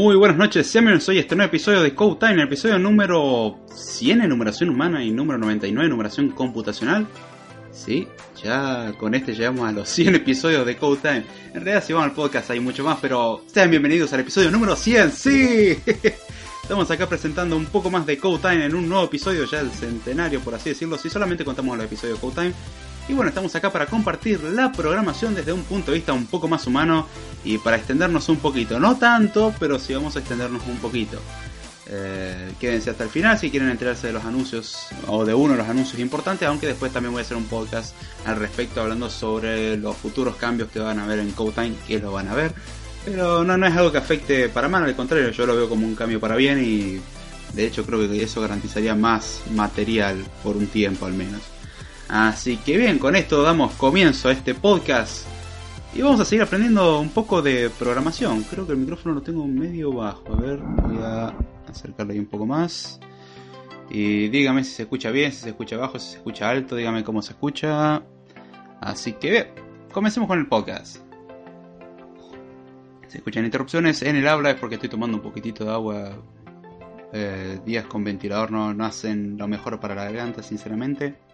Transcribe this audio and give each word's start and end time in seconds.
Muy 0.00 0.14
buenas 0.14 0.36
noches, 0.36 0.72
bienvenidos 0.72 1.08
hoy 1.08 1.18
a 1.18 1.22
este 1.22 1.34
nuevo 1.34 1.48
episodio 1.48 1.82
de 1.82 1.92
Code 1.92 2.18
Time, 2.20 2.34
el 2.34 2.46
episodio 2.46 2.78
número 2.78 3.58
100 3.74 4.20
en 4.22 4.28
numeración 4.28 4.70
humana 4.70 5.02
y 5.02 5.10
número 5.10 5.40
99 5.40 5.86
en 5.86 5.90
numeración 5.90 6.30
computacional. 6.30 7.04
Sí, 7.72 8.06
ya 8.40 8.92
con 8.96 9.16
este 9.16 9.34
llegamos 9.34 9.68
a 9.68 9.72
los 9.72 9.88
100 9.88 10.14
episodios 10.14 10.64
de 10.64 10.76
Code 10.76 11.00
Time. 11.02 11.24
En 11.52 11.64
realidad 11.64 11.82
si 11.84 11.92
vamos 11.94 12.10
al 12.10 12.14
podcast 12.14 12.48
hay 12.50 12.60
mucho 12.60 12.84
más, 12.84 12.98
pero 13.02 13.42
sean 13.52 13.70
bienvenidos 13.70 14.12
al 14.12 14.20
episodio 14.20 14.52
número 14.52 14.76
100, 14.76 15.10
sí. 15.10 15.76
Estamos 16.62 16.88
acá 16.92 17.08
presentando 17.08 17.56
un 17.56 17.66
poco 17.66 17.90
más 17.90 18.06
de 18.06 18.18
Code 18.18 18.38
Time 18.50 18.66
en 18.66 18.76
un 18.76 18.88
nuevo 18.88 19.06
episodio, 19.06 19.46
ya 19.46 19.58
el 19.58 19.72
centenario 19.72 20.38
por 20.38 20.54
así 20.54 20.68
decirlo, 20.68 20.96
si 20.96 21.10
solamente 21.10 21.44
contamos 21.44 21.76
los 21.76 21.86
episodios 21.86 22.18
de 22.18 22.20
Code 22.20 22.34
Time. 22.36 22.54
Y 23.08 23.14
bueno, 23.14 23.30
estamos 23.30 23.54
acá 23.54 23.72
para 23.72 23.86
compartir 23.86 24.42
la 24.42 24.70
programación 24.70 25.34
desde 25.34 25.54
un 25.54 25.62
punto 25.64 25.90
de 25.90 25.96
vista 25.96 26.12
un 26.12 26.26
poco 26.26 26.46
más 26.46 26.66
humano 26.66 27.06
y 27.42 27.56
para 27.56 27.78
extendernos 27.78 28.28
un 28.28 28.36
poquito. 28.36 28.78
No 28.78 28.96
tanto, 28.96 29.54
pero 29.58 29.78
sí 29.78 29.94
vamos 29.94 30.16
a 30.16 30.18
extendernos 30.18 30.62
un 30.66 30.76
poquito. 30.76 31.18
Eh, 31.90 32.52
quédense 32.60 32.90
hasta 32.90 33.04
el 33.04 33.08
final 33.08 33.38
si 33.38 33.50
quieren 33.50 33.70
enterarse 33.70 34.08
de 34.08 34.12
los 34.12 34.26
anuncios 34.26 34.88
o 35.06 35.24
de 35.24 35.32
uno 35.32 35.52
de 35.52 35.58
los 35.58 35.68
anuncios 35.68 35.98
importantes, 36.00 36.46
aunque 36.46 36.66
después 36.66 36.92
también 36.92 37.12
voy 37.12 37.20
a 37.20 37.24
hacer 37.24 37.38
un 37.38 37.46
podcast 37.46 37.94
al 38.26 38.36
respecto 38.36 38.82
hablando 38.82 39.08
sobre 39.08 39.78
los 39.78 39.96
futuros 39.96 40.36
cambios 40.36 40.68
que 40.70 40.78
van 40.78 40.98
a 40.98 41.04
haber 41.04 41.20
en 41.20 41.30
Code 41.30 41.72
que 41.86 41.98
lo 41.98 42.12
van 42.12 42.28
a 42.28 42.34
ver. 42.34 42.52
Pero 43.06 43.42
no, 43.42 43.56
no 43.56 43.66
es 43.66 43.74
algo 43.74 43.90
que 43.90 43.96
afecte 43.96 44.50
para 44.50 44.68
mal, 44.68 44.84
al 44.84 44.94
contrario, 44.94 45.30
yo 45.30 45.46
lo 45.46 45.56
veo 45.56 45.66
como 45.66 45.86
un 45.86 45.94
cambio 45.94 46.20
para 46.20 46.36
bien 46.36 46.62
y 46.62 47.00
de 47.54 47.66
hecho 47.66 47.86
creo 47.86 48.06
que 48.06 48.22
eso 48.22 48.42
garantizaría 48.42 48.94
más 48.94 49.40
material 49.54 50.22
por 50.42 50.58
un 50.58 50.66
tiempo 50.66 51.06
al 51.06 51.14
menos. 51.14 51.40
Así 52.08 52.56
que 52.56 52.78
bien, 52.78 52.98
con 52.98 53.16
esto 53.16 53.42
damos 53.42 53.74
comienzo 53.74 54.28
a 54.28 54.32
este 54.32 54.54
podcast. 54.54 55.26
Y 55.94 56.00
vamos 56.00 56.20
a 56.20 56.24
seguir 56.24 56.42
aprendiendo 56.42 57.00
un 57.00 57.10
poco 57.10 57.42
de 57.42 57.70
programación. 57.70 58.42
Creo 58.44 58.66
que 58.66 58.72
el 58.72 58.78
micrófono 58.78 59.14
lo 59.14 59.22
tengo 59.22 59.46
medio 59.46 59.92
bajo. 59.92 60.32
A 60.32 60.36
ver, 60.36 60.58
voy 60.58 60.98
a 61.02 61.34
acercarlo 61.68 62.12
ahí 62.12 62.18
un 62.18 62.26
poco 62.26 62.46
más. 62.46 62.98
Y 63.90 64.28
dígame 64.28 64.64
si 64.64 64.72
se 64.72 64.82
escucha 64.82 65.10
bien, 65.10 65.32
si 65.32 65.40
se 65.42 65.48
escucha 65.50 65.76
bajo, 65.76 65.98
si 65.98 66.10
se 66.10 66.16
escucha 66.16 66.48
alto, 66.48 66.76
dígame 66.76 67.04
cómo 67.04 67.20
se 67.20 67.32
escucha. 67.32 68.02
Así 68.80 69.14
que 69.14 69.30
bien, 69.30 69.46
comencemos 69.92 70.28
con 70.28 70.38
el 70.38 70.46
podcast. 70.46 70.98
Si 73.08 73.18
escuchan 73.18 73.44
interrupciones 73.44 74.02
en 74.02 74.16
el 74.16 74.28
habla 74.28 74.50
es 74.50 74.56
porque 74.56 74.74
estoy 74.74 74.90
tomando 74.90 75.16
un 75.16 75.22
poquitito 75.22 75.64
de 75.64 75.70
agua. 75.72 76.12
Eh, 77.12 77.58
días 77.64 77.86
con 77.86 78.04
ventilador 78.04 78.50
no, 78.50 78.74
no 78.74 78.84
hacen 78.84 79.38
lo 79.38 79.48
mejor 79.48 79.80
para 79.80 79.94
la 79.94 80.04
garganta, 80.04 80.42
sinceramente. 80.42 81.27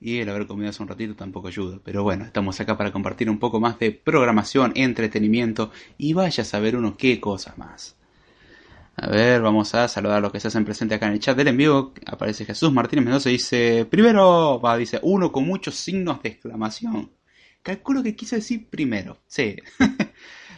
Y 0.00 0.18
el 0.18 0.30
haber 0.30 0.46
comido 0.46 0.70
hace 0.70 0.82
un 0.82 0.88
ratito 0.88 1.14
tampoco 1.14 1.48
ayuda. 1.48 1.78
Pero 1.84 2.02
bueno, 2.02 2.24
estamos 2.24 2.58
acá 2.58 2.76
para 2.78 2.90
compartir 2.90 3.28
un 3.28 3.38
poco 3.38 3.60
más 3.60 3.78
de 3.78 3.92
programación, 3.92 4.72
entretenimiento 4.74 5.70
y 5.98 6.14
vaya 6.14 6.42
a 6.42 6.46
saber 6.46 6.74
uno 6.74 6.96
qué 6.96 7.20
cosas 7.20 7.58
más. 7.58 7.96
A 8.96 9.08
ver, 9.08 9.40
vamos 9.42 9.74
a 9.74 9.88
saludar 9.88 10.18
a 10.18 10.20
los 10.20 10.32
que 10.32 10.40
se 10.40 10.48
hacen 10.48 10.64
presente 10.64 10.94
acá 10.94 11.06
en 11.06 11.14
el 11.14 11.20
chat 11.20 11.36
del 11.36 11.48
envío. 11.48 11.92
Aparece 12.06 12.44
Jesús 12.44 12.72
Martínez 12.72 13.04
Mendoza 13.04 13.28
y 13.28 13.34
dice, 13.34 13.86
primero, 13.86 14.60
va, 14.60 14.76
dice, 14.76 14.98
uno 15.02 15.30
con 15.30 15.46
muchos 15.46 15.74
signos 15.74 16.22
de 16.22 16.30
exclamación. 16.30 17.10
Calculo 17.62 18.02
que 18.02 18.16
quise 18.16 18.36
decir 18.36 18.68
primero. 18.68 19.18
Sí. 19.26 19.56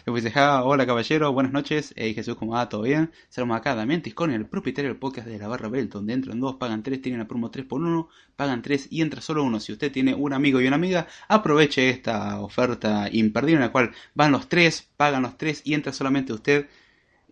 Después 0.04 0.24
dice, 0.24 0.40
hola 0.40 0.84
caballero, 0.84 1.32
buenas 1.32 1.52
noches. 1.52 1.94
Hey 1.96 2.12
Jesús, 2.12 2.34
¿cómo 2.34 2.54
va? 2.54 2.68
¿Todo 2.68 2.82
bien? 2.82 3.12
Saludos 3.28 3.58
acá, 3.58 3.76
Damián 3.76 4.02
Tisconi, 4.02 4.34
el 4.34 4.46
propietario 4.46 4.90
del 4.90 4.98
podcast 4.98 5.28
de 5.28 5.38
la 5.38 5.46
barra 5.46 5.68
Belt, 5.68 5.92
donde 5.92 6.12
entran 6.12 6.40
dos, 6.40 6.56
pagan 6.56 6.82
tres, 6.82 7.00
tienen 7.00 7.20
la 7.20 7.28
promo 7.28 7.52
3 7.52 7.64
por 7.66 7.80
1, 7.80 8.08
pagan 8.34 8.62
tres 8.62 8.88
y 8.90 9.00
entra 9.00 9.20
solo 9.20 9.44
uno. 9.44 9.60
Si 9.60 9.70
usted 9.70 9.92
tiene 9.92 10.12
un 10.12 10.32
amigo 10.32 10.60
y 10.60 10.66
una 10.66 10.74
amiga, 10.74 11.06
aproveche 11.28 11.88
esta 11.88 12.40
oferta 12.40 13.08
imperdible 13.12 13.58
en 13.58 13.62
la 13.62 13.70
cual 13.70 13.92
van 14.14 14.32
los 14.32 14.48
tres, 14.48 14.90
pagan 14.96 15.22
los 15.22 15.38
tres 15.38 15.62
y 15.64 15.74
entra 15.74 15.92
solamente 15.92 16.32
usted. 16.32 16.68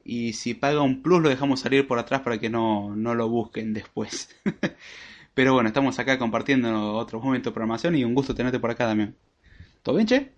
Y 0.05 0.35
si 0.35 0.55
paga 0.55 0.81
un 0.81 1.03
plus 1.03 1.21
lo 1.23 1.29
dejamos 1.29 1.59
salir 1.59 1.89
por 1.89 1.99
atrás 1.99 2.21
para 2.21 2.39
que 2.39 2.51
no, 2.51 2.95
no 2.95 3.17
lo 3.17 3.29
busquen 3.29 3.75
después. 3.75 4.29
Pero 5.35 5.55
bueno, 5.55 5.69
estamos 5.69 5.99
acá 5.99 6.21
compartiendo 6.21 6.95
otros 6.95 7.21
momentos 7.21 7.51
de 7.51 7.55
programación 7.55 7.97
y 7.97 8.05
un 8.05 8.15
gusto 8.15 8.33
tenerte 8.33 8.61
por 8.61 8.71
acá, 8.71 8.87
Damián. 8.87 9.17
¿Todo 9.83 9.97
bien, 9.97 10.07
che? 10.07 10.31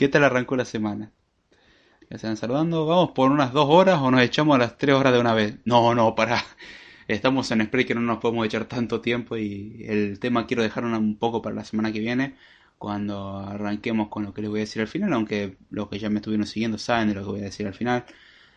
¿Qué 0.00 0.08
tal 0.08 0.24
arrancó 0.24 0.56
la 0.56 0.64
semana? 0.64 1.12
Ya 2.08 2.16
están 2.16 2.38
saludando. 2.38 2.86
¿Vamos 2.86 3.10
por 3.10 3.30
unas 3.30 3.52
dos 3.52 3.66
horas 3.68 4.00
o 4.00 4.10
nos 4.10 4.22
echamos 4.22 4.54
a 4.54 4.58
las 4.58 4.78
tres 4.78 4.94
horas 4.94 5.12
de 5.12 5.20
una 5.20 5.34
vez? 5.34 5.56
No, 5.66 5.94
no, 5.94 6.14
para. 6.14 6.42
Estamos 7.06 7.50
en 7.50 7.68
que 7.68 7.94
no 7.94 8.00
nos 8.00 8.16
podemos 8.16 8.46
echar 8.46 8.64
tanto 8.64 9.02
tiempo 9.02 9.36
y 9.36 9.84
el 9.86 10.18
tema 10.18 10.46
quiero 10.46 10.62
dejarlo 10.62 10.96
un 10.96 11.18
poco 11.18 11.42
para 11.42 11.54
la 11.54 11.64
semana 11.64 11.92
que 11.92 12.00
viene 12.00 12.34
cuando 12.78 13.40
arranquemos 13.40 14.08
con 14.08 14.24
lo 14.24 14.32
que 14.32 14.40
les 14.40 14.48
voy 14.48 14.60
a 14.60 14.62
decir 14.62 14.80
al 14.80 14.88
final, 14.88 15.12
aunque 15.12 15.58
los 15.68 15.90
que 15.90 15.98
ya 15.98 16.08
me 16.08 16.20
estuvieron 16.20 16.46
siguiendo 16.46 16.78
saben 16.78 17.08
de 17.08 17.16
lo 17.16 17.20
que 17.20 17.30
voy 17.32 17.40
a 17.40 17.44
decir 17.44 17.66
al 17.66 17.74
final. 17.74 18.06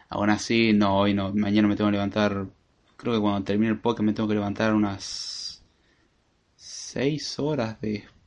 Aún 0.08 0.30
así, 0.30 0.72
no, 0.72 0.98
hoy 0.98 1.14
no, 1.14 1.34
mañana 1.34 1.68
me 1.68 1.76
tengo 1.76 1.90
que 1.90 1.98
levantar, 1.98 2.48
creo 2.96 3.16
que 3.16 3.20
cuando 3.20 3.44
termine 3.44 3.74
el 3.74 3.80
podcast 3.80 4.06
me 4.06 4.14
tengo 4.14 4.30
que 4.30 4.36
levantar 4.36 4.74
unas 4.74 5.62
6 6.56 7.40
horas 7.40 7.82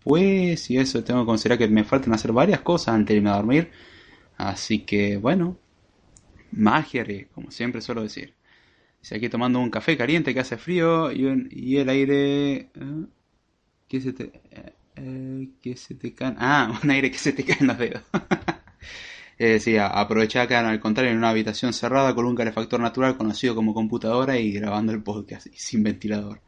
después 0.07 0.71
y 0.71 0.79
eso 0.79 1.03
tengo 1.05 1.21
que 1.23 1.27
considerar 1.27 1.59
que 1.59 1.69
me 1.69 1.85
faltan 1.85 2.15
hacer 2.15 2.33
varias 2.33 2.61
cosas 2.61 2.95
antes 2.95 3.15
de 3.15 3.17
irme 3.19 3.31
a 3.31 3.37
dormir. 3.37 3.71
Así 4.37 4.81
que 4.81 5.17
bueno, 5.17 5.59
magia, 6.53 7.05
como 7.35 7.51
siempre 7.51 7.81
suelo 7.81 8.03
decir. 8.03 8.35
Si 9.01 9.15
aquí 9.15 9.29
tomando 9.29 9.61
un 9.61 9.71
café 9.71 9.97
caliente 9.97 10.35
que 10.35 10.41
hace 10.41 10.57
frío 10.57 11.13
y, 11.13 11.49
y 11.51 11.77
el 11.79 11.89
aire... 11.89 12.55
¿eh? 12.55 12.71
¿Qué 13.89 14.01
se 14.01 14.13
te...? 14.13 14.33
Eh, 14.97 15.49
que 15.63 15.77
se 15.77 15.95
te 15.95 16.15
cae... 16.15 16.35
Ah, 16.39 16.81
un 16.83 16.91
aire 16.91 17.11
que 17.11 17.19
se 17.19 17.33
te 17.33 17.45
cae 17.45 17.59
en 17.61 17.67
los 17.69 17.79
dedos. 17.79 18.03
eh, 19.39 19.61
sí, 19.61 19.77
aproveché 19.77 20.41
acá, 20.41 20.69
al 20.69 20.81
contrario, 20.81 21.13
en 21.13 21.19
una 21.19 21.31
habitación 21.31 21.73
cerrada 21.73 22.15
con 22.15 22.27
un 22.27 22.35
calefactor 22.35 22.81
natural 22.81 23.17
conocido 23.17 23.55
como 23.55 23.75
computadora 23.75 24.39
y 24.39 24.53
grabando 24.53 24.93
el 24.93 25.03
podcast 25.03 25.49
sin 25.55 25.83
ventilador. 25.85 26.41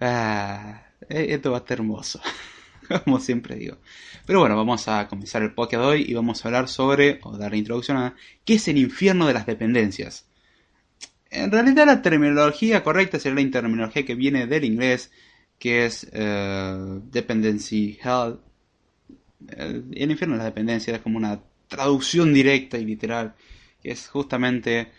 Ah, 0.00 0.82
eh, 1.08 1.26
esto 1.30 1.50
va 1.50 1.58
a 1.58 1.60
estar 1.60 1.78
hermoso, 1.78 2.20
como 3.04 3.20
siempre 3.20 3.56
digo. 3.56 3.78
Pero 4.26 4.40
bueno, 4.40 4.56
vamos 4.56 4.88
a 4.88 5.08
comenzar 5.08 5.42
el 5.42 5.54
podcast 5.54 5.82
de 5.82 5.88
hoy 5.88 6.04
y 6.08 6.14
vamos 6.14 6.44
a 6.44 6.48
hablar 6.48 6.68
sobre, 6.68 7.18
o 7.22 7.36
dar 7.36 7.50
la 7.50 7.56
introducción 7.56 7.96
a, 7.96 8.14
¿qué 8.44 8.54
es 8.54 8.68
el 8.68 8.78
infierno 8.78 9.26
de 9.26 9.34
las 9.34 9.46
dependencias? 9.46 10.26
En 11.30 11.50
realidad 11.50 11.86
la 11.86 12.00
terminología 12.02 12.82
correcta 12.82 13.18
sería 13.18 13.44
la 13.44 13.50
terminología 13.50 14.04
que 14.04 14.14
viene 14.14 14.46
del 14.46 14.64
inglés, 14.64 15.10
que 15.58 15.84
es 15.84 16.04
uh, 16.04 17.00
Dependency 17.10 17.98
Hell. 18.02 18.38
El, 19.48 20.10
infierno 20.10 20.34
de 20.34 20.38
las 20.38 20.46
dependencias 20.46 20.96
es 20.96 21.02
como 21.02 21.18
una 21.18 21.40
traducción 21.68 22.32
directa 22.32 22.78
y 22.78 22.84
literal, 22.84 23.34
que 23.82 23.90
es 23.90 24.08
justamente 24.08 24.90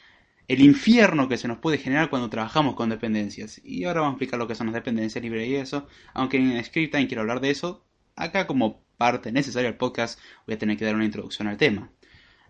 el 0.49 0.61
infierno 0.61 1.29
que 1.29 1.37
se 1.37 1.47
nos 1.47 1.59
puede 1.59 1.77
generar 1.77 2.09
cuando 2.09 2.29
trabajamos 2.29 2.73
con 2.75 2.89
dependencias. 2.89 3.61
Y 3.63 3.83
ahora 3.83 4.01
vamos 4.01 4.13
a 4.13 4.15
explicar 4.15 4.39
lo 4.39 4.47
que 4.47 4.55
son 4.55 4.65
las 4.67 4.73
dependencias 4.73 5.23
libres 5.23 5.47
y 5.47 5.55
eso, 5.55 5.87
aunque 6.15 6.37
en 6.37 6.61
Scriptime 6.65 7.07
quiero 7.07 7.21
hablar 7.21 7.39
de 7.39 7.51
eso, 7.51 7.85
acá 8.15 8.47
como 8.47 8.81
parte 8.97 9.31
necesaria 9.31 9.69
del 9.69 9.77
podcast 9.77 10.19
voy 10.47 10.55
a 10.55 10.57
tener 10.57 10.75
que 10.75 10.85
dar 10.85 10.95
una 10.95 11.05
introducción 11.05 11.47
al 11.47 11.57
tema. 11.57 11.91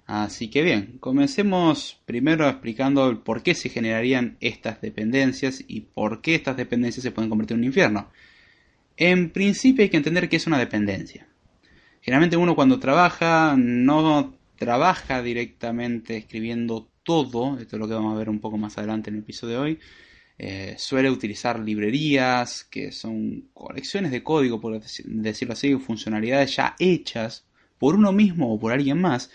Así 0.06 0.50
que 0.50 0.64
bien, 0.64 0.98
comencemos 1.02 2.02
primero 2.06 2.48
explicando 2.48 3.22
por 3.22 3.44
qué 3.44 3.54
se 3.54 3.68
generarían 3.68 4.38
estas 4.40 4.80
dependencias 4.80 5.62
y 5.68 5.82
por 5.82 6.22
qué 6.22 6.36
estas 6.36 6.56
dependencias 6.56 7.04
se 7.04 7.12
pueden 7.12 7.30
convertir 7.30 7.56
en 7.56 7.60
un 7.60 7.68
infierno. 7.68 8.10
En 8.96 9.30
principio 9.30 9.84
hay 9.84 9.90
que 9.90 9.98
entender 9.98 10.30
qué 10.30 10.38
es 10.38 10.48
una 10.48 10.58
dependencia. 10.58 11.28
Generalmente 12.00 12.38
uno 12.38 12.56
cuando 12.56 12.80
trabaja 12.80 13.56
no 13.58 14.38
trabaja 14.56 15.22
directamente 15.22 16.16
escribiendo 16.16 16.89
todo, 17.04 17.58
esto 17.60 17.76
es 17.76 17.80
lo 17.80 17.88
que 17.88 17.94
vamos 17.94 18.14
a 18.14 18.18
ver 18.18 18.30
un 18.30 18.40
poco 18.40 18.58
más 18.58 18.78
adelante 18.78 19.10
en 19.10 19.18
el 19.18 19.22
episodio 19.22 19.56
de 19.56 19.60
hoy, 19.60 19.80
eh, 20.38 20.76
suele 20.78 21.10
utilizar 21.10 21.60
librerías 21.60 22.64
que 22.64 22.92
son 22.92 23.50
colecciones 23.54 24.12
de 24.12 24.24
código, 24.24 24.62
por 24.62 24.80
decirlo 24.80 25.54
así, 25.54 25.76
funcionalidades 25.76 26.56
ya 26.56 26.76
hechas 26.80 27.46
por 27.78 27.96
uno 27.96 28.12
mismo 28.12 28.54
o 28.54 28.60
por 28.60 28.72
alguien 28.72 29.02
más, 29.02 29.30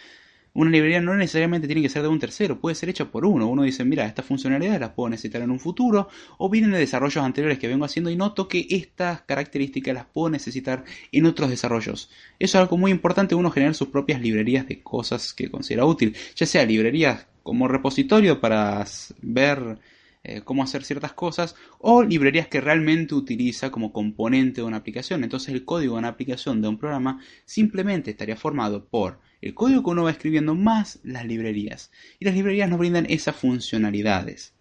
una 0.54 0.70
librería 0.70 1.00
no 1.00 1.14
necesariamente 1.16 1.66
tiene 1.66 1.82
que 1.82 1.88
ser 1.88 2.02
de 2.02 2.08
un 2.08 2.20
tercero, 2.20 2.60
puede 2.60 2.76
ser 2.76 2.88
hecha 2.88 3.10
por 3.10 3.26
uno. 3.26 3.48
Uno 3.48 3.64
dice, 3.64 3.84
mira, 3.84 4.06
estas 4.06 4.24
funcionalidades 4.24 4.80
las 4.80 4.90
puedo 4.90 5.10
necesitar 5.10 5.42
en 5.42 5.50
un 5.50 5.58
futuro, 5.58 6.08
o 6.38 6.48
vienen 6.48 6.70
de 6.70 6.78
desarrollos 6.78 7.24
anteriores 7.24 7.58
que 7.58 7.66
vengo 7.66 7.84
haciendo 7.84 8.08
y 8.08 8.16
noto 8.16 8.46
que 8.46 8.66
estas 8.70 9.22
características 9.22 9.94
las 9.94 10.06
puedo 10.06 10.30
necesitar 10.30 10.84
en 11.10 11.26
otros 11.26 11.50
desarrollos. 11.50 12.08
Eso 12.38 12.58
es 12.58 12.62
algo 12.62 12.76
muy 12.76 12.92
importante, 12.92 13.34
uno 13.34 13.50
generar 13.50 13.74
sus 13.74 13.88
propias 13.88 14.20
librerías 14.20 14.68
de 14.68 14.80
cosas 14.80 15.34
que 15.34 15.50
considera 15.50 15.86
útil, 15.86 16.16
ya 16.36 16.46
sea 16.46 16.64
librerías 16.64 17.26
como 17.44 17.68
repositorio 17.68 18.40
para 18.40 18.84
ver 19.20 19.78
eh, 20.24 20.40
cómo 20.42 20.62
hacer 20.62 20.82
ciertas 20.84 21.12
cosas 21.12 21.54
o 21.78 22.02
librerías 22.02 22.48
que 22.48 22.62
realmente 22.62 23.14
utiliza 23.14 23.70
como 23.70 23.92
componente 23.92 24.62
de 24.62 24.66
una 24.66 24.78
aplicación. 24.78 25.22
Entonces 25.22 25.54
el 25.54 25.66
código 25.66 25.92
de 25.94 25.98
una 25.98 26.08
aplicación 26.08 26.62
de 26.62 26.68
un 26.68 26.78
programa 26.78 27.20
simplemente 27.44 28.10
estaría 28.10 28.34
formado 28.34 28.86
por 28.86 29.20
el 29.42 29.52
código 29.52 29.84
que 29.84 29.90
uno 29.90 30.04
va 30.04 30.10
escribiendo 30.10 30.54
más 30.54 30.98
las 31.04 31.26
librerías. 31.26 31.92
Y 32.18 32.24
las 32.24 32.34
librerías 32.34 32.70
nos 32.70 32.78
brindan 32.78 33.06
esas 33.10 33.36
funcionalidades. 33.36 34.54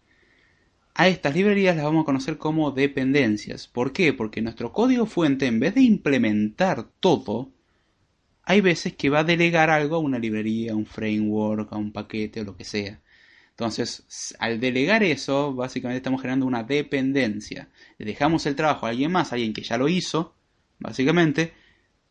A 0.94 1.08
estas 1.08 1.34
librerías 1.34 1.78
las 1.78 1.86
vamos 1.86 2.04
a 2.04 2.06
conocer 2.06 2.38
como 2.38 2.72
dependencias. 2.72 3.68
¿Por 3.70 3.94
qué? 3.94 4.12
Porque 4.12 4.42
nuestro 4.42 4.74
código 4.74 5.06
fuente, 5.06 5.46
en 5.46 5.62
vez 5.62 5.74
de 5.74 5.82
implementar 5.82 6.90
todo, 7.00 7.54
hay 8.46 8.62
veces 8.62 8.94
que 8.96 9.10
va 9.10 9.20
a 9.20 9.24
delegar 9.24 9.70
algo 9.70 9.96
a 9.96 10.00
una 10.00 10.20
librería, 10.20 10.74
a 10.74 10.76
un 10.76 10.86
framework, 10.86 11.72
a 11.72 11.78
un 11.78 11.92
paquete 11.92 12.42
o 12.42 12.44
lo 12.44 12.58
que 12.58 12.66
sea. 12.66 13.02
Entonces, 13.52 14.36
al 14.40 14.60
delegar 14.60 15.04
eso, 15.04 15.54
básicamente 15.54 15.98
estamos 15.98 16.22
generando 16.22 16.46
una 16.46 16.64
dependencia. 16.64 17.70
Le 17.98 18.06
dejamos 18.06 18.46
el 18.46 18.56
trabajo 18.56 18.86
a 18.86 18.90
alguien 18.90 19.12
más, 19.12 19.32
a 19.32 19.36
alguien 19.36 19.54
que 19.54 19.62
ya 19.62 19.78
lo 19.78 19.88
hizo, 19.88 20.34
básicamente, 20.80 21.54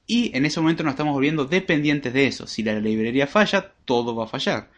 y 0.06 0.36
en 0.36 0.46
ese 0.46 0.60
momento 0.60 0.82
nos 0.84 0.92
estamos 0.92 1.14
volviendo 1.14 1.44
dependientes 1.44 2.12
de 2.12 2.26
eso. 2.26 2.46
Si 2.46 2.62
la 2.62 2.78
librería 2.80 3.26
falla, 3.26 3.72
todo 3.84 4.14
va 4.14 4.24
a 4.24 4.28
fallar. 4.28 4.70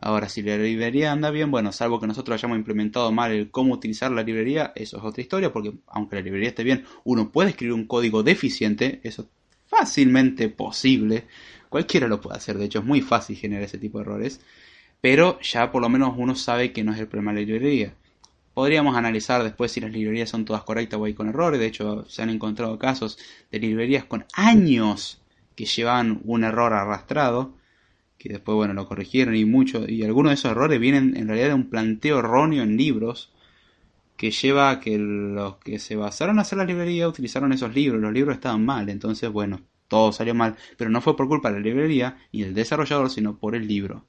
Ahora, 0.00 0.28
si 0.28 0.42
la 0.42 0.56
librería 0.56 1.12
anda 1.12 1.30
bien, 1.30 1.50
bueno, 1.50 1.72
salvo 1.72 2.00
que 2.00 2.06
nosotros 2.06 2.34
hayamos 2.34 2.56
implementado 2.58 3.12
mal 3.12 3.32
el 3.32 3.50
cómo 3.50 3.74
utilizar 3.74 4.10
la 4.10 4.22
librería, 4.22 4.72
eso 4.74 4.96
es 4.98 5.04
otra 5.04 5.20
historia, 5.22 5.52
porque 5.52 5.74
aunque 5.86 6.16
la 6.16 6.22
librería 6.22 6.48
esté 6.50 6.64
bien, 6.64 6.86
uno 7.04 7.30
puede 7.30 7.50
escribir 7.50 7.74
un 7.74 7.86
código 7.86 8.22
deficiente, 8.22 9.00
eso 9.04 9.22
es 9.22 9.28
fácilmente 9.70 10.48
posible. 10.48 11.26
Cualquiera 11.68 12.08
lo 12.08 12.20
puede 12.20 12.36
hacer, 12.36 12.58
de 12.58 12.64
hecho 12.64 12.80
es 12.80 12.84
muy 12.84 13.00
fácil 13.00 13.36
generar 13.36 13.62
ese 13.62 13.78
tipo 13.78 13.98
de 13.98 14.02
errores, 14.02 14.40
pero 15.00 15.38
ya 15.40 15.70
por 15.70 15.80
lo 15.80 15.88
menos 15.88 16.14
uno 16.16 16.34
sabe 16.34 16.72
que 16.72 16.82
no 16.82 16.92
es 16.92 16.98
el 16.98 17.06
problema 17.06 17.32
de 17.32 17.40
la 17.40 17.46
librería. 17.46 17.94
Podríamos 18.52 18.96
analizar 18.96 19.44
después 19.44 19.70
si 19.70 19.80
las 19.80 19.92
librerías 19.92 20.28
son 20.28 20.44
todas 20.44 20.64
correctas 20.64 20.98
o 20.98 21.04
hay 21.04 21.14
con 21.14 21.28
errores. 21.28 21.60
De 21.60 21.66
hecho, 21.66 22.04
se 22.08 22.20
han 22.20 22.30
encontrado 22.30 22.78
casos 22.78 23.16
de 23.50 23.60
librerías 23.60 24.04
con 24.04 24.26
años 24.34 25.22
que 25.54 25.64
llevan 25.64 26.20
un 26.24 26.42
error 26.42 26.72
arrastrado, 26.72 27.54
que 28.18 28.28
después, 28.28 28.56
bueno, 28.56 28.74
lo 28.74 28.88
corrigieron 28.88 29.36
y 29.36 29.44
mucho. 29.44 29.88
Y 29.88 30.02
algunos 30.02 30.30
de 30.30 30.34
esos 30.34 30.50
errores 30.50 30.80
vienen 30.80 31.16
en 31.16 31.28
realidad 31.28 31.48
de 31.48 31.54
un 31.54 31.70
planteo 31.70 32.18
erróneo 32.18 32.64
en 32.64 32.76
libros 32.76 33.30
que 34.20 34.32
lleva 34.32 34.68
a 34.68 34.80
que 34.80 34.98
los 34.98 35.56
que 35.56 35.78
se 35.78 35.96
basaron 35.96 36.38
a 36.38 36.42
hacer 36.42 36.58
la 36.58 36.66
librería 36.66 37.08
utilizaron 37.08 37.54
esos 37.54 37.74
libros. 37.74 38.02
Los 38.02 38.12
libros 38.12 38.34
estaban 38.34 38.62
mal, 38.62 38.90
entonces, 38.90 39.30
bueno, 39.30 39.62
todo 39.88 40.12
salió 40.12 40.34
mal. 40.34 40.56
Pero 40.76 40.90
no 40.90 41.00
fue 41.00 41.16
por 41.16 41.26
culpa 41.26 41.48
de 41.50 41.58
la 41.58 41.64
librería 41.64 42.18
y 42.30 42.42
del 42.42 42.52
desarrollador, 42.52 43.08
sino 43.08 43.38
por 43.38 43.54
el 43.54 43.66
libro. 43.66 44.04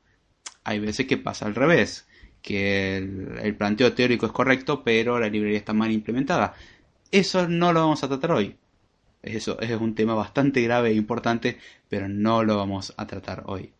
Hay 0.65 0.80
veces 0.80 1.08
que 1.08 1.15
pasa 1.15 1.46
al 1.46 1.56
revés 1.56 2.10
que 2.41 2.98
el, 2.98 3.56
planteo 3.56 3.94
teórico 3.94 4.25
es 4.25 4.34
correcto, 4.34 4.84
pero 4.84 5.18
la 5.18 5.30
librería 5.30 5.60
está 5.60 5.72
mal 5.72 5.94
implementada. 5.94 6.56
Eso 7.10 7.48
no 7.48 7.72
lo 7.72 7.80
vamos 7.80 8.03
a 8.03 8.10
tratar 8.10 8.34
hoy. 8.34 8.58
Eso 9.22 9.62
es 9.62 9.72
un 9.80 9.96
tema 9.96 10.13
bastante 10.13 10.62
grave 10.62 10.89
e 10.89 10.96
importante, 10.96 11.58
pero 11.88 12.10
no 12.10 12.44
lo 12.44 12.58
vamos 12.58 12.94
a 12.98 13.08
tratar 13.08 13.44
hoy. 13.46 13.72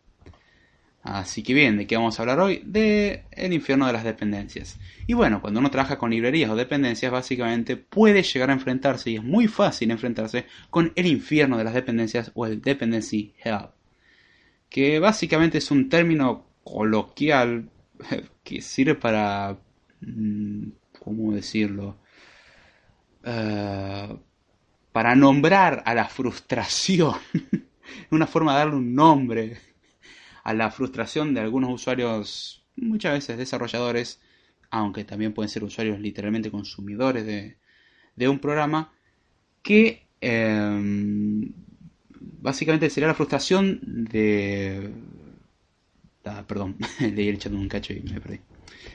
Así 1.02 1.42
que 1.42 1.52
bien, 1.52 1.78
¿de 1.78 1.86
qué 1.86 1.96
vamos 1.96 2.18
a 2.18 2.22
hablar 2.22 2.38
hoy? 2.38 2.62
De 2.64 3.24
el 3.32 3.52
infierno 3.52 3.86
de 3.86 3.92
las 3.92 4.04
dependencias. 4.04 4.78
Y 5.06 5.14
bueno, 5.14 5.40
cuando 5.40 5.58
uno 5.58 5.70
trabaja 5.70 5.98
con 5.98 6.10
librerías 6.10 6.50
o 6.50 6.54
dependencias, 6.54 7.10
básicamente 7.10 7.76
puede 7.76 8.22
llegar 8.22 8.50
a 8.50 8.52
enfrentarse, 8.52 9.10
y 9.10 9.16
es 9.16 9.24
muy 9.24 9.48
fácil 9.48 9.90
enfrentarse, 9.90 10.46
con 10.70 10.92
el 10.94 11.06
infierno 11.06 11.58
de 11.58 11.64
las 11.64 11.74
dependencias 11.74 12.30
o 12.34 12.46
el 12.46 12.62
dependency 12.62 13.34
hell. 13.42 13.70
Que 14.68 15.00
básicamente 15.00 15.58
es 15.58 15.70
un 15.72 15.88
término 15.88 16.46
coloquial 16.62 17.68
que 18.44 18.60
sirve 18.60 18.94
para... 18.94 19.58
Mm, 20.00 20.68
¿Cómo 21.00 21.32
decirlo? 21.32 21.96
Eh, 23.24 24.16
para 24.92 25.16
nombrar 25.16 25.82
a 25.84 25.94
la 25.94 26.04
frustración. 26.08 27.16
Una 28.12 28.28
forma 28.28 28.52
de 28.52 28.58
darle 28.58 28.76
un 28.76 28.94
nombre 28.94 29.71
a 30.42 30.54
la 30.54 30.70
frustración 30.70 31.34
de 31.34 31.40
algunos 31.40 31.70
usuarios, 31.70 32.64
muchas 32.76 33.14
veces 33.14 33.38
desarrolladores, 33.38 34.20
aunque 34.70 35.04
también 35.04 35.34
pueden 35.34 35.48
ser 35.48 35.64
usuarios 35.64 36.00
literalmente 36.00 36.50
consumidores 36.50 37.26
de, 37.26 38.28
un 38.28 38.38
programa, 38.38 38.92
que 39.62 40.06
em, 40.20 41.52
básicamente 42.20 42.90
sería 42.90 43.08
la 43.08 43.14
frustración 43.14 43.80
de 43.82 44.92
Ah, 46.24 46.44
perdón, 46.46 46.76
leí 47.00 47.28
el 47.28 47.38
chat 47.38 47.52
un 47.52 47.68
cacho 47.68 47.92
y 47.92 48.00
me 48.00 48.20
perdí. 48.20 48.40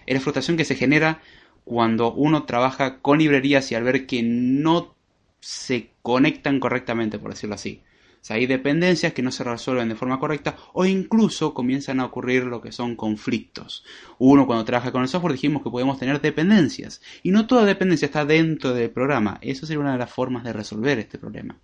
Es 0.06 0.14
la 0.14 0.22
frustración 0.22 0.58
que 0.58 0.66
se 0.66 0.76
genera 0.76 1.22
cuando 1.66 2.14
uno 2.14 2.46
trabaja 2.46 3.00
con 3.02 3.20
librerías 3.20 3.72
y 3.72 3.76
al 3.76 3.84
ver 3.84 4.08
que 4.08 4.24
no 4.24 4.96
se 5.42 5.92
conectan 6.02 6.60
correctamente, 6.60 7.20
por 7.20 7.32
decirlo 7.32 7.56
así. 7.56 7.82
Sea, 8.28 8.36
hay 8.36 8.46
dependencias 8.46 9.14
que 9.14 9.22
no 9.22 9.32
se 9.32 9.46
resuelven 9.46 9.88
de 9.88 9.96
forma 9.96 10.20
correcta 10.20 10.58
o 10.74 10.84
incluso 10.84 11.54
comienzan 11.54 12.02
a 12.02 12.06
ocurrir 12.06 12.44
lo 12.44 12.60
que 12.60 12.74
son 12.74 12.98
conflictos. 12.98 13.86
Uno 14.18 14.46
cuando 14.46 14.66
trabaja 14.66 14.92
con 14.92 15.02
el 15.02 15.08
software 15.08 15.32
dijimos 15.32 15.64
que 15.64 15.70
podemos 15.70 15.98
tener 15.98 16.20
dependencias 16.20 17.02
y 17.24 17.32
no 17.32 17.48
toda 17.48 17.64
dependencia 17.64 18.08
está 18.08 18.26
dentro 18.26 18.74
del 18.74 18.90
programa. 18.90 19.38
Eso 19.42 19.66
sería 19.66 19.80
una 19.80 19.94
de 19.94 20.00
las 20.00 20.12
formas 20.12 20.44
de 20.44 20.52
resolver 20.52 21.00
este 21.00 21.18
problema. 21.18 21.58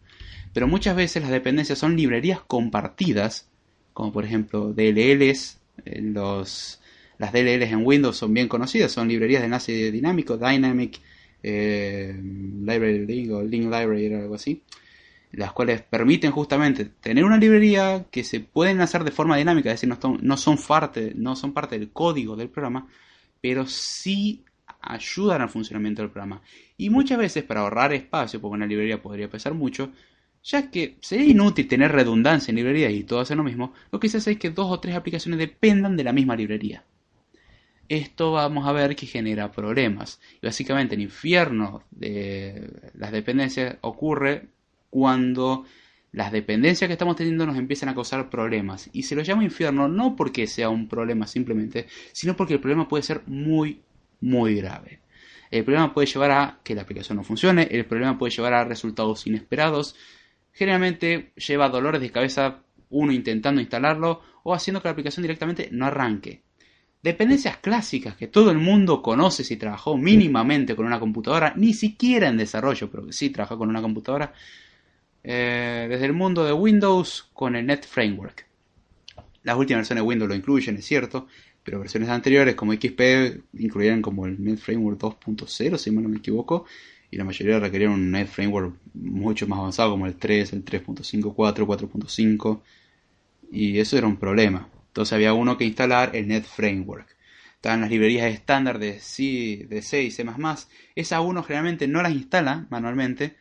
Pero 0.54 0.70
muchas 0.70 0.96
veces 0.96 1.22
las 1.22 1.32
dependencias 1.32 1.80
son 1.80 1.98
librerías 1.98 2.40
compartidas, 2.40 3.50
como 3.92 4.14
por 4.14 4.24
ejemplo 4.24 4.72
DLLs, 4.74 5.60
eh, 5.84 6.02
las 6.02 7.34
DLLs 7.34 7.74
en 7.74 7.86
Windows 7.86 8.16
son 8.16 8.34
bien 8.34 8.48
conocidas, 8.48 8.90
son 8.90 9.10
librerías 9.10 9.42
de 9.42 9.48
enlace 9.48 9.92
dinámico, 9.92 10.38
Dynamic 10.38 11.02
eh, 11.44 12.18
Library 12.18 13.30
o 13.32 13.44
Link 13.44 13.64
Library 13.64 14.14
o 14.14 14.20
algo 14.20 14.36
así, 14.36 14.64
las 15.34 15.52
cuales 15.52 15.82
permiten 15.82 16.32
justamente 16.32 16.86
tener 16.86 17.26
una 17.26 17.38
librería 17.38 18.06
que 18.12 18.24
se 18.24 18.40
pueden 18.40 18.82
hacer 18.82 19.04
de 19.04 19.12
forma 19.12 19.38
dinámica, 19.38 19.70
es 19.70 19.82
decir, 19.82 19.90
no, 19.90 20.18
no, 20.22 20.38
son, 20.38 20.58
parte, 20.58 21.14
no 21.16 21.36
son 21.36 21.54
parte 21.54 21.78
del 21.78 21.92
código 21.92 22.36
del 22.36 22.50
programa, 22.50 22.88
pero 23.42 23.66
sí 23.66 24.44
ayudan 24.80 25.42
al 25.42 25.50
funcionamiento 25.50 26.02
del 26.02 26.12
programa. 26.12 26.42
Y 26.78 26.90
muchas 26.90 27.18
veces 27.18 27.44
para 27.44 27.62
ahorrar 27.62 27.94
espacio, 27.94 28.40
porque 28.40 28.56
una 28.56 28.68
librería 28.68 29.02
podría 29.02 29.30
pesar 29.30 29.54
mucho, 29.54 29.92
ya 30.44 30.70
que 30.70 30.98
sería 31.02 31.26
inútil 31.26 31.68
tener 31.68 31.92
redundancia 31.92 32.52
en 32.52 32.58
librerías 32.58 32.94
y 32.94 33.04
todo 33.04 33.20
hacer 33.20 33.38
lo 33.38 33.44
mismo, 33.44 33.74
lo 33.92 34.00
que 34.00 34.10
se 34.10 34.18
hace 34.18 34.32
es 34.32 34.38
que 34.38 34.50
dos 34.52 34.68
o 34.70 34.80
tres 34.80 34.96
aplicaciones 34.96 35.40
dependan 35.40 35.98
de 35.98 36.04
la 36.04 36.14
misma 36.14 36.36
librería 36.36 36.84
esto 37.90 38.32
vamos 38.32 38.68
a 38.68 38.72
ver 38.72 38.96
que 38.96 39.06
genera 39.06 39.52
problemas. 39.52 40.20
Y 40.42 40.46
básicamente 40.46 40.96
el 40.96 41.02
infierno 41.02 41.84
de 41.92 42.70
las 42.96 43.12
dependencias 43.12 43.78
ocurre 43.82 44.48
cuando 44.94 45.66
las 46.12 46.32
dependencias 46.32 46.88
que 46.88 46.94
estamos 46.94 47.16
teniendo 47.16 47.48
nos 47.48 47.58
empiezan 47.58 47.90
a 47.90 47.96
causar 47.96 48.30
problemas. 48.30 48.92
Y 48.94 49.02
se 49.02 49.16
lo 49.16 49.24
llama 49.24 49.44
infierno 49.44 49.88
no 49.88 50.16
porque 50.16 50.46
sea 50.46 50.70
un 50.70 50.88
problema 50.88 51.26
simplemente, 51.26 51.88
sino 52.12 52.36
porque 52.36 52.54
el 52.54 52.60
problema 52.60 52.88
puede 52.88 53.02
ser 53.02 53.24
muy, 53.26 53.82
muy 54.22 54.54
grave. 54.54 55.00
El 55.50 55.64
problema 55.64 55.92
puede 55.92 56.06
llevar 56.06 56.30
a 56.30 56.60
que 56.64 56.76
la 56.76 56.84
aplicación 56.84 57.18
no 57.18 57.24
funcione, 57.24 57.68
el 57.72 57.86
problema 57.86 58.20
puede 58.20 58.36
llevar 58.36 58.54
a 58.54 58.66
resultados 58.66 59.26
inesperados. 59.26 59.96
Generalmente 60.52 61.32
lleva 61.36 61.70
dolores 61.70 62.02
de 62.02 62.12
cabeza 62.12 62.62
uno 62.92 63.12
intentando 63.12 63.62
instalarlo 63.62 64.22
o 64.44 64.54
haciendo 64.54 64.80
que 64.80 64.90
la 64.90 64.92
aplicación 64.92 65.24
directamente 65.24 65.70
no 65.72 65.88
arranque. 65.88 66.44
Dependencias 67.02 67.58
clásicas 67.58 68.16
que 68.16 68.28
todo 68.28 68.52
el 68.52 68.60
mundo 68.60 69.02
conoce 69.02 69.44
si 69.44 69.58
trabajó 69.58 69.98
mínimamente 69.98 70.76
con 70.76 70.86
una 70.86 71.00
computadora, 71.00 71.54
ni 71.58 71.74
siquiera 71.74 72.30
en 72.30 72.38
desarrollo, 72.38 72.90
pero 72.92 73.08
que 73.08 73.14
sí 73.14 73.32
trabajó 73.32 73.58
con 73.58 73.70
una 73.70 73.82
computadora, 73.82 74.32
eh, 75.24 75.88
desde 75.90 76.06
el 76.06 76.14
mundo 76.14 76.44
de 76.44 76.54
Windows 76.54 77.30
con 77.34 77.56
el 77.56 77.66
Net 77.66 77.86
Framework. 77.86 78.46
Las 79.44 79.58
últimas 79.58 79.80
versiones 79.80 80.04
de 80.04 80.08
Windows 80.08 80.30
lo 80.30 80.36
incluyen, 80.36 80.76
es 80.78 80.86
cierto, 80.86 81.28
pero 81.64 81.80
versiones 81.80 82.10
anteriores 82.10 82.56
como 82.56 82.74
XP 82.74 83.42
incluían 83.54 84.02
como 84.02 84.26
el 84.26 84.44
Net 84.44 84.58
Framework 84.58 85.00
2.0, 85.00 85.78
si 85.78 85.92
no 85.92 86.10
me 86.10 86.18
equivoco, 86.18 86.66
y 87.10 87.18
la 87.18 87.24
mayoría 87.24 87.60
requerían 87.60 87.92
un 87.92 88.12
Net 88.12 88.28
Framework 88.28 88.76
mucho 88.94 89.48
más 89.48 89.60
avanzado 89.60 89.92
como 89.92 90.08
el 90.08 90.16
3, 90.16 90.54
el 90.54 90.66
3.5, 90.66 91.34
4, 91.34 91.68
4.5, 91.68 92.62
y 93.52 93.80
eso 93.80 93.98
era 93.98 94.08
un 94.08 94.18
problema. 94.18 94.68
Entonces 94.88 95.14
había 95.14 95.34
uno 95.34 95.58
que 95.58 95.66
instalar 95.66 96.16
el 96.16 96.28
Net 96.28 96.44
Framework. 96.44 97.16
Estaban 97.56 97.82
las 97.82 97.90
librerías 97.90 98.34
estándar 98.34 98.78
de 98.78 99.00
C, 99.00 99.66
de 99.70 99.82
C 99.82 100.04
y 100.04 100.12
C++. 100.12 100.26
Esa 100.96 101.22
uno 101.22 101.44
generalmente 101.44 101.88
no 101.88 102.02
las 102.02 102.12
instala 102.12 102.68
manualmente, 102.70 103.36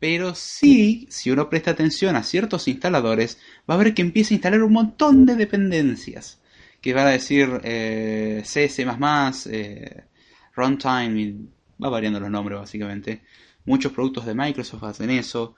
pero 0.00 0.34
sí, 0.34 1.06
si 1.10 1.30
uno 1.30 1.50
presta 1.50 1.72
atención 1.72 2.16
a 2.16 2.22
ciertos 2.22 2.66
instaladores, 2.68 3.38
va 3.70 3.74
a 3.74 3.76
ver 3.76 3.94
que 3.94 4.02
empieza 4.02 4.32
a 4.32 4.36
instalar 4.36 4.62
un 4.62 4.72
montón 4.72 5.26
de 5.26 5.36
dependencias. 5.36 6.40
Que 6.80 6.94
va 6.94 7.02
a 7.02 7.10
decir 7.10 7.60
eh, 7.62 8.40
C, 8.44 8.68
C++, 8.70 8.86
eh, 9.50 10.04
Runtime, 10.56 11.20
y 11.20 11.48
va 11.82 11.90
variando 11.90 12.18
los 12.18 12.30
nombres 12.30 12.58
básicamente. 12.58 13.22
Muchos 13.66 13.92
productos 13.92 14.24
de 14.24 14.34
Microsoft 14.34 14.84
hacen 14.84 15.10
eso. 15.10 15.54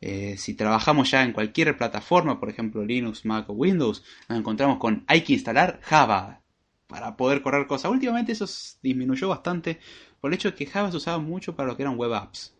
Eh, 0.00 0.36
si 0.38 0.54
trabajamos 0.54 1.12
ya 1.12 1.22
en 1.22 1.32
cualquier 1.32 1.76
plataforma, 1.76 2.40
por 2.40 2.50
ejemplo 2.50 2.84
Linux, 2.84 3.24
Mac 3.24 3.48
o 3.48 3.52
Windows, 3.52 4.02
nos 4.28 4.38
encontramos 4.38 4.78
con 4.78 5.04
hay 5.06 5.22
que 5.22 5.34
instalar 5.34 5.78
Java 5.82 6.42
para 6.88 7.16
poder 7.16 7.42
correr 7.42 7.68
cosas. 7.68 7.92
Últimamente 7.92 8.32
eso 8.32 8.46
disminuyó 8.82 9.28
bastante 9.28 9.78
por 10.20 10.32
el 10.32 10.34
hecho 10.34 10.50
de 10.50 10.56
que 10.56 10.66
Java 10.66 10.90
se 10.90 10.96
usaba 10.96 11.18
mucho 11.18 11.54
para 11.54 11.68
lo 11.68 11.76
que 11.76 11.84
eran 11.84 11.96
web 11.96 12.12
apps. 12.12 12.53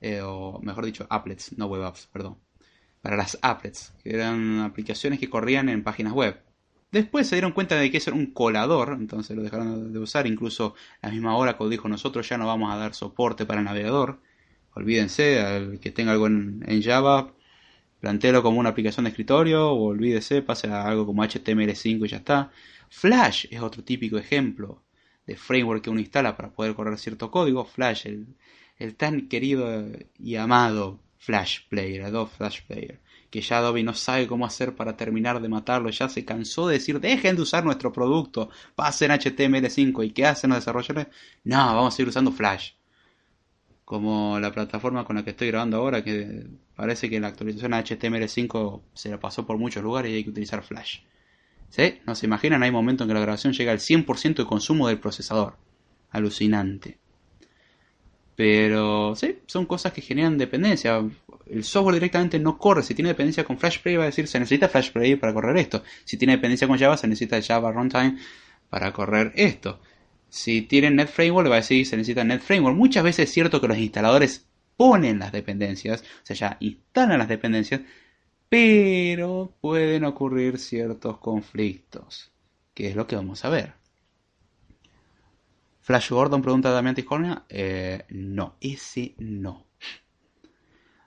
Eh, 0.00 0.20
o 0.22 0.60
mejor 0.62 0.84
dicho, 0.86 1.06
applets, 1.10 1.56
no 1.58 1.66
web 1.66 1.84
apps, 1.84 2.08
perdón. 2.12 2.38
Para 3.02 3.16
las 3.16 3.38
applets, 3.42 3.92
que 4.02 4.14
eran 4.14 4.60
aplicaciones 4.60 5.18
que 5.18 5.30
corrían 5.30 5.68
en 5.68 5.84
páginas 5.84 6.12
web. 6.12 6.40
Después 6.90 7.28
se 7.28 7.36
dieron 7.36 7.52
cuenta 7.52 7.76
de 7.76 7.90
que 7.90 7.98
eso 7.98 8.10
era 8.10 8.18
un 8.18 8.32
colador, 8.32 8.96
entonces 8.98 9.36
lo 9.36 9.42
dejaron 9.42 9.92
de 9.92 9.98
usar. 9.98 10.26
Incluso 10.26 10.74
la 11.02 11.10
misma 11.10 11.36
Oracle 11.36 11.68
dijo: 11.68 11.88
Nosotros 11.88 12.28
ya 12.28 12.38
no 12.38 12.46
vamos 12.46 12.72
a 12.72 12.76
dar 12.76 12.94
soporte 12.94 13.46
para 13.46 13.62
navegador 13.62 14.20
olvídense, 14.78 15.40
al 15.40 15.80
que 15.80 15.90
tenga 15.90 16.12
algo 16.12 16.26
en, 16.28 16.82
Java, 16.82 17.34
plantéelo 18.00 18.42
como 18.42 18.60
una 18.60 18.70
aplicación 18.70 19.04
de 19.04 19.10
escritorio 19.10 19.70
o 19.72 19.88
olvídese, 19.88 20.42
pase 20.42 20.68
a 20.68 20.86
algo 20.86 21.06
como 21.06 21.22
HTML5 21.24 22.06
y 22.06 22.08
ya 22.08 22.18
está. 22.18 22.50
Flash 22.90 23.46
es 23.50 23.60
otro 23.60 23.84
típico 23.84 24.18
ejemplo 24.18 24.82
de 25.26 25.36
framework 25.36 25.82
que 25.84 25.90
uno 25.90 26.00
instala 26.00 26.36
para 26.36 26.52
poder 26.52 26.74
correr 26.74 26.98
cierto 26.98 27.30
código. 27.30 27.64
Flash, 27.64 28.06
el, 28.06 28.26
el 28.78 28.94
tan 28.94 29.28
querido 29.28 29.86
y 30.18 30.36
amado 30.36 31.00
Flash 31.18 31.60
Player, 31.68 32.04
Adobe 32.04 32.30
Flash 32.36 32.62
Player, 32.66 33.00
que 33.30 33.40
ya 33.40 33.58
Adobe 33.58 33.82
no 33.82 33.94
sabe 33.94 34.26
cómo 34.26 34.46
hacer 34.46 34.74
para 34.74 34.96
terminar 34.96 35.40
de 35.40 35.48
matarlo, 35.48 35.90
ya 35.90 36.08
se 36.08 36.24
cansó 36.24 36.68
de 36.68 36.74
decir, 36.74 37.00
dejen 37.00 37.36
de 37.36 37.42
usar 37.42 37.64
nuestro 37.64 37.92
producto, 37.92 38.50
pasen 38.74 39.10
HTML5 39.10 40.06
y 40.06 40.10
¿qué 40.10 40.26
hacen 40.26 40.50
los 40.50 40.60
desarrolladores? 40.60 41.08
No, 41.44 41.56
vamos 41.56 41.94
a 41.94 41.96
seguir 41.96 42.08
usando 42.08 42.32
Flash 42.32 42.72
como 43.88 44.38
la 44.38 44.52
plataforma 44.52 45.02
con 45.02 45.16
la 45.16 45.24
que 45.24 45.30
estoy 45.30 45.48
grabando 45.48 45.78
ahora, 45.78 46.04
que 46.04 46.46
parece 46.76 47.08
que 47.08 47.18
la 47.20 47.28
actualización 47.28 47.72
a 47.72 47.82
HTML5 47.82 48.82
se 48.92 49.08
la 49.08 49.18
pasó 49.18 49.46
por 49.46 49.56
muchos 49.56 49.82
lugares 49.82 50.12
y 50.12 50.16
hay 50.16 50.24
que 50.24 50.28
utilizar 50.28 50.62
Flash. 50.62 50.98
¿Sí? 51.70 51.98
No 52.06 52.14
se 52.14 52.26
imaginan, 52.26 52.62
hay 52.62 52.70
momentos 52.70 53.06
en 53.06 53.08
que 53.08 53.14
la 53.14 53.20
grabación 53.20 53.54
llega 53.54 53.72
al 53.72 53.78
100% 53.78 54.34
de 54.34 54.44
consumo 54.44 54.88
del 54.88 55.00
procesador. 55.00 55.56
Alucinante. 56.10 56.98
Pero 58.38 59.16
sí, 59.16 59.40
son 59.46 59.66
cosas 59.66 59.92
que 59.92 60.00
generan 60.00 60.38
dependencia. 60.38 61.04
El 61.50 61.64
software 61.64 61.94
directamente 61.94 62.38
no 62.38 62.56
corre. 62.56 62.84
Si 62.84 62.94
tiene 62.94 63.08
dependencia 63.08 63.42
con 63.42 63.58
Flash 63.58 63.80
Player 63.80 63.98
va 63.98 64.04
a 64.04 64.06
decir 64.06 64.28
se 64.28 64.38
necesita 64.38 64.68
Flash 64.68 64.92
Player 64.92 65.18
para 65.18 65.34
correr 65.34 65.56
esto. 65.56 65.82
Si 66.04 66.16
tiene 66.16 66.34
dependencia 66.36 66.68
con 66.68 66.78
Java 66.78 66.96
se 66.96 67.08
necesita 67.08 67.42
Java 67.42 67.72
Runtime 67.72 68.16
para 68.70 68.92
correr 68.92 69.32
esto. 69.34 69.80
Si 70.28 70.62
tienen 70.62 70.94
Net 70.94 71.08
Framework, 71.08 71.46
le 71.46 71.50
va 71.50 71.56
a 71.56 71.58
decir 71.62 71.84
se 71.84 71.96
necesita 71.96 72.22
Net 72.22 72.40
Framework. 72.40 72.76
Muchas 72.76 73.02
veces 73.02 73.28
es 73.28 73.34
cierto 73.34 73.60
que 73.60 73.66
los 73.66 73.76
instaladores 73.76 74.46
ponen 74.76 75.18
las 75.18 75.32
dependencias, 75.32 76.02
o 76.02 76.04
sea, 76.22 76.36
ya 76.36 76.56
instalan 76.60 77.18
las 77.18 77.28
dependencias, 77.28 77.80
pero 78.48 79.52
pueden 79.60 80.04
ocurrir 80.04 80.58
ciertos 80.60 81.18
conflictos, 81.18 82.30
que 82.72 82.86
es 82.88 82.94
lo 82.94 83.08
que 83.08 83.16
vamos 83.16 83.44
a 83.44 83.48
ver. 83.48 83.77
Flash 85.88 86.10
Gordon 86.10 86.42
pregunta 86.42 86.70
Damián 86.70 86.94
Tiscornia. 86.94 87.44
Eh, 87.48 88.04
no, 88.10 88.56
ese 88.60 89.14
no. 89.16 89.66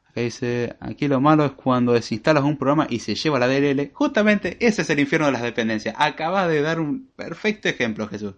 Acá 0.06 0.22
dice, 0.22 0.76
aquí 0.80 1.08
lo 1.08 1.22
malo 1.22 1.46
es 1.46 1.52
cuando 1.52 1.94
desinstalas 1.94 2.44
un 2.44 2.58
programa 2.58 2.88
y 2.90 2.98
se 2.98 3.14
lleva 3.14 3.38
la 3.38 3.48
DLL. 3.48 3.92
Justamente 3.94 4.58
ese 4.60 4.82
es 4.82 4.90
el 4.90 5.00
infierno 5.00 5.28
de 5.28 5.34
las 5.34 5.44
dependencias. 5.44 5.94
Acaba 6.00 6.48
de 6.48 6.64
dar 6.64 6.80
un 6.80 7.12
perfecto 7.16 7.70
ejemplo, 7.70 8.08
Jesús. 8.08 8.34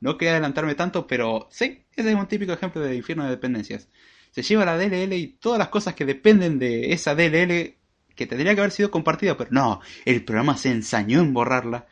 No 0.00 0.16
quería 0.16 0.32
adelantarme 0.32 0.74
tanto, 0.74 1.06
pero 1.06 1.46
sí, 1.50 1.84
ese 1.94 2.08
es 2.08 2.16
un 2.16 2.26
típico 2.26 2.54
ejemplo 2.54 2.80
de 2.80 2.96
infierno 2.96 3.24
de 3.24 3.30
dependencias. 3.30 3.90
Se 4.30 4.40
lleva 4.40 4.64
la 4.64 4.78
DLL 4.78 5.12
y 5.12 5.26
todas 5.26 5.58
las 5.58 5.68
cosas 5.68 5.94
que 5.94 6.06
dependen 6.06 6.58
de 6.58 6.94
esa 6.94 7.14
DLL 7.14 7.76
que 8.16 8.26
tendría 8.26 8.54
que 8.54 8.62
haber 8.62 8.72
sido 8.72 8.90
compartida, 8.90 9.36
pero 9.36 9.50
no, 9.52 9.82
el 10.06 10.24
programa 10.24 10.56
se 10.56 10.70
ensañó 10.70 11.20
en 11.20 11.34
borrarla. 11.34 11.86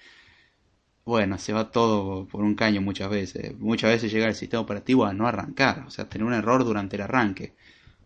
Bueno, 1.04 1.38
se 1.38 1.52
va 1.52 1.70
todo 1.70 2.26
por 2.26 2.44
un 2.44 2.54
caño 2.54 2.80
muchas 2.80 3.10
veces. 3.10 3.58
Muchas 3.58 3.90
veces 3.90 4.12
llega 4.12 4.28
el 4.28 4.34
sistema 4.34 4.62
operativo 4.62 5.04
a 5.04 5.12
no 5.12 5.26
arrancar, 5.26 5.84
o 5.86 5.90
sea, 5.90 6.08
tener 6.08 6.26
un 6.26 6.34
error 6.34 6.64
durante 6.64 6.96
el 6.96 7.02
arranque. 7.02 7.54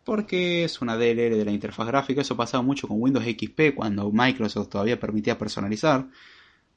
Porque 0.04 0.64
es 0.64 0.80
una 0.82 0.96
DLL 0.96 1.36
de 1.36 1.44
la 1.44 1.50
interfaz 1.52 1.86
gráfica, 1.86 2.20
eso 2.20 2.36
pasaba 2.36 2.62
mucho 2.62 2.88
con 2.88 3.00
Windows 3.00 3.24
XP 3.26 3.74
cuando 3.74 4.10
Microsoft 4.12 4.68
todavía 4.68 5.00
permitía 5.00 5.38
personalizar. 5.38 6.08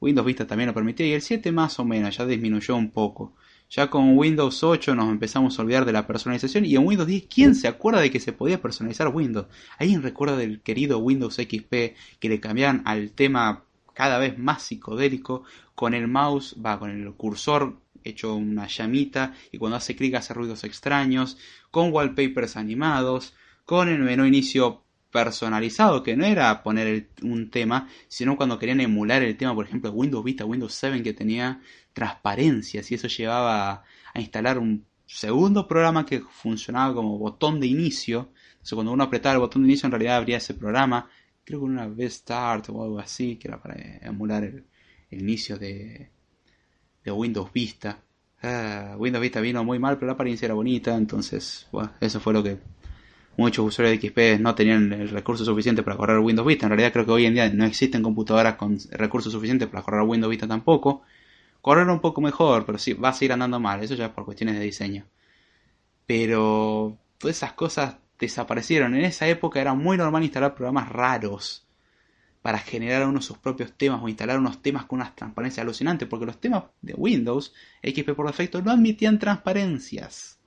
Windows 0.00 0.26
Vista 0.26 0.46
también 0.46 0.68
lo 0.68 0.74
permitía 0.74 1.06
y 1.06 1.12
el 1.12 1.22
7 1.22 1.52
más 1.52 1.78
o 1.78 1.84
menos 1.84 2.16
ya 2.16 2.26
disminuyó 2.26 2.76
un 2.76 2.90
poco. 2.90 3.34
Ya 3.70 3.90
con 3.90 4.16
Windows 4.16 4.64
8 4.64 4.94
nos 4.94 5.10
empezamos 5.10 5.58
a 5.58 5.62
olvidar 5.62 5.84
de 5.84 5.92
la 5.92 6.06
personalización 6.06 6.64
y 6.64 6.74
en 6.76 6.86
Windows 6.86 7.06
10, 7.06 7.26
¿quién 7.28 7.54
se 7.54 7.68
acuerda 7.68 8.00
de 8.00 8.10
que 8.10 8.20
se 8.20 8.32
podía 8.32 8.62
personalizar 8.62 9.08
Windows? 9.08 9.46
¿Alguien 9.78 10.02
recuerda 10.02 10.36
del 10.36 10.62
querido 10.62 10.98
Windows 10.98 11.34
XP 11.34 11.72
que 12.18 12.28
le 12.28 12.40
cambiaban 12.40 12.82
al 12.86 13.10
tema 13.10 13.64
cada 13.98 14.18
vez 14.18 14.38
más 14.38 14.62
psicodélico 14.62 15.42
con 15.74 15.92
el 15.92 16.06
mouse, 16.06 16.54
va, 16.64 16.78
con 16.78 16.88
el 16.88 17.12
cursor 17.14 17.80
hecho 18.04 18.36
una 18.36 18.68
llamita 18.68 19.34
y 19.50 19.58
cuando 19.58 19.76
hace 19.76 19.96
clic 19.96 20.14
hace 20.14 20.32
ruidos 20.34 20.62
extraños, 20.62 21.36
con 21.72 21.92
wallpapers 21.92 22.56
animados, 22.56 23.34
con 23.64 23.88
el 23.88 23.98
menú 23.98 24.24
inicio 24.24 24.84
personalizado, 25.10 26.04
que 26.04 26.16
no 26.16 26.24
era 26.24 26.62
poner 26.62 27.08
un 27.22 27.50
tema, 27.50 27.88
sino 28.06 28.36
cuando 28.36 28.56
querían 28.60 28.80
emular 28.80 29.24
el 29.24 29.36
tema, 29.36 29.52
por 29.52 29.66
ejemplo, 29.66 29.90
Windows 29.90 30.24
Vista, 30.24 30.44
Windows 30.44 30.74
7, 30.74 31.02
que 31.02 31.12
tenía 31.12 31.60
transparencias 31.92 32.92
y 32.92 32.94
eso 32.94 33.08
llevaba 33.08 33.82
a 34.14 34.20
instalar 34.20 34.58
un 34.58 34.86
segundo 35.06 35.66
programa 35.66 36.06
que 36.06 36.20
funcionaba 36.20 36.94
como 36.94 37.18
botón 37.18 37.58
de 37.58 37.66
inicio. 37.66 38.30
Entonces, 38.52 38.74
cuando 38.74 38.92
uno 38.92 39.02
apretaba 39.02 39.32
el 39.32 39.40
botón 39.40 39.62
de 39.62 39.70
inicio, 39.70 39.88
en 39.88 39.92
realidad 39.92 40.18
abría 40.18 40.36
ese 40.36 40.54
programa, 40.54 41.10
creo 41.48 41.60
que 41.60 41.64
una 41.64 41.88
vez 41.88 42.12
Start 42.16 42.68
o 42.68 42.82
algo 42.82 42.98
así, 42.98 43.36
que 43.36 43.48
era 43.48 43.58
para 43.58 43.74
emular 44.02 44.44
el, 44.44 44.66
inicio 45.10 45.56
de, 45.56 46.10
de 47.02 47.10
Windows 47.10 47.50
Vista. 47.50 48.02
Ah, 48.42 48.94
Windows 48.98 49.22
Vista 49.22 49.40
vino 49.40 49.64
muy 49.64 49.78
mal, 49.78 49.96
pero 49.96 50.08
la 50.08 50.12
apariencia 50.12 50.44
era 50.44 50.54
bonita, 50.54 50.94
entonces, 50.94 51.66
bueno, 51.72 51.90
eso 52.00 52.20
fue 52.20 52.34
lo 52.34 52.42
que 52.42 52.58
muchos 53.38 53.66
usuarios 53.66 53.98
de 53.98 54.08
XP 54.08 54.42
no 54.42 54.54
tenían 54.54 54.92
el 54.92 55.08
recurso 55.08 55.42
suficiente 55.42 55.82
para 55.82 55.96
correr 55.96 56.18
Windows 56.18 56.46
Vista. 56.46 56.66
En 56.66 56.70
realidad 56.70 56.92
creo 56.92 57.06
que 57.06 57.12
hoy 57.12 57.24
en 57.24 57.32
día 57.32 57.48
no 57.48 57.64
existen 57.64 58.02
computadoras 58.02 58.56
con 58.56 58.78
recursos 58.90 59.32
suficientes 59.32 59.68
para 59.68 59.82
correr 59.82 60.02
Windows 60.02 60.30
Vista 60.30 60.46
tampoco. 60.46 61.02
Correr 61.62 61.88
un 61.88 62.00
poco 62.00 62.20
mejor, 62.20 62.66
pero 62.66 62.76
sí, 62.76 62.92
va 62.92 63.08
a 63.08 63.12
seguir 63.14 63.32
andando 63.32 63.58
mal. 63.58 63.82
Eso 63.82 63.94
ya 63.94 64.06
es 64.06 64.12
por 64.12 64.26
cuestiones 64.26 64.56
de 64.58 64.64
diseño. 64.64 65.06
Pero 66.06 66.98
todas 67.18 67.36
esas 67.36 67.52
cosas 67.54 67.96
desaparecieron. 68.18 68.94
En 68.94 69.04
esa 69.04 69.28
época 69.28 69.60
era 69.60 69.74
muy 69.74 69.96
normal 69.96 70.24
instalar 70.24 70.54
programas 70.54 70.88
raros 70.88 71.66
para 72.42 72.58
generar 72.58 73.06
uno 73.06 73.20
sus 73.20 73.38
propios 73.38 73.72
temas 73.76 74.00
o 74.02 74.08
instalar 74.08 74.38
unos 74.38 74.62
temas 74.62 74.84
con 74.86 75.00
unas 75.00 75.14
transparencias 75.14 75.64
alucinantes, 75.64 76.08
porque 76.08 76.26
los 76.26 76.40
temas 76.40 76.64
de 76.80 76.94
Windows 76.94 77.52
XP 77.82 78.12
por 78.14 78.26
defecto 78.26 78.62
no 78.62 78.70
admitían 78.70 79.18
transparencias 79.18 80.38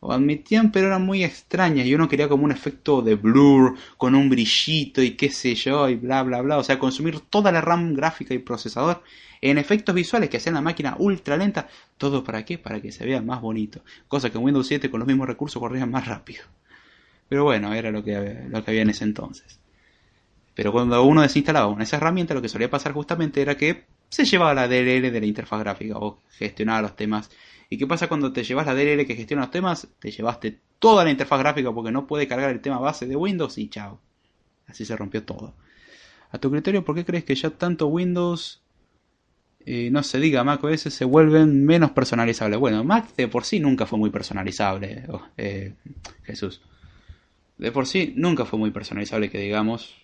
o 0.00 0.12
admitían, 0.12 0.72
pero 0.72 0.86
eran 0.86 1.04
muy 1.04 1.22
extrañas 1.22 1.86
y 1.86 1.94
uno 1.94 2.08
quería 2.08 2.28
como 2.28 2.44
un 2.44 2.52
efecto 2.52 3.02
de 3.02 3.16
blur 3.16 3.76
con 3.98 4.14
un 4.14 4.30
brillito 4.30 5.02
y 5.02 5.10
qué 5.10 5.30
sé 5.30 5.54
yo 5.54 5.88
y 5.90 5.96
bla 5.96 6.22
bla 6.22 6.40
bla, 6.40 6.56
o 6.58 6.64
sea, 6.64 6.78
consumir 6.78 7.20
toda 7.20 7.52
la 7.52 7.60
RAM 7.60 7.94
gráfica 7.94 8.32
y 8.32 8.38
procesador 8.38 9.02
en 9.42 9.58
efectos 9.58 9.94
visuales 9.94 10.30
que 10.30 10.38
hacían 10.38 10.54
la 10.54 10.62
máquina 10.62 10.96
ultra 10.98 11.36
lenta, 11.36 11.68
todo 11.98 12.24
para 12.24 12.44
qué? 12.44 12.56
Para 12.56 12.80
que 12.80 12.92
se 12.92 13.04
vea 13.04 13.20
más 13.20 13.42
bonito, 13.42 13.82
cosa 14.08 14.30
que 14.30 14.38
en 14.38 14.44
Windows 14.44 14.66
7 14.66 14.90
con 14.90 15.00
los 15.00 15.06
mismos 15.06 15.28
recursos 15.28 15.60
corría 15.60 15.86
más 15.86 16.06
rápido. 16.06 16.44
Pero 17.30 17.44
bueno, 17.44 17.72
era 17.72 17.90
lo 17.90 18.04
que, 18.04 18.44
lo 18.50 18.62
que 18.62 18.70
había 18.70 18.82
en 18.82 18.90
ese 18.90 19.04
entonces. 19.04 19.58
Pero 20.54 20.72
cuando 20.72 21.02
uno 21.02 21.22
desinstalaba 21.22 21.68
una 21.68 21.78
de 21.78 21.84
esas 21.84 22.02
herramientas, 22.02 22.34
lo 22.34 22.42
que 22.42 22.50
solía 22.50 22.68
pasar 22.68 22.92
justamente 22.92 23.40
era 23.40 23.56
que 23.56 23.86
se 24.10 24.26
llevaba 24.26 24.52
la 24.52 24.68
DLL 24.68 25.10
de 25.10 25.20
la 25.20 25.26
interfaz 25.26 25.60
gráfica 25.60 25.96
o 25.96 26.20
gestionaba 26.36 26.82
los 26.82 26.96
temas 26.96 27.30
¿Y 27.72 27.78
qué 27.78 27.86
pasa 27.86 28.08
cuando 28.08 28.32
te 28.32 28.42
llevas 28.42 28.66
la 28.66 28.74
DLL 28.74 29.06
que 29.06 29.14
gestiona 29.14 29.42
los 29.42 29.52
temas? 29.52 29.86
Te 30.00 30.10
llevaste 30.10 30.58
toda 30.80 31.04
la 31.04 31.10
interfaz 31.10 31.38
gráfica 31.38 31.72
porque 31.72 31.92
no 31.92 32.08
puede 32.08 32.26
cargar 32.26 32.50
el 32.50 32.60
tema 32.60 32.80
base 32.80 33.06
de 33.06 33.14
Windows 33.14 33.56
y 33.58 33.68
chao. 33.68 34.00
Así 34.66 34.84
se 34.84 34.96
rompió 34.96 35.22
todo. 35.22 35.54
A 36.32 36.38
tu 36.38 36.50
criterio, 36.50 36.84
¿por 36.84 36.96
qué 36.96 37.04
crees 37.04 37.24
que 37.24 37.36
ya 37.36 37.50
tanto 37.50 37.86
Windows, 37.86 38.60
eh, 39.64 39.88
no 39.92 40.02
se 40.02 40.18
diga 40.18 40.42
Mac 40.42 40.64
OS, 40.64 40.80
se 40.80 41.04
vuelven 41.04 41.64
menos 41.64 41.92
personalizables? 41.92 42.58
Bueno, 42.58 42.82
Mac 42.82 43.14
de 43.14 43.28
por 43.28 43.44
sí 43.44 43.60
nunca 43.60 43.86
fue 43.86 44.00
muy 44.00 44.10
personalizable, 44.10 45.04
oh, 45.08 45.22
eh, 45.36 45.74
Jesús. 46.24 46.60
De 47.60 47.72
por 47.72 47.86
sí 47.86 48.14
nunca 48.16 48.46
fue 48.46 48.58
muy 48.58 48.70
personalizable, 48.70 49.28
que 49.28 49.38
digamos 49.38 49.94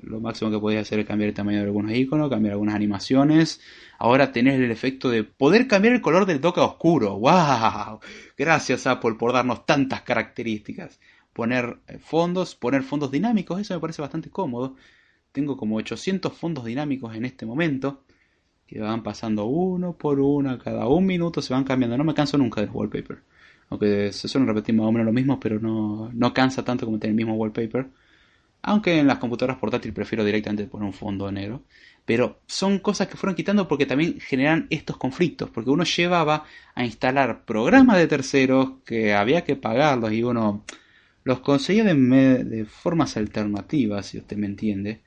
lo 0.00 0.20
máximo 0.20 0.48
que 0.48 0.60
podías 0.60 0.82
hacer 0.82 1.00
es 1.00 1.06
cambiar 1.06 1.30
el 1.30 1.34
tamaño 1.34 1.58
de 1.58 1.64
algunos 1.64 1.90
iconos, 1.90 2.30
cambiar 2.30 2.52
algunas 2.52 2.76
animaciones. 2.76 3.60
Ahora 3.98 4.30
tenés 4.30 4.60
el 4.60 4.70
efecto 4.70 5.10
de 5.10 5.24
poder 5.24 5.66
cambiar 5.66 5.94
el 5.94 6.00
color 6.00 6.24
del 6.24 6.40
toque 6.40 6.60
oscuro. 6.60 7.18
¡Wow! 7.18 7.98
Gracias 8.36 8.86
Apple 8.86 9.14
por 9.18 9.32
darnos 9.32 9.66
tantas 9.66 10.02
características. 10.02 11.00
Poner 11.32 11.78
eh, 11.88 11.98
fondos, 11.98 12.54
poner 12.54 12.84
fondos 12.84 13.10
dinámicos, 13.10 13.60
eso 13.60 13.74
me 13.74 13.80
parece 13.80 14.00
bastante 14.00 14.30
cómodo. 14.30 14.76
Tengo 15.32 15.56
como 15.56 15.78
800 15.78 16.32
fondos 16.32 16.64
dinámicos 16.64 17.12
en 17.16 17.24
este 17.24 17.44
momento 17.44 18.04
que 18.68 18.78
van 18.78 19.02
pasando 19.02 19.46
uno 19.46 19.94
por 19.94 20.20
uno, 20.20 20.56
cada 20.60 20.86
un 20.86 21.06
minuto 21.06 21.42
se 21.42 21.52
van 21.54 21.64
cambiando. 21.64 21.98
No 21.98 22.04
me 22.04 22.14
canso 22.14 22.38
nunca 22.38 22.60
del 22.60 22.70
wallpaper. 22.70 23.18
Aunque 23.70 24.12
se 24.12 24.28
suelen 24.28 24.48
repetir 24.48 24.74
más 24.74 24.86
o 24.86 24.92
menos 24.92 25.06
lo 25.06 25.12
mismo, 25.12 25.38
pero 25.40 25.60
no, 25.60 26.10
no 26.12 26.32
cansa 26.34 26.64
tanto 26.64 26.86
como 26.86 26.98
tener 26.98 27.10
el 27.12 27.16
mismo 27.16 27.34
wallpaper. 27.34 27.88
Aunque 28.62 28.98
en 28.98 29.06
las 29.06 29.18
computadoras 29.18 29.58
portátiles 29.58 29.94
prefiero 29.94 30.24
directamente 30.24 30.66
poner 30.66 30.86
un 30.86 30.92
fondo 30.92 31.30
negro. 31.32 31.62
Pero 32.04 32.40
son 32.46 32.78
cosas 32.80 33.08
que 33.08 33.16
fueron 33.16 33.36
quitando 33.36 33.68
porque 33.68 33.86
también 33.86 34.20
generan 34.20 34.66
estos 34.70 34.96
conflictos. 34.96 35.50
Porque 35.50 35.70
uno 35.70 35.84
llevaba 35.84 36.44
a 36.74 36.84
instalar 36.84 37.44
programas 37.44 37.98
de 37.98 38.08
terceros 38.08 38.72
que 38.84 39.14
había 39.14 39.44
que 39.44 39.56
pagarlos 39.56 40.12
y 40.12 40.22
uno 40.22 40.64
los 41.24 41.40
conseguía 41.40 41.84
de, 41.84 41.94
de 42.44 42.64
formas 42.66 43.16
alternativas, 43.16 44.06
si 44.06 44.18
usted 44.18 44.36
me 44.36 44.46
entiende. 44.46 45.02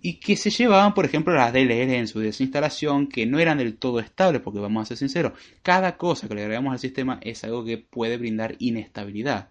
Y 0.00 0.20
que 0.20 0.36
se 0.36 0.50
llevaban, 0.50 0.94
por 0.94 1.04
ejemplo, 1.04 1.34
las 1.34 1.52
DLL 1.52 1.94
en 1.94 2.08
su 2.08 2.20
desinstalación, 2.20 3.08
que 3.08 3.26
no 3.26 3.38
eran 3.38 3.58
del 3.58 3.76
todo 3.76 4.00
estables, 4.00 4.40
porque 4.42 4.60
vamos 4.60 4.82
a 4.82 4.86
ser 4.86 4.96
sinceros, 4.96 5.32
cada 5.62 5.96
cosa 5.96 6.28
que 6.28 6.34
le 6.34 6.42
agregamos 6.42 6.72
al 6.72 6.78
sistema 6.78 7.18
es 7.22 7.42
algo 7.44 7.64
que 7.64 7.78
puede 7.78 8.16
brindar 8.16 8.54
inestabilidad 8.58 9.50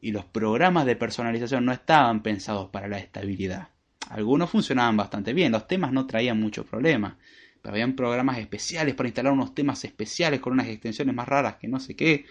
y 0.00 0.12
los 0.12 0.24
programas 0.24 0.86
de 0.86 0.96
personalización 0.96 1.64
no 1.64 1.72
estaban 1.72 2.22
pensados 2.22 2.70
para 2.70 2.88
la 2.88 2.98
estabilidad. 2.98 3.70
Algunos 4.08 4.50
funcionaban 4.50 4.96
bastante 4.96 5.32
bien, 5.32 5.52
los 5.52 5.66
temas 5.66 5.92
no 5.92 6.06
traían 6.06 6.40
muchos 6.40 6.66
problemas, 6.66 7.14
pero 7.60 7.72
habían 7.72 7.96
programas 7.96 8.38
especiales 8.38 8.94
para 8.94 9.08
instalar 9.08 9.32
unos 9.32 9.54
temas 9.54 9.84
especiales 9.84 10.40
con 10.40 10.52
unas 10.52 10.68
extensiones 10.68 11.14
más 11.14 11.26
raras 11.26 11.56
que 11.56 11.66
no 11.66 11.80
sé 11.80 11.96
qué, 11.96 12.24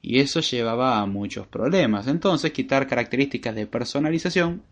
y 0.00 0.20
eso 0.20 0.38
llevaba 0.40 1.00
a 1.00 1.06
muchos 1.06 1.48
problemas. 1.48 2.06
Entonces, 2.06 2.52
quitar 2.52 2.86
características 2.86 3.56
de 3.56 3.66
personalización 3.66 4.62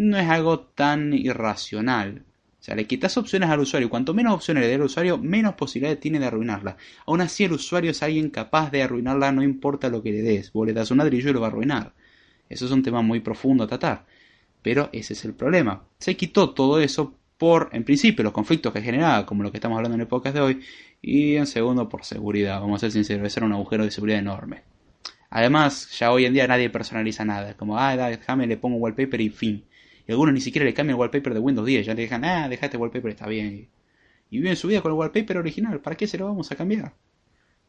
no 0.00 0.16
es 0.16 0.28
algo 0.30 0.60
tan 0.60 1.12
irracional. 1.12 2.22
O 2.58 2.62
sea, 2.62 2.74
le 2.74 2.86
quitas 2.86 3.18
opciones 3.18 3.50
al 3.50 3.60
usuario. 3.60 3.90
Cuanto 3.90 4.14
menos 4.14 4.32
opciones 4.32 4.62
le 4.62 4.68
dé 4.68 4.76
al 4.76 4.82
usuario, 4.82 5.18
menos 5.18 5.54
posibilidades 5.54 6.00
tiene 6.00 6.18
de 6.18 6.26
arruinarla. 6.26 6.78
Aún 7.06 7.20
así, 7.20 7.44
el 7.44 7.52
usuario 7.52 7.90
es 7.90 8.02
alguien 8.02 8.30
capaz 8.30 8.70
de 8.70 8.82
arruinarla, 8.82 9.30
no 9.30 9.42
importa 9.42 9.90
lo 9.90 10.02
que 10.02 10.12
le 10.12 10.22
des. 10.22 10.52
Vos 10.52 10.66
le 10.66 10.72
das 10.72 10.90
un 10.90 10.98
ladrillo 10.98 11.28
y 11.28 11.32
lo 11.34 11.42
va 11.42 11.48
a 11.48 11.50
arruinar. 11.50 11.92
Eso 12.48 12.64
es 12.64 12.70
un 12.70 12.82
tema 12.82 13.02
muy 13.02 13.20
profundo 13.20 13.64
a 13.64 13.66
tratar. 13.66 14.06
Pero 14.62 14.88
ese 14.92 15.12
es 15.12 15.24
el 15.26 15.34
problema. 15.34 15.84
Se 15.98 16.16
quitó 16.16 16.50
todo 16.50 16.80
eso 16.80 17.14
por, 17.36 17.68
en 17.72 17.84
principio, 17.84 18.24
los 18.24 18.32
conflictos 18.32 18.72
que 18.72 18.80
generaba, 18.80 19.26
como 19.26 19.42
lo 19.42 19.50
que 19.50 19.58
estamos 19.58 19.76
hablando 19.76 19.96
en 19.96 20.02
el 20.02 20.08
podcast 20.08 20.34
de 20.34 20.40
hoy. 20.40 20.60
Y 21.02 21.36
en 21.36 21.46
segundo, 21.46 21.90
por 21.90 22.04
seguridad. 22.06 22.58
Vamos 22.60 22.78
a 22.78 22.86
ser 22.86 22.92
sinceros, 22.92 23.26
ese 23.26 23.40
era 23.40 23.46
un 23.46 23.52
agujero 23.52 23.84
de 23.84 23.90
seguridad 23.90 24.18
enorme. 24.18 24.62
Además, 25.28 25.90
ya 25.98 26.10
hoy 26.10 26.24
en 26.24 26.32
día 26.32 26.46
nadie 26.46 26.70
personaliza 26.70 27.24
nada. 27.24 27.54
Como, 27.54 27.78
ah, 27.78 27.94
déjame, 27.96 28.46
le 28.46 28.56
pongo 28.56 28.78
wallpaper 28.78 29.20
y 29.20 29.28
fin. 29.28 29.64
Algunos 30.10 30.34
ni 30.34 30.40
siquiera 30.40 30.64
le 30.64 30.74
cambian 30.74 30.96
el 30.96 31.00
wallpaper 31.00 31.34
de 31.34 31.40
Windows 31.40 31.66
10. 31.66 31.86
Ya 31.86 31.94
le 31.94 32.02
dejan, 32.02 32.24
ah, 32.24 32.48
deja 32.48 32.66
este 32.66 32.76
wallpaper, 32.76 33.10
está 33.10 33.26
bien. 33.26 33.68
Y 34.30 34.38
viven 34.38 34.56
su 34.56 34.68
vida 34.68 34.80
con 34.80 34.92
el 34.92 34.98
wallpaper 34.98 35.38
original. 35.38 35.80
¿Para 35.80 35.96
qué 35.96 36.06
se 36.06 36.18
lo 36.18 36.26
vamos 36.26 36.50
a 36.52 36.56
cambiar? 36.56 36.94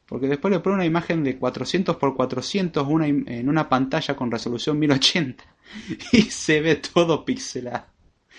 Porque 0.05 0.27
después 0.27 0.51
le 0.51 0.59
ponen 0.59 0.75
una 0.75 0.85
imagen 0.85 1.23
de 1.23 1.37
400 1.37 1.95
x 1.95 2.09
400 2.15 2.87
una, 2.87 3.07
en 3.07 3.47
una 3.47 3.69
pantalla 3.69 4.15
con 4.15 4.31
resolución 4.31 4.77
1080. 4.79 5.43
Y 6.11 6.23
se 6.23 6.59
ve 6.61 6.75
todo 6.75 7.23
pixelado. 7.23 7.85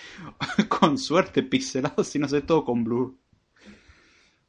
con 0.69 0.97
suerte 0.97 1.43
pixelado, 1.43 2.03
si 2.03 2.19
no 2.19 2.27
se 2.27 2.37
ve 2.37 2.41
todo 2.43 2.63
con 2.63 2.83
blur. 2.83 3.15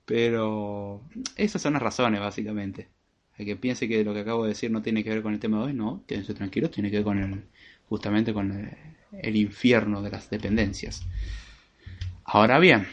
Pero 0.05 1.03
esas 1.37 1.63
son 1.63 1.73
las 1.75 1.83
razones, 1.83 2.21
básicamente. 2.21 2.89
Hay 3.39 3.47
que 3.47 3.57
piense 3.57 3.89
que 3.89 4.05
lo 4.05 4.15
que 4.15 4.21
acabo 4.21 4.45
de 4.45 4.51
decir 4.51 4.71
no 4.71 4.83
tiene 4.83 5.03
que 5.03 5.11
ver 5.11 5.23
con 5.23 5.35
el 5.35 5.41
tema 5.41 5.59
de 5.59 5.65
hoy, 5.65 5.73
no, 5.73 6.05
quédense 6.07 6.35
tranquilos, 6.35 6.71
tiene 6.71 6.91
que 6.91 6.99
ver 6.99 7.05
con 7.05 7.19
el, 7.19 7.45
justamente 7.89 8.33
con 8.33 8.53
el, 8.53 8.71
el 9.23 9.37
infierno 9.37 10.03
de 10.03 10.11
las 10.11 10.31
dependencias. 10.31 11.07
Ahora 12.25 12.59
bien, 12.59 12.87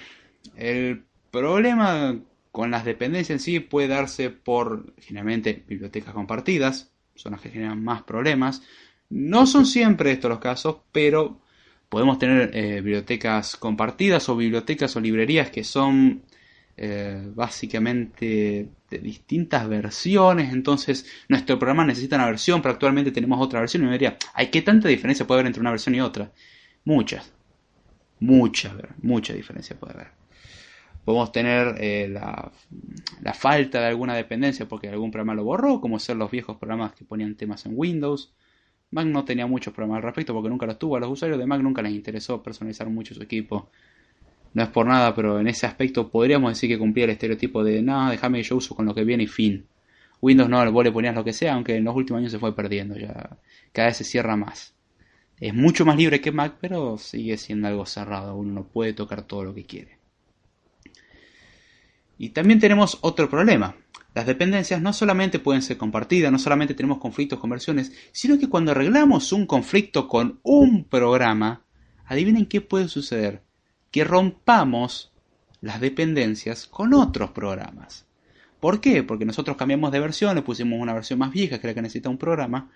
el 0.55 1.03
problema 1.31 2.19
con 2.51 2.71
las 2.71 2.83
dependencias 2.83 3.31
en 3.31 3.39
sí 3.39 3.59
puede 3.59 3.87
darse 3.87 4.29
por 4.29 4.93
generalmente 4.97 5.63
bibliotecas 5.67 6.13
compartidas, 6.13 6.91
son 7.15 7.33
las 7.33 7.41
que 7.41 7.49
generan 7.49 7.83
más 7.83 8.03
problemas. 8.03 8.61
No 9.09 9.45
son 9.45 9.65
siempre 9.65 10.11
estos 10.11 10.29
los 10.29 10.39
casos, 10.39 10.77
pero 10.91 11.41
podemos 11.89 12.19
tener 12.19 12.51
eh, 12.53 12.81
bibliotecas 12.81 13.55
compartidas 13.57 14.27
o 14.29 14.35
bibliotecas 14.35 14.95
o 14.95 14.99
librerías 14.99 15.49
que 15.49 15.63
son 15.63 16.23
eh, 16.77 17.29
básicamente 17.35 18.69
de 18.89 18.99
distintas 18.99 19.67
versiones, 19.67 20.53
entonces 20.53 21.05
nuestro 21.27 21.59
programa 21.59 21.85
necesita 21.85 22.15
una 22.15 22.25
versión, 22.25 22.61
pero 22.61 22.73
actualmente 22.73 23.11
tenemos 23.11 23.39
otra 23.41 23.59
versión 23.59 23.83
y 23.83 23.85
me 23.85 23.91
diría, 23.93 24.17
¿hay 24.33 24.47
qué 24.47 24.61
tanta 24.61 24.87
diferencia 24.87 25.27
puede 25.27 25.39
haber 25.39 25.47
entre 25.47 25.61
una 25.61 25.71
versión 25.71 25.95
y 25.95 26.01
otra? 26.01 26.31
Muchas, 26.85 27.31
muchas, 28.19 28.73
mucha 29.01 29.33
diferencia 29.33 29.79
puede 29.79 29.93
haber. 29.93 30.07
Podemos 31.05 31.31
tener 31.31 31.75
eh, 31.79 32.07
la, 32.09 32.51
la, 33.21 33.33
falta 33.33 33.79
de 33.79 33.87
alguna 33.87 34.15
dependencia 34.15 34.67
porque 34.67 34.87
algún 34.87 35.11
programa 35.11 35.33
lo 35.33 35.43
borró, 35.43 35.81
como 35.81 35.99
ser 35.99 36.17
los 36.17 36.29
viejos 36.29 36.57
programas 36.57 36.93
que 36.93 37.05
ponían 37.05 37.35
temas 37.35 37.65
en 37.65 37.73
Windows. 37.75 38.33
Mac 38.91 39.07
no 39.07 39.25
tenía 39.25 39.47
muchos 39.47 39.73
problemas 39.73 39.97
al 39.97 40.03
respecto 40.03 40.33
porque 40.33 40.49
nunca 40.49 40.67
los 40.67 40.77
tuvo. 40.77 40.97
A 40.97 40.99
los 40.99 41.09
usuarios 41.09 41.39
de 41.39 41.47
Mac 41.47 41.61
nunca 41.61 41.81
les 41.81 41.93
interesó 41.93 42.43
personalizar 42.43 42.87
mucho 42.89 43.15
su 43.15 43.23
equipo 43.23 43.71
No 44.53 44.63
es 44.63 44.69
por 44.69 44.85
nada, 44.85 45.15
pero 45.15 45.39
en 45.39 45.47
ese 45.47 45.65
aspecto 45.65 46.09
podríamos 46.09 46.51
decir 46.51 46.69
que 46.69 46.77
cumplía 46.77 47.05
el 47.05 47.11
estereotipo 47.11 47.63
de 47.63 47.81
no, 47.81 48.09
déjame 48.09 48.39
que 48.39 48.49
yo 48.49 48.57
uso 48.57 48.75
con 48.75 48.85
lo 48.85 48.93
que 48.93 49.03
viene 49.03 49.23
y 49.23 49.27
fin. 49.27 49.65
Windows 50.21 50.49
no, 50.49 50.71
vos 50.71 50.83
le 50.83 50.91
ponías 50.91 51.15
lo 51.15 51.23
que 51.23 51.33
sea, 51.33 51.53
aunque 51.53 51.77
en 51.77 51.83
los 51.83 51.95
últimos 51.95 52.19
años 52.19 52.31
se 52.31 52.39
fue 52.39 52.55
perdiendo, 52.55 52.95
ya 52.97 53.37
cada 53.71 53.87
vez 53.87 53.97
se 53.97 54.03
cierra 54.03 54.35
más. 54.35 54.75
Es 55.39 55.53
mucho 55.55 55.85
más 55.85 55.97
libre 55.97 56.21
que 56.21 56.31
Mac, 56.31 56.57
pero 56.61 56.97
sigue 56.97 57.37
siendo 57.37 57.67
algo 57.67 57.85
cerrado, 57.85 58.35
uno 58.35 58.53
no 58.53 58.67
puede 58.67 58.93
tocar 58.93 59.23
todo 59.23 59.43
lo 59.43 59.55
que 59.55 59.65
quiere. 59.65 59.97
Y 62.19 62.29
también 62.29 62.59
tenemos 62.59 62.99
otro 63.01 63.27
problema. 63.27 63.75
Las 64.13 64.27
dependencias 64.27 64.81
no 64.81 64.93
solamente 64.93 65.39
pueden 65.39 65.63
ser 65.63 65.77
compartidas, 65.77 66.31
no 66.31 66.37
solamente 66.37 66.75
tenemos 66.75 66.99
conflictos 66.99 67.39
con 67.39 67.49
versiones, 67.49 67.91
sino 68.11 68.37
que 68.37 68.49
cuando 68.49 68.71
arreglamos 68.71 69.31
un 69.31 69.47
conflicto 69.47 70.07
con 70.07 70.39
un 70.43 70.83
programa, 70.83 71.63
adivinen 72.05 72.45
qué 72.45 72.61
puede 72.61 72.89
suceder. 72.89 73.41
Que 73.91 74.03
rompamos 74.03 75.11
las 75.61 75.79
dependencias 75.79 76.65
con 76.65 76.93
otros 76.93 77.31
programas. 77.31 78.05
¿Por 78.59 78.79
qué? 78.79 79.03
Porque 79.03 79.25
nosotros 79.25 79.57
cambiamos 79.57 79.91
de 79.91 79.99
versión, 79.99 80.35
le 80.35 80.41
pusimos 80.41 80.79
una 80.79 80.93
versión 80.93 81.19
más 81.19 81.31
vieja 81.31 81.59
que 81.59 81.67
la 81.67 81.73
que 81.73 81.81
necesita 81.81 82.09
un 82.09 82.17
programa, 82.17 82.69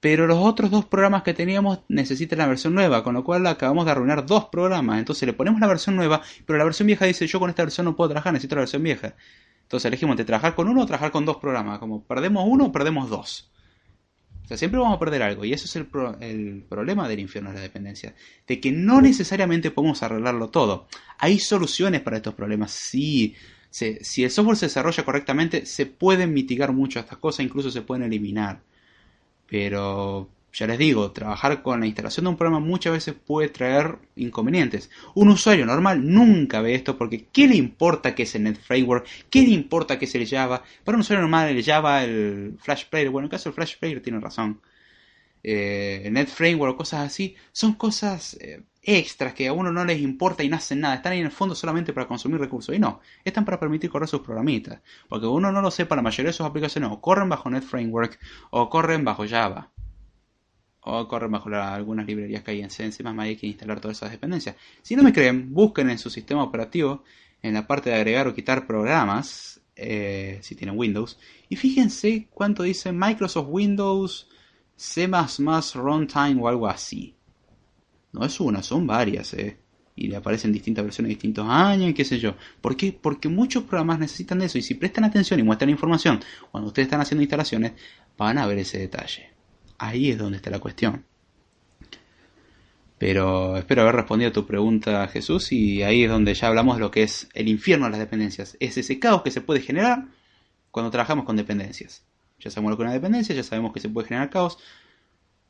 pero 0.00 0.26
los 0.26 0.38
otros 0.38 0.70
dos 0.70 0.84
programas 0.84 1.22
que 1.22 1.34
teníamos 1.34 1.80
necesitan 1.88 2.38
la 2.38 2.46
versión 2.46 2.74
nueva, 2.74 3.02
con 3.02 3.14
lo 3.14 3.24
cual 3.24 3.46
acabamos 3.46 3.84
de 3.84 3.90
arruinar 3.90 4.24
dos 4.26 4.46
programas. 4.46 4.98
Entonces 4.98 5.26
le 5.26 5.32
ponemos 5.32 5.60
la 5.60 5.66
versión 5.66 5.96
nueva, 5.96 6.22
pero 6.46 6.58
la 6.58 6.64
versión 6.64 6.86
vieja 6.86 7.04
dice 7.04 7.26
yo 7.26 7.40
con 7.40 7.50
esta 7.50 7.64
versión 7.64 7.84
no 7.84 7.96
puedo 7.96 8.10
trabajar, 8.10 8.32
necesito 8.32 8.54
la 8.54 8.62
versión 8.62 8.82
vieja. 8.82 9.16
Entonces 9.62 9.86
elegimos 9.86 10.14
entre 10.14 10.24
trabajar 10.24 10.54
con 10.54 10.68
uno 10.68 10.82
o 10.82 10.86
trabajar 10.86 11.10
con 11.10 11.24
dos 11.24 11.38
programas. 11.38 11.78
Como 11.78 12.04
perdemos 12.04 12.44
uno, 12.46 12.70
perdemos 12.70 13.10
dos. 13.10 13.50
O 14.48 14.50
sea, 14.50 14.56
siempre 14.56 14.80
vamos 14.80 14.96
a 14.96 14.98
perder 14.98 15.22
algo. 15.22 15.44
Y 15.44 15.52
eso 15.52 15.66
es 15.66 15.76
el, 15.76 16.64
problema 16.66 17.06
del 17.06 17.20
infierno 17.20 17.50
de 17.50 17.56
la 17.56 17.60
dependencia. 17.60 18.14
De 18.46 18.58
que 18.58 18.72
no 18.72 19.02
necesariamente 19.02 19.70
podemos 19.70 20.02
arreglarlo 20.02 20.48
todo. 20.48 20.88
Hay 21.18 21.38
soluciones 21.38 22.00
para 22.00 22.16
estos 22.16 22.32
problemas. 22.32 22.70
Sí. 22.70 23.34
si 23.70 24.24
el 24.24 24.30
software 24.30 24.56
se 24.56 24.64
desarrolla 24.64 25.04
correctamente, 25.04 25.66
se 25.66 25.84
pueden 25.84 26.32
mitigar 26.32 26.72
mucho 26.72 26.98
estas 26.98 27.18
cosas, 27.18 27.44
incluso 27.44 27.70
se 27.70 27.82
pueden 27.82 28.04
eliminar. 28.04 28.62
Pero 29.46 30.30
ya 30.58 30.66
les 30.66 30.78
digo, 30.78 31.12
trabajar 31.12 31.62
con 31.62 31.78
la 31.78 31.86
instalación 31.86 32.24
de 32.24 32.30
un 32.30 32.36
programa 32.36 32.58
muchas 32.58 32.92
veces 32.92 33.14
puede 33.14 33.48
traer 33.48 33.98
inconvenientes. 34.16 34.90
Un 35.14 35.28
usuario 35.28 35.64
normal 35.64 36.04
nunca 36.04 36.60
ve 36.60 36.74
esto 36.74 36.98
porque 36.98 37.26
¿qué 37.32 37.46
le 37.46 37.54
importa 37.54 38.12
que 38.16 38.24
es 38.24 38.34
el 38.34 38.42
Net 38.42 38.58
Framework? 38.60 39.06
¿Qué 39.30 39.42
le 39.42 39.50
importa 39.50 40.00
que 40.00 40.06
es 40.06 40.14
el 40.16 40.26
Java? 40.26 40.64
Para 40.82 40.96
un 40.96 41.02
usuario 41.02 41.22
normal 41.22 41.48
el 41.48 41.64
Java, 41.64 42.02
el 42.02 42.56
Flash 42.60 42.86
Player, 42.86 43.08
bueno, 43.08 43.26
en 43.26 43.28
el 43.28 43.30
caso 43.30 43.50
del 43.50 43.54
Flash 43.54 43.76
Player 43.78 44.02
tiene 44.02 44.18
razón. 44.18 44.60
Eh, 45.44 46.02
el 46.04 46.12
Net 46.12 46.28
Framework 46.28 46.74
o 46.74 46.76
cosas 46.78 47.06
así, 47.06 47.36
son 47.52 47.74
cosas 47.74 48.36
eh, 48.40 48.60
extras 48.82 49.34
que 49.34 49.46
a 49.46 49.52
uno 49.52 49.70
no 49.70 49.84
les 49.84 50.00
importa 50.00 50.42
y 50.42 50.48
no 50.48 50.56
hacen 50.56 50.80
nada. 50.80 50.96
Están 50.96 51.12
ahí 51.12 51.20
en 51.20 51.26
el 51.26 51.32
fondo 51.32 51.54
solamente 51.54 51.92
para 51.92 52.08
consumir 52.08 52.40
recursos. 52.40 52.74
Y 52.74 52.80
no, 52.80 53.00
están 53.24 53.44
para 53.44 53.60
permitir 53.60 53.90
correr 53.90 54.08
sus 54.08 54.22
programitas. 54.22 54.80
Porque 55.08 55.26
uno 55.26 55.52
no 55.52 55.62
lo 55.62 55.70
sepa, 55.70 55.94
la 55.94 56.02
mayoría 56.02 56.30
de 56.30 56.36
sus 56.36 56.46
aplicaciones 56.46 56.90
o 56.90 57.00
corren 57.00 57.28
bajo 57.28 57.48
Net 57.48 57.62
Framework 57.62 58.18
o 58.50 58.68
corren 58.68 59.04
bajo 59.04 59.24
Java. 59.28 59.70
O 60.90 61.06
corren 61.06 61.30
bajo 61.30 61.50
algunas 61.50 62.06
librerías 62.06 62.42
que 62.42 62.52
hay 62.52 62.62
en 62.62 62.70
C. 62.70 62.82
Encima 62.82 63.14
hay 63.18 63.36
que 63.36 63.46
instalar 63.46 63.78
todas 63.78 63.98
esas 63.98 64.10
dependencias. 64.10 64.56
Si 64.80 64.96
no 64.96 65.02
me 65.02 65.12
creen, 65.12 65.52
busquen 65.52 65.90
en 65.90 65.98
su 65.98 66.08
sistema 66.08 66.42
operativo, 66.42 67.04
en 67.42 67.52
la 67.52 67.66
parte 67.66 67.90
de 67.90 67.96
agregar 67.96 68.26
o 68.26 68.34
quitar 68.34 68.66
programas, 68.66 69.60
eh, 69.76 70.38
si 70.40 70.54
tienen 70.54 70.78
Windows. 70.78 71.18
Y 71.50 71.56
fíjense 71.56 72.28
cuánto 72.30 72.62
dice 72.62 72.90
Microsoft 72.90 73.48
Windows 73.50 74.28
C++ 74.76 75.06
Runtime 75.74 76.40
o 76.40 76.48
algo 76.48 76.66
así. 76.66 77.14
No 78.12 78.24
es 78.24 78.40
una, 78.40 78.62
son 78.62 78.86
varias, 78.86 79.34
¿eh? 79.34 79.58
Y 79.94 80.08
le 80.08 80.16
aparecen 80.16 80.52
distintas 80.52 80.84
versiones, 80.84 81.10
distintos 81.10 81.44
años 81.46 81.90
y 81.90 81.94
qué 81.94 82.06
sé 82.06 82.18
yo. 82.18 82.34
¿Por 82.62 82.76
qué? 82.76 82.98
Porque 82.98 83.28
muchos 83.28 83.64
programas 83.64 83.98
necesitan 83.98 84.40
eso. 84.40 84.56
Y 84.56 84.62
si 84.62 84.74
prestan 84.74 85.04
atención 85.04 85.38
y 85.38 85.42
muestran 85.42 85.68
información 85.68 86.20
cuando 86.50 86.68
ustedes 86.68 86.86
están 86.86 87.02
haciendo 87.02 87.22
instalaciones, 87.22 87.72
van 88.16 88.38
a 88.38 88.46
ver 88.46 88.58
ese 88.58 88.78
detalle. 88.78 89.37
Ahí 89.78 90.10
es 90.10 90.18
donde 90.18 90.36
está 90.36 90.50
la 90.50 90.58
cuestión. 90.58 91.04
Pero 92.98 93.56
espero 93.56 93.82
haber 93.82 93.94
respondido 93.94 94.30
a 94.30 94.32
tu 94.32 94.44
pregunta, 94.44 95.06
Jesús, 95.08 95.52
y 95.52 95.82
ahí 95.82 96.04
es 96.04 96.10
donde 96.10 96.34
ya 96.34 96.48
hablamos 96.48 96.76
de 96.76 96.80
lo 96.80 96.90
que 96.90 97.04
es 97.04 97.28
el 97.32 97.48
infierno 97.48 97.86
de 97.86 97.92
las 97.92 98.00
dependencias. 98.00 98.56
Es 98.58 98.76
ese 98.76 98.98
caos 98.98 99.22
que 99.22 99.30
se 99.30 99.40
puede 99.40 99.60
generar 99.60 100.06
cuando 100.72 100.90
trabajamos 100.90 101.24
con 101.24 101.36
dependencias. 101.36 102.04
Ya 102.40 102.50
sabemos 102.50 102.72
lo 102.72 102.76
que 102.76 102.82
es 102.82 102.86
una 102.86 102.94
dependencia, 102.94 103.34
ya 103.34 103.44
sabemos 103.44 103.72
que 103.72 103.80
se 103.80 103.88
puede 103.88 104.08
generar 104.08 104.30
caos, 104.30 104.58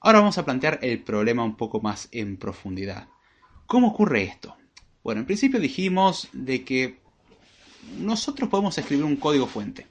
Ahora 0.00 0.20
vamos 0.20 0.38
a 0.38 0.44
plantear 0.44 0.78
el 0.82 1.02
problema 1.02 1.42
un 1.42 1.56
poco 1.56 1.80
más 1.80 2.08
en 2.12 2.36
profundidad. 2.36 3.08
¿Cómo 3.66 3.88
ocurre 3.88 4.22
esto? 4.22 4.56
Bueno, 5.02 5.20
en 5.20 5.26
principio 5.26 5.58
dijimos 5.58 6.28
de 6.32 6.64
que 6.64 7.00
nosotros 7.98 8.48
podemos 8.48 8.78
escribir 8.78 9.04
un 9.04 9.16
código 9.16 9.46
fuente. 9.46 9.88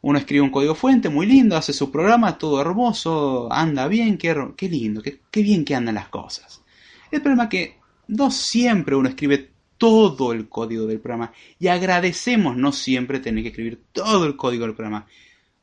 Uno 0.00 0.18
escribe 0.18 0.42
un 0.42 0.50
código 0.50 0.74
fuente 0.74 1.08
muy 1.08 1.26
lindo, 1.26 1.56
hace 1.56 1.72
su 1.72 1.90
programa, 1.90 2.38
todo 2.38 2.60
hermoso, 2.60 3.52
anda 3.52 3.88
bien, 3.88 4.16
qué, 4.16 4.34
lindo, 4.68 5.02
qué, 5.02 5.20
qué 5.30 5.42
bien 5.42 5.64
que 5.64 5.74
andan 5.74 5.96
las 5.96 6.08
cosas. 6.08 6.62
El 7.10 7.20
problema 7.20 7.44
es 7.44 7.50
que 7.50 7.78
no 8.08 8.30
siempre 8.30 8.94
uno 8.94 9.08
escribe 9.08 9.50
todo 9.76 10.32
el 10.32 10.48
código 10.48 10.86
del 10.86 11.00
programa 11.00 11.32
y 11.58 11.68
agradecemos 11.68 12.56
no 12.56 12.72
siempre 12.72 13.20
tener 13.20 13.42
que 13.42 13.50
escribir 13.50 13.82
todo 13.92 14.26
el 14.26 14.36
código 14.36 14.64
del 14.66 14.74
programa. 14.74 15.06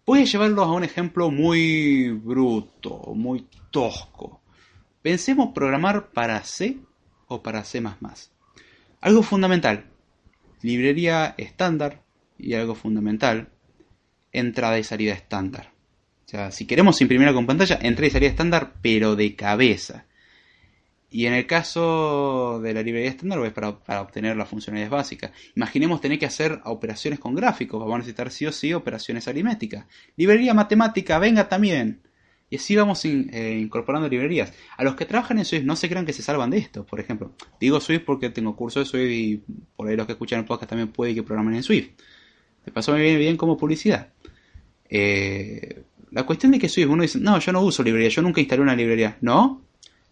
Voy 0.05 0.21
a 0.21 0.25
llevarlos 0.25 0.65
a 0.65 0.71
un 0.71 0.83
ejemplo 0.83 1.31
muy 1.31 2.11
bruto, 2.11 3.13
muy 3.15 3.47
tosco. 3.71 4.41
Pensemos 5.01 5.49
programar 5.53 6.09
para 6.11 6.43
C 6.43 6.77
o 7.27 7.41
para 7.41 7.63
C++. 7.63 7.83
Algo 9.01 9.23
fundamental, 9.23 9.85
librería 10.61 11.35
estándar 11.37 12.01
y 12.37 12.53
algo 12.53 12.75
fundamental, 12.75 13.49
entrada 14.39 14.79
y 14.79 14.83
salida 14.83 15.13
estándar. 15.13 15.71
O 16.25 16.29
sea, 16.29 16.51
si 16.51 16.65
queremos 16.65 16.99
imprimir 17.01 17.27
algo 17.27 17.39
en 17.39 17.47
pantalla, 17.47 17.79
entrada 17.81 18.07
y 18.07 18.11
salida 18.11 18.29
estándar, 18.29 18.73
pero 18.81 19.15
de 19.15 19.35
cabeza. 19.35 20.05
Y 21.15 21.27
en 21.27 21.33
el 21.33 21.47
caso 21.47 22.59
de 22.61 22.73
la 22.73 22.81
librería 22.81 23.09
estándar 23.09 23.39
es 23.45 23.53
para, 23.53 24.01
obtener 24.01 24.35
las 24.35 24.49
funcionalidades 24.49 24.91
básicas. 24.91 25.31
Imaginemos 25.55 26.01
tener 26.01 26.19
que 26.19 26.25
hacer 26.25 26.59
operaciones 26.65 27.19
con 27.19 27.35
gráficos. 27.35 27.79
Vamos 27.79 27.95
a 27.95 27.97
necesitar 27.99 28.31
sí 28.31 28.45
o 28.45 28.51
sí 28.51 28.73
operaciones 28.73 29.27
aritméticas. 29.27 29.85
Librería 30.17 30.53
matemática, 30.53 31.17
venga 31.19 31.47
también. 31.47 32.01
Y 32.49 32.57
así 32.57 32.75
vamos 32.75 33.05
eh, 33.05 33.57
incorporando 33.57 34.09
librerías. 34.09 34.51
A 34.75 34.83
los 34.83 34.95
que 34.95 35.05
trabajan 35.05 35.39
en 35.39 35.45
Swift 35.45 35.63
no 35.63 35.75
se 35.75 35.87
crean 35.89 36.05
que 36.05 36.13
se 36.13 36.21
salvan 36.21 36.49
de 36.49 36.57
esto. 36.57 36.85
Por 36.85 36.99
ejemplo, 36.99 37.33
digo 37.61 37.79
Swift 37.79 38.03
porque 38.05 38.29
tengo 38.29 38.55
curso 38.55 38.79
de 38.79 38.85
Swift 38.85 39.11
y 39.11 39.43
por 39.75 39.87
ahí 39.87 39.95
los 39.95 40.05
que 40.05 40.13
escuchan 40.13 40.39
el 40.39 40.45
podcast 40.45 40.69
también 40.69 40.89
puede 40.89 41.15
que 41.15 41.23
programen 41.23 41.55
en 41.55 41.63
Swift. 41.63 41.91
De 42.65 42.71
paso 42.71 42.93
me 42.93 43.15
bien 43.15 43.37
como 43.37 43.57
publicidad. 43.57 44.09
Eh, 44.89 45.83
la 46.11 46.23
cuestión 46.23 46.51
de 46.51 46.59
que 46.59 46.69
Swift, 46.69 46.89
uno 46.89 47.03
dice, 47.03 47.19
no, 47.19 47.39
yo 47.39 47.51
no 47.51 47.61
uso 47.61 47.83
librería, 47.83 48.09
yo 48.09 48.21
nunca 48.21 48.41
instalé 48.41 48.61
una 48.61 48.75
librería. 48.75 49.17
¿No? 49.21 49.61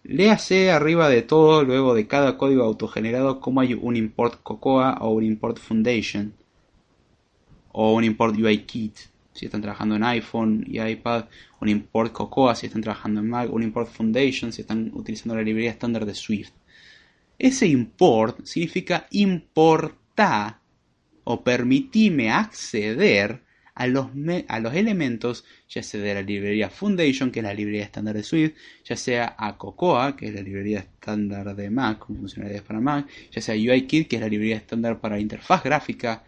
Léase 0.04 0.70
arriba 0.72 1.10
de 1.10 1.22
todo, 1.22 1.64
luego 1.64 1.94
de 1.94 2.08
cada 2.08 2.38
código 2.38 2.64
autogenerado, 2.64 3.40
como 3.40 3.62
hay 3.62 3.74
un 3.74 3.96
import 3.96 4.42
Cocoa 4.44 4.98
o 5.00 5.12
un 5.12 5.24
import 5.24 5.58
Foundation 5.60 6.34
o 7.72 7.94
un 7.94 8.04
import 8.04 8.38
UIKit 8.38 8.98
si 9.34 9.46
están 9.46 9.62
trabajando 9.62 9.96
en 9.96 10.04
iPhone 10.04 10.64
y 10.68 10.80
iPad, 10.80 11.26
un 11.60 11.70
import 11.70 12.12
Cocoa 12.12 12.56
si 12.56 12.68
están 12.68 12.82
trabajando 12.82 13.20
en 13.20 13.30
Mac, 13.30 13.52
un 13.52 13.64
import 13.64 13.90
Foundation 13.90 14.54
si 14.54 14.62
están 14.62 14.92
utilizando 14.94 15.36
la 15.36 15.42
librería 15.42 15.72
estándar 15.72 16.06
de 16.06 16.14
Swift. 16.14 16.52
Ese 17.40 17.68
import 17.68 18.46
significa 18.46 19.08
importar 19.12 20.60
o 21.24 21.44
permitirme 21.44 22.32
acceder 22.32 23.42
a 23.76 23.88
los, 23.88 24.08
a 24.48 24.60
los 24.60 24.74
elementos, 24.76 25.46
ya 25.68 25.82
sea 25.82 26.02
de 26.02 26.14
la 26.14 26.22
librería 26.22 26.70
Foundation, 26.70 27.32
que 27.32 27.40
es 27.40 27.44
la 27.44 27.54
librería 27.54 27.84
estándar 27.84 28.16
de 28.16 28.24
Swift, 28.24 28.54
ya 28.84 28.96
sea 28.96 29.36
a 29.38 29.58
Cocoa, 29.58 30.16
que 30.16 30.28
es 30.28 30.34
la 30.34 30.42
librería 30.42 30.80
estándar 30.80 31.56
de 31.56 31.70
Mac, 31.70 32.00
con 32.00 32.18
funcionalidades 32.18 32.64
para 32.64 32.80
Mac, 32.80 33.08
ya 33.32 33.42
sea 33.42 33.56
UIKit, 33.56 34.08
que 34.08 34.18
es 34.18 34.22
la 34.22 34.30
librería 34.30 34.58
estándar 34.58 35.00
para 35.00 35.20
interfaz 35.20 35.64
gráfica 35.64 36.24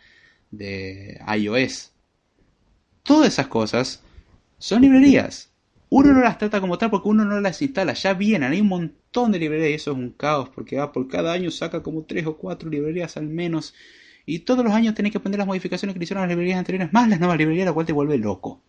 de 0.50 1.20
iOS. 1.38 1.92
Todas 3.04 3.28
esas 3.28 3.48
cosas 3.48 4.02
son 4.58 4.82
librerías. 4.82 5.52
Uno 5.90 6.14
no 6.14 6.22
las 6.22 6.40
trata 6.40 6.60
como 6.60 6.80
tal 6.80 6.90
porque 6.90 7.10
uno 7.10 7.26
no 7.26 7.40
las 7.40 7.62
instala, 7.62 7.94
ya 7.94 8.16
vienen, 8.16 8.52
hay 8.52 8.62
un 8.62 8.68
montón 8.68 9.32
de 9.32 9.38
librerías 9.38 9.70
y 9.70 9.74
eso 9.76 9.92
es 9.92 9.98
un 9.98 10.10
caos 10.10 10.50
porque 10.50 10.78
va 10.78 10.92
por 10.92 11.08
cada 11.08 11.32
año 11.32 11.52
saca 11.52 11.84
como 11.84 12.04
tres 12.04 12.26
o 12.26 12.38
cuatro 12.38 12.70
librerías 12.70 13.18
al 13.18 13.28
menos 13.28 13.76
y 14.26 14.40
todos 14.40 14.64
los 14.64 14.74
años 14.74 14.96
tenés 14.96 15.12
que 15.12 15.20
aprender 15.20 15.38
las 15.38 15.48
modificaciones 15.48 15.94
que 15.94 16.00
le 16.00 16.04
hicieron 16.04 16.24
las 16.24 16.30
librerías 16.30 16.58
anteriores, 16.58 16.92
más 16.92 17.08
las 17.08 17.20
nuevas 17.20 17.38
librerías, 17.38 17.66
la 17.66 17.74
cual 17.74 17.86
te 17.86 17.94
vuelve 17.94 18.18
loco. 18.18 18.62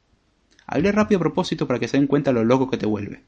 Hablé 0.66 0.92
rápido 0.92 1.18
a 1.18 1.20
propósito 1.20 1.66
para 1.66 1.78
que 1.78 1.88
se 1.88 1.96
den 1.96 2.06
cuenta 2.06 2.32
lo 2.32 2.44
loco 2.44 2.68
que 2.68 2.76
te 2.76 2.86
vuelve. 2.86 3.22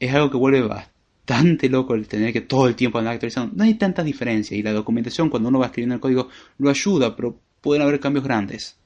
Es 0.00 0.12
algo 0.14 0.30
que 0.30 0.36
vuelve 0.36 0.62
bastante 0.62 1.68
loco 1.68 1.94
el 1.94 2.08
tener 2.08 2.32
que 2.32 2.40
todo 2.40 2.66
el 2.66 2.74
tiempo 2.74 2.98
andar 2.98 3.14
actualizando. 3.14 3.54
No 3.54 3.64
hay 3.64 3.74
tanta 3.74 4.02
diferencia 4.02 4.56
y 4.56 4.62
la 4.62 4.72
documentación 4.72 5.30
cuando 5.30 5.50
uno 5.50 5.58
va 5.58 5.66
escribiendo 5.66 5.94
el 5.94 6.00
código 6.00 6.28
lo 6.58 6.70
ayuda, 6.70 7.14
pero 7.14 7.38
pueden 7.60 7.82
haber 7.82 8.00
cambios 8.00 8.24
grandes. 8.24 8.78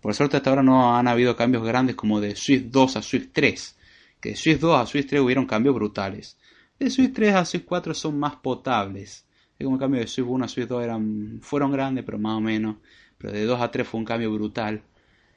Por 0.00 0.14
suerte 0.14 0.36
hasta 0.36 0.50
ahora 0.50 0.62
no 0.62 0.96
han 0.96 1.06
habido 1.06 1.36
cambios 1.36 1.64
grandes 1.64 1.94
como 1.94 2.20
de 2.20 2.34
Swift 2.34 2.64
2 2.70 2.96
a 2.96 3.02
Swift 3.02 3.28
3. 3.32 3.76
Que 4.20 4.30
de 4.30 4.36
Swift 4.36 4.60
2 4.60 4.80
a 4.80 4.86
Swift 4.86 5.06
3 5.08 5.20
hubieron 5.20 5.46
cambios 5.46 5.74
brutales. 5.74 6.36
De 6.78 6.90
Swift 6.90 7.12
3 7.14 7.34
a 7.34 7.44
Swift 7.44 7.64
4 7.66 7.94
son 7.94 8.18
más 8.18 8.36
potables. 8.36 9.26
Como 9.64 9.78
cambio 9.78 10.00
de 10.00 10.06
Swift 10.06 10.28
1 10.28 10.44
a 10.44 10.48
Swift 10.48 10.68
2 10.68 10.84
eran, 10.84 11.38
fueron 11.42 11.72
grandes, 11.72 12.04
pero 12.04 12.18
más 12.18 12.36
o 12.36 12.40
menos. 12.40 12.76
Pero 13.18 13.32
de 13.32 13.44
2 13.44 13.60
a 13.60 13.70
3 13.70 13.86
fue 13.86 14.00
un 14.00 14.06
cambio 14.06 14.32
brutal. 14.32 14.82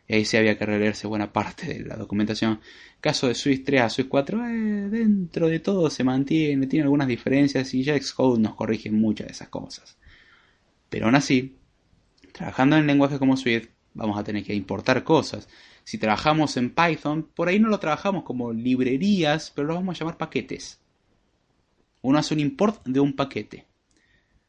Y 0.07 0.15
ahí 0.15 0.25
sí 0.25 0.38
había 0.38 0.57
que 0.57 0.65
releerse 0.65 1.07
buena 1.07 1.33
parte 1.33 1.67
de 1.67 1.79
la 1.85 1.95
documentación. 1.95 2.59
Caso 3.01 3.27
de 3.27 3.35
Swift 3.35 3.63
3 3.65 3.81
a 3.81 3.89
Swift 3.89 4.07
4, 4.07 4.47
eh, 4.47 4.51
dentro 4.89 5.47
de 5.47 5.59
todo 5.59 5.89
se 5.89 6.03
mantiene, 6.03 6.67
tiene 6.67 6.83
algunas 6.83 7.07
diferencias 7.07 7.73
y 7.73 7.83
ya 7.83 7.99
Xcode 7.99 8.39
nos 8.39 8.55
corrige 8.55 8.91
muchas 8.91 9.27
de 9.27 9.33
esas 9.33 9.49
cosas. 9.49 9.97
Pero 10.89 11.05
aún 11.05 11.15
así, 11.15 11.57
trabajando 12.31 12.77
en 12.77 12.88
lenguajes 12.88 13.17
como 13.17 13.38
Swift, 13.38 13.69
vamos 13.93 14.19
a 14.19 14.23
tener 14.23 14.43
que 14.43 14.53
importar 14.53 15.03
cosas. 15.03 15.47
Si 15.83 15.97
trabajamos 15.97 16.57
en 16.57 16.71
Python, 16.71 17.29
por 17.35 17.47
ahí 17.47 17.59
no 17.59 17.69
lo 17.69 17.79
trabajamos 17.79 18.23
como 18.23 18.53
librerías, 18.53 19.51
pero 19.55 19.67
lo 19.67 19.75
vamos 19.75 19.95
a 19.95 19.99
llamar 19.99 20.17
paquetes. 20.17 20.79
Uno 22.01 22.19
hace 22.19 22.33
un 22.35 22.39
import 22.39 22.85
de 22.85 22.99
un 22.99 23.13
paquete. 23.13 23.65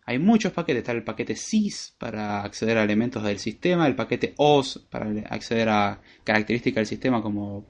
Hay 0.08 0.20
muchos 0.20 0.52
paquetes, 0.52 0.82
está 0.82 0.92
el 0.92 1.02
paquete 1.02 1.34
sys 1.34 1.94
para 1.98 2.42
acceder 2.42 2.78
a 2.78 2.84
elementos 2.84 3.24
del 3.24 3.40
sistema, 3.40 3.88
el 3.88 3.96
paquete 3.96 4.34
os 4.36 4.78
para 4.88 5.10
acceder 5.28 5.68
a 5.68 6.00
características 6.22 6.76
del 6.76 6.86
sistema 6.86 7.20
como 7.20 7.66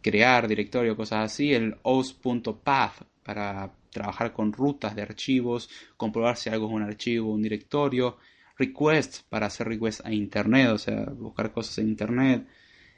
crear 0.00 0.46
directorio, 0.46 0.96
cosas 0.96 1.24
así, 1.32 1.52
el 1.52 1.76
os.path 1.82 3.02
para 3.24 3.72
trabajar 3.90 4.32
con 4.32 4.52
rutas 4.52 4.94
de 4.94 5.02
archivos, 5.02 5.68
comprobar 5.96 6.36
si 6.36 6.50
algo 6.50 6.68
es 6.68 6.72
un 6.72 6.82
archivo, 6.82 7.32
un 7.32 7.42
directorio, 7.42 8.18
request 8.56 9.22
para 9.28 9.46
hacer 9.46 9.66
request 9.66 10.06
a 10.06 10.12
internet, 10.12 10.68
o 10.68 10.78
sea, 10.78 11.04
buscar 11.04 11.50
cosas 11.50 11.78
en 11.78 11.88
internet. 11.88 12.46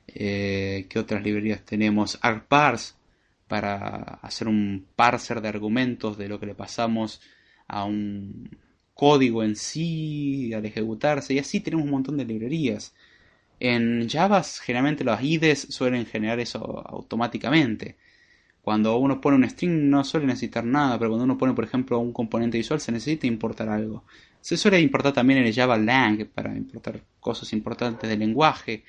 Eh, 0.07 0.87
¿Qué 0.91 0.99
otras 0.99 1.23
librerías 1.23 1.65
tenemos? 1.65 2.19
argparse 2.21 2.95
para 3.49 3.95
hacer 4.23 4.49
un 4.49 4.87
parser 4.95 5.41
de 5.41 5.49
argumentos 5.49 6.19
de 6.19 6.29
lo 6.29 6.39
que 6.39 6.47
le 6.47 6.55
pasamos 6.55 7.21
a 7.73 7.85
un 7.85 8.51
código 8.95 9.43
en 9.43 9.57
sí 9.57 10.53
al 10.55 10.67
ejecutarse 10.67 11.35
y 11.35 11.39
así 11.39 11.61
tenemos 11.61 11.87
un 11.87 11.91
montón 11.91 12.17
de 12.19 12.25
librerías. 12.27 12.95
En 13.61 14.09
Java 14.09 14.43
generalmente 14.43 15.05
los 15.05 15.21
IDEs 15.23 15.69
suelen 15.71 16.07
generar 16.07 16.39
eso 16.41 16.59
automáticamente. 16.87 17.97
Cuando 18.63 18.97
uno 18.99 19.21
pone 19.21 19.37
un 19.39 19.49
string 19.49 19.91
no 19.91 20.05
suele 20.05 20.27
necesitar 20.27 20.65
nada, 20.65 20.99
pero 20.99 21.11
cuando 21.11 21.25
uno 21.25 21.39
pone 21.39 21.55
por 21.55 21.65
ejemplo 21.65 21.99
un 21.99 22.13
componente 22.13 22.59
visual 22.59 22.81
se 22.81 22.93
necesita 22.93 23.27
importar 23.27 23.69
algo. 23.69 24.05
Se 24.41 24.57
suele 24.57 24.81
importar 24.81 25.13
también 25.15 25.41
en 25.41 25.47
el 25.47 25.55
Java 25.55 25.79
Lang 25.79 26.27
para 26.27 26.55
importar 26.55 27.03
cosas 27.21 27.53
importantes 27.53 28.09
del 28.11 28.19
lenguaje. 28.19 28.85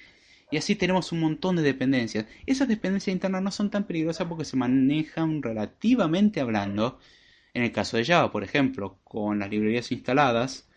Y 0.52 0.58
así 0.58 0.76
tenemos 0.76 1.12
un 1.12 1.22
montón 1.22 1.56
de 1.56 1.64
dependencias. 1.64 2.26
Esas 2.46 2.68
dependencias 2.68 3.14
internas 3.14 3.42
no 3.42 3.52
son 3.52 3.70
tan 3.72 3.86
peligrosas 3.86 4.28
porque 4.28 4.46
se 4.46 4.58
manejan 4.58 5.42
relativamente 5.42 6.42
hablando. 6.42 7.00
En 7.54 7.64
el 7.64 7.72
caso 7.72 7.98
de 7.98 8.06
Java, 8.06 8.32
por 8.32 8.44
ejemplo, 8.44 8.98
con 9.04 9.40
las 9.40 9.50
librerías 9.50 9.92
instaladas, 9.92 10.68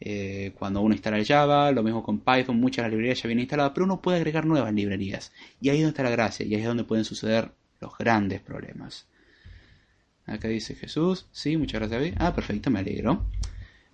eh, 0.00 0.52
cuando 0.58 0.80
uno 0.80 0.94
instala 0.94 1.22
Java, 1.24 1.70
lo 1.72 1.82
mismo 1.82 2.02
con 2.02 2.20
Python, 2.20 2.58
muchas 2.58 2.78
de 2.78 2.82
las 2.82 2.90
librerías 2.92 3.22
ya 3.22 3.28
vienen 3.28 3.42
instaladas, 3.42 3.72
pero 3.74 3.84
uno 3.84 4.00
puede 4.00 4.18
agregar 4.18 4.46
nuevas 4.46 4.72
librerías. 4.72 5.32
Y 5.60 5.68
ahí 5.68 5.76
es 5.78 5.82
donde 5.82 5.90
está 5.90 6.02
la 6.02 6.10
gracia, 6.10 6.46
y 6.46 6.54
ahí 6.54 6.60
es 6.60 6.66
donde 6.66 6.84
pueden 6.84 7.04
suceder 7.04 7.52
los 7.80 7.96
grandes 7.96 8.40
problemas. 8.40 9.06
Acá 10.26 10.48
dice 10.48 10.74
Jesús, 10.74 11.26
sí, 11.32 11.56
muchas 11.56 11.80
gracias. 11.80 12.14
Ah, 12.18 12.34
perfecto, 12.34 12.70
me 12.70 12.78
alegro. 12.78 13.26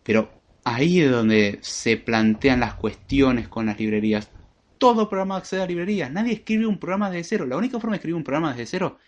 Pero 0.03 0.31
ahí 0.65 1.01
es 1.01 1.11
donde 1.11 1.59
se 1.63 1.97
plantean 1.97 2.61
las 2.61 2.75
cuestiones 2.75 3.49
con 3.49 3.67
las 3.67 3.79
librerías. 3.79 4.31
Todo 4.79 5.09
programa 5.09 5.37
accede 5.37 5.63
a 5.63 5.67
librerías, 5.67 6.11
nadie 6.11 6.35
escribe 6.35 6.67
un 6.67 6.79
programa 6.79 7.11
desde 7.11 7.25
cero. 7.25 7.47
La 7.47 7.57
única 7.57 7.81
forma 7.81 7.93
de 7.95 7.97
escribir 7.97 8.17
un 8.17 8.25
programa 8.25 8.51
desde 8.51 8.67
cero, 8.67 8.99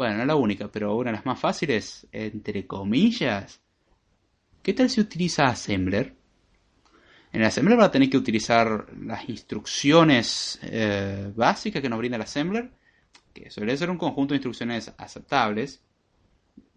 bueno, 0.00 0.18
no 0.18 0.24
la 0.24 0.36
única, 0.36 0.68
pero 0.68 0.96
una 0.96 1.10
de 1.10 1.16
las 1.16 1.26
más 1.26 1.38
fáciles, 1.38 2.06
entre 2.12 2.66
comillas, 2.66 3.60
¿Qué 4.62 4.74
tal 4.74 4.90
si 4.90 5.00
utiliza 5.00 5.46
Assembler? 5.46 6.14
En 7.32 7.40
el 7.40 7.46
Assembler 7.46 7.78
va 7.78 7.86
a 7.86 7.90
tener 7.90 8.10
que 8.10 8.18
utilizar 8.18 8.86
las 8.98 9.26
instrucciones 9.28 10.58
eh, 10.62 11.32
básicas 11.34 11.80
que 11.80 11.88
nos 11.88 11.98
brinda 11.98 12.16
el 12.16 12.22
Assembler, 12.22 12.70
que 13.32 13.50
suele 13.50 13.76
ser 13.76 13.88
un 13.88 13.96
conjunto 13.96 14.34
de 14.34 14.36
instrucciones 14.36 14.92
aceptables. 14.98 15.82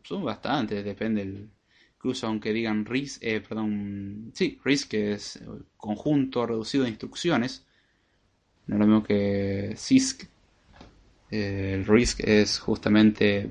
Son 0.04 0.24
bastantes, 0.24 0.84
depende 0.86 1.26
del. 1.26 1.50
Incluso 1.96 2.28
aunque 2.28 2.52
digan 2.52 2.86
RISC, 2.86 3.24
eh, 3.24 3.40
perdón, 3.40 4.32
sí, 4.34 4.60
RISC 4.64 4.90
que 4.90 5.14
es 5.14 5.42
conjunto 5.78 6.46
reducido 6.46 6.84
de 6.84 6.90
instrucciones. 6.90 7.66
No 8.68 8.76
es 8.76 8.80
lo 8.80 8.88
mismo 8.88 9.04
que 9.04 9.74
CISC. 9.78 10.28
Eh, 11.36 11.74
el 11.74 11.88
RISC 11.88 12.20
es 12.20 12.60
justamente 12.60 13.50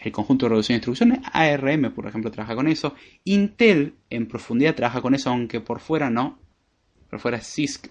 el 0.00 0.12
conjunto 0.12 0.44
de 0.44 0.50
reducción 0.50 0.74
de 0.74 0.78
instrucciones, 0.80 1.20
ARM 1.32 1.90
por 1.94 2.06
ejemplo 2.06 2.30
trabaja 2.30 2.54
con 2.54 2.68
eso, 2.68 2.94
Intel 3.24 3.94
en 4.10 4.28
profundidad 4.28 4.74
trabaja 4.74 5.00
con 5.00 5.14
eso, 5.14 5.30
aunque 5.30 5.62
por 5.62 5.80
fuera 5.80 6.10
no, 6.10 6.38
por 7.08 7.20
fuera 7.20 7.38
es 7.38 7.46
CISC, 7.46 7.88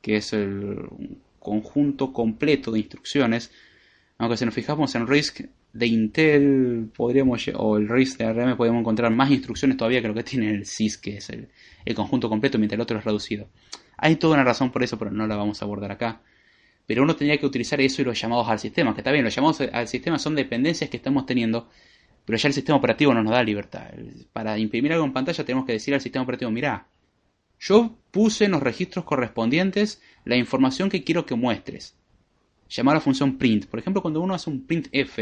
que 0.00 0.16
es 0.16 0.32
el 0.32 0.88
conjunto 1.38 2.14
completo 2.14 2.72
de 2.72 2.78
instrucciones, 2.78 3.52
aunque 4.16 4.38
si 4.38 4.46
nos 4.46 4.54
fijamos 4.54 4.94
en 4.94 5.06
RISC 5.06 5.42
de 5.74 5.86
Intel 5.86 6.90
podríamos 6.96 7.50
o 7.56 7.76
el 7.76 7.86
RISC 7.86 8.16
de 8.16 8.24
ARM 8.24 8.56
podemos 8.56 8.80
encontrar 8.80 9.12
más 9.12 9.30
instrucciones 9.30 9.76
todavía 9.76 10.00
que 10.00 10.08
lo 10.08 10.14
que 10.14 10.24
tiene 10.24 10.48
el 10.52 10.64
CISC, 10.64 11.02
que 11.02 11.16
es 11.18 11.28
el, 11.28 11.50
el 11.84 11.94
conjunto 11.94 12.30
completo, 12.30 12.56
mientras 12.56 12.78
el 12.78 12.82
otro 12.82 12.98
es 12.98 13.04
reducido. 13.04 13.46
Hay 13.98 14.16
toda 14.16 14.36
una 14.36 14.44
razón 14.44 14.72
por 14.72 14.82
eso, 14.82 14.98
pero 14.98 15.10
no 15.10 15.26
la 15.26 15.36
vamos 15.36 15.60
a 15.60 15.66
abordar 15.66 15.92
acá 15.92 16.22
pero 16.90 17.04
uno 17.04 17.14
tendría 17.14 17.38
que 17.38 17.46
utilizar 17.46 17.80
eso 17.80 18.02
y 18.02 18.04
los 18.04 18.20
llamados 18.20 18.48
al 18.48 18.58
sistema, 18.58 18.92
que 18.92 19.02
está 19.02 19.12
bien, 19.12 19.24
los 19.24 19.32
llamados 19.32 19.60
al 19.60 19.86
sistema 19.86 20.18
son 20.18 20.34
dependencias 20.34 20.90
que 20.90 20.96
estamos 20.96 21.24
teniendo, 21.24 21.68
pero 22.24 22.36
ya 22.36 22.48
el 22.48 22.52
sistema 22.52 22.78
operativo 22.78 23.14
no 23.14 23.22
nos 23.22 23.30
da 23.30 23.44
libertad. 23.44 23.92
Para 24.32 24.58
imprimir 24.58 24.92
algo 24.92 25.04
en 25.04 25.12
pantalla 25.12 25.44
tenemos 25.44 25.66
que 25.66 25.74
decir 25.74 25.94
al 25.94 26.00
sistema 26.00 26.24
operativo, 26.24 26.50
mira, 26.50 26.88
yo 27.60 27.96
puse 28.10 28.46
en 28.46 28.50
los 28.50 28.60
registros 28.60 29.04
correspondientes 29.04 30.02
la 30.24 30.34
información 30.34 30.90
que 30.90 31.04
quiero 31.04 31.24
que 31.26 31.36
muestres. 31.36 31.94
Llamar 32.68 32.96
a 32.96 32.98
la 32.98 33.02
función 33.02 33.38
print. 33.38 33.66
Por 33.66 33.78
ejemplo, 33.78 34.02
cuando 34.02 34.20
uno 34.20 34.34
hace 34.34 34.50
un 34.50 34.66
printf, 34.66 35.20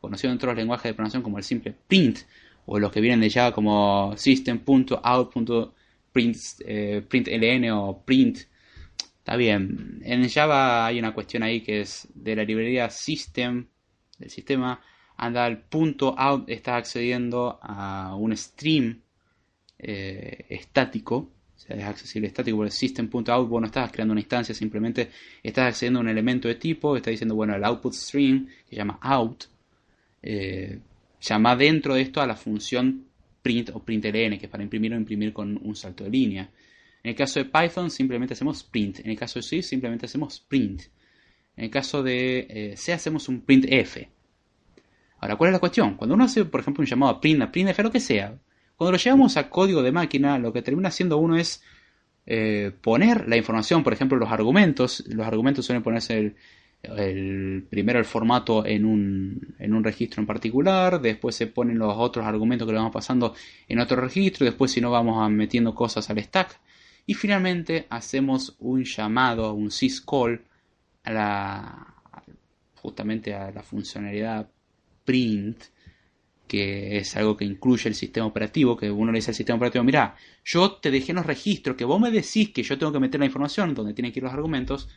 conocido 0.00 0.32
dentro 0.32 0.48
de 0.48 0.54
los 0.54 0.58
lenguajes 0.58 0.90
de 0.90 0.94
programación 0.94 1.22
como 1.22 1.38
el 1.38 1.44
simple 1.44 1.72
print, 1.86 2.18
o 2.64 2.80
los 2.80 2.90
que 2.90 3.00
vienen 3.00 3.20
de 3.20 3.30
Java 3.30 3.52
como 3.52 4.12
system.out.println 4.16 5.72
eh, 6.66 7.70
o 7.70 8.02
print, 8.04 8.38
Está 9.26 9.36
bien. 9.36 10.02
En 10.04 10.28
Java 10.28 10.86
hay 10.86 11.00
una 11.00 11.12
cuestión 11.12 11.42
ahí 11.42 11.60
que 11.60 11.80
es 11.80 12.06
de 12.14 12.36
la 12.36 12.44
librería 12.44 12.88
system, 12.90 13.66
del 14.20 14.30
sistema, 14.30 14.80
anda 15.16 15.44
al 15.44 15.62
punto 15.62 16.16
out, 16.16 16.48
está 16.48 16.76
accediendo 16.76 17.58
a 17.60 18.14
un 18.14 18.36
stream 18.36 19.00
eh, 19.80 20.46
estático, 20.48 21.16
o 21.16 21.58
sea, 21.58 21.74
es 21.74 21.82
accesible 21.82 22.28
estático 22.28 22.58
por 22.58 22.66
el 22.66 22.70
system.out, 22.70 23.48
vos 23.48 23.60
no 23.60 23.66
estás 23.66 23.90
creando 23.90 24.12
una 24.12 24.20
instancia, 24.20 24.54
simplemente 24.54 25.10
estás 25.42 25.70
accediendo 25.70 25.98
a 25.98 26.02
un 26.02 26.08
elemento 26.08 26.46
de 26.46 26.54
tipo, 26.54 26.96
está 26.96 27.10
diciendo, 27.10 27.34
bueno, 27.34 27.56
el 27.56 27.64
output 27.64 27.94
stream, 27.94 28.46
que 28.46 28.70
se 28.70 28.76
llama 28.76 29.00
out, 29.02 29.46
eh, 30.22 30.78
llama 31.20 31.56
dentro 31.56 31.94
de 31.94 32.02
esto 32.02 32.20
a 32.20 32.28
la 32.28 32.36
función 32.36 33.06
print 33.42 33.70
o 33.74 33.80
println, 33.80 34.38
que 34.38 34.46
es 34.46 34.48
para 34.48 34.62
imprimir 34.62 34.92
o 34.92 34.96
imprimir 34.96 35.32
con 35.32 35.58
un 35.60 35.74
salto 35.74 36.04
de 36.04 36.10
línea. 36.10 36.48
En 37.06 37.10
el 37.10 37.14
caso 37.14 37.38
de 37.38 37.44
Python 37.44 37.88
simplemente 37.88 38.34
hacemos 38.34 38.64
print. 38.64 38.98
En 38.98 39.12
el 39.12 39.16
caso 39.16 39.38
de 39.38 39.44
C 39.44 39.62
simplemente 39.62 40.06
hacemos 40.06 40.40
print. 40.40 40.82
En 41.56 41.66
el 41.66 41.70
caso 41.70 42.02
de 42.02 42.48
eh, 42.50 42.76
C 42.76 42.92
hacemos 42.92 43.28
un 43.28 43.42
printf. 43.42 43.98
Ahora, 45.20 45.36
¿cuál 45.36 45.50
es 45.50 45.52
la 45.52 45.60
cuestión? 45.60 45.94
Cuando 45.94 46.16
uno 46.16 46.24
hace, 46.24 46.44
por 46.46 46.58
ejemplo, 46.58 46.82
un 46.82 46.86
llamado 46.88 47.12
a 47.12 47.20
print, 47.20 47.42
a 47.42 47.52
printf, 47.52 47.78
lo 47.78 47.92
que 47.92 48.00
sea, 48.00 48.36
cuando 48.74 48.90
lo 48.90 48.98
llevamos 48.98 49.36
a 49.36 49.48
código 49.48 49.84
de 49.84 49.92
máquina, 49.92 50.36
lo 50.40 50.52
que 50.52 50.62
termina 50.62 50.88
haciendo 50.88 51.18
uno 51.18 51.36
es 51.36 51.62
eh, 52.26 52.72
poner 52.80 53.28
la 53.28 53.36
información, 53.36 53.84
por 53.84 53.92
ejemplo, 53.92 54.18
los 54.18 54.32
argumentos. 54.32 55.04
Los 55.06 55.28
argumentos 55.28 55.64
suelen 55.64 55.84
ponerse 55.84 56.34
primero 57.70 58.00
el 58.00 58.04
formato 58.04 58.66
en 58.66 58.84
un, 58.84 59.54
en 59.60 59.74
un 59.74 59.84
registro 59.84 60.22
en 60.22 60.26
particular, 60.26 61.00
después 61.00 61.36
se 61.36 61.46
ponen 61.46 61.78
los 61.78 61.94
otros 61.96 62.26
argumentos 62.26 62.66
que 62.66 62.72
le 62.72 62.78
vamos 62.78 62.92
pasando 62.92 63.32
en 63.68 63.78
otro 63.78 64.00
registro, 64.00 64.44
después 64.44 64.72
si 64.72 64.80
no 64.80 64.90
vamos 64.90 65.30
metiendo 65.30 65.72
cosas 65.72 66.10
al 66.10 66.20
stack. 66.20 66.58
Y 67.06 67.14
finalmente 67.14 67.86
hacemos 67.88 68.56
un 68.58 68.84
llamado, 68.84 69.54
un 69.54 69.70
syscall 69.70 70.44
a 71.04 71.12
la, 71.12 71.94
justamente 72.74 73.32
a 73.32 73.52
la 73.52 73.62
funcionalidad 73.62 74.50
print, 75.04 75.62
que 76.48 76.98
es 76.98 77.16
algo 77.16 77.36
que 77.36 77.44
incluye 77.44 77.88
el 77.88 77.94
sistema 77.94 78.26
operativo, 78.26 78.76
que 78.76 78.90
uno 78.90 79.12
le 79.12 79.18
dice 79.18 79.30
al 79.30 79.36
sistema 79.36 79.56
operativo, 79.56 79.84
mira, 79.84 80.16
yo 80.44 80.72
te 80.72 80.90
dejé 80.90 81.12
en 81.12 81.16
los 81.16 81.26
registros, 81.26 81.76
que 81.76 81.84
vos 81.84 82.00
me 82.00 82.10
decís 82.10 82.50
que 82.50 82.62
yo 82.62 82.76
tengo 82.76 82.92
que 82.92 83.00
meter 83.00 83.20
la 83.20 83.26
información 83.26 83.74
donde 83.74 83.94
tienen 83.94 84.12
que 84.12 84.18
ir 84.18 84.24
los 84.24 84.32
argumentos, 84.32 84.88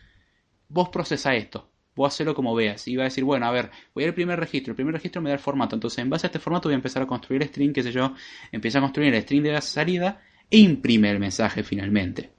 vos 0.68 0.90
procesa 0.90 1.36
esto, 1.36 1.70
vos 1.96 2.14
hacelo 2.14 2.34
como 2.34 2.56
veas. 2.56 2.88
Y 2.88 2.96
va 2.96 3.04
a 3.04 3.06
decir, 3.06 3.24
bueno, 3.24 3.46
a 3.46 3.52
ver, 3.52 3.70
voy 3.94 4.04
al 4.04 4.14
primer 4.16 4.40
registro, 4.40 4.72
el 4.72 4.76
primer 4.76 4.94
registro 4.96 5.22
me 5.22 5.30
da 5.30 5.36
el 5.36 5.42
formato, 5.42 5.76
entonces 5.76 6.00
en 6.00 6.10
base 6.10 6.26
a 6.26 6.30
este 6.30 6.40
formato 6.40 6.70
voy 6.70 6.74
a 6.74 6.76
empezar 6.76 7.04
a 7.04 7.08
construir 7.08 7.44
el 7.44 7.50
string, 7.50 7.74
qué 7.74 7.84
sé 7.84 7.92
yo, 7.92 8.14
empieza 8.52 8.80
a 8.80 8.82
construir 8.82 9.14
el 9.14 9.22
string 9.22 9.44
de 9.44 9.52
la 9.52 9.62
salida 9.62 10.22
imprime 10.50 11.12
el 11.12 11.20
mensaje 11.20 11.64
finalmente. 11.64 12.32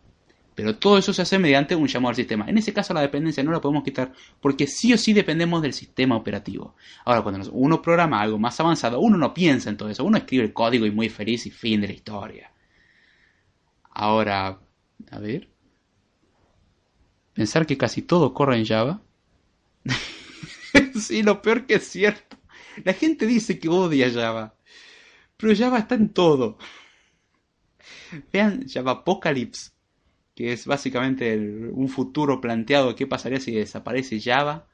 Pero 0.54 0.76
todo 0.76 0.98
eso 0.98 1.12
se 1.12 1.22
hace 1.22 1.38
mediante 1.38 1.74
un 1.74 1.86
llamado 1.86 2.10
al 2.10 2.16
sistema. 2.16 2.44
En 2.46 2.58
ese 2.58 2.72
caso 2.74 2.92
la 2.92 3.00
dependencia 3.00 3.42
no 3.42 3.52
la 3.52 3.60
podemos 3.60 3.82
quitar 3.82 4.12
porque 4.40 4.66
sí 4.66 4.92
o 4.92 4.98
sí 4.98 5.12
dependemos 5.12 5.62
del 5.62 5.72
sistema 5.72 6.16
operativo. 6.16 6.74
Ahora, 7.04 7.22
cuando 7.22 7.50
uno 7.52 7.80
programa 7.80 8.20
algo 8.20 8.38
más 8.38 8.60
avanzado, 8.60 9.00
uno 9.00 9.16
no 9.16 9.32
piensa 9.32 9.70
en 9.70 9.76
todo 9.76 9.88
eso. 9.88 10.04
Uno 10.04 10.18
escribe 10.18 10.44
el 10.44 10.52
código 10.52 10.84
y 10.84 10.90
muy 10.90 11.08
feliz 11.08 11.46
y 11.46 11.50
fin 11.50 11.80
de 11.80 11.86
la 11.86 11.94
historia. 11.94 12.52
Ahora, 13.90 14.60
a 15.10 15.18
ver. 15.18 15.48
Pensar 17.32 17.64
que 17.64 17.78
casi 17.78 18.02
todo 18.02 18.34
corre 18.34 18.58
en 18.58 18.66
Java. 18.66 19.00
sí, 21.00 21.22
lo 21.22 21.40
peor 21.40 21.64
que 21.64 21.76
es 21.76 21.88
cierto. 21.88 22.36
La 22.84 22.92
gente 22.92 23.26
dice 23.26 23.58
que 23.58 23.68
odia 23.68 24.12
Java. 24.12 24.54
Pero 25.36 25.56
Java 25.56 25.78
está 25.78 25.94
en 25.94 26.10
todo. 26.10 26.58
Vean 28.32 28.66
Java 28.68 28.92
Apocalypse 28.92 29.70
que 30.40 30.54
es 30.54 30.66
básicamente 30.66 31.36
un 31.36 31.88
futuro 31.90 32.40
planteado 32.40 32.88
de 32.88 32.94
qué 32.94 33.06
pasaría 33.06 33.40
si 33.40 33.52
desaparece 33.52 34.20
Java. 34.20 34.66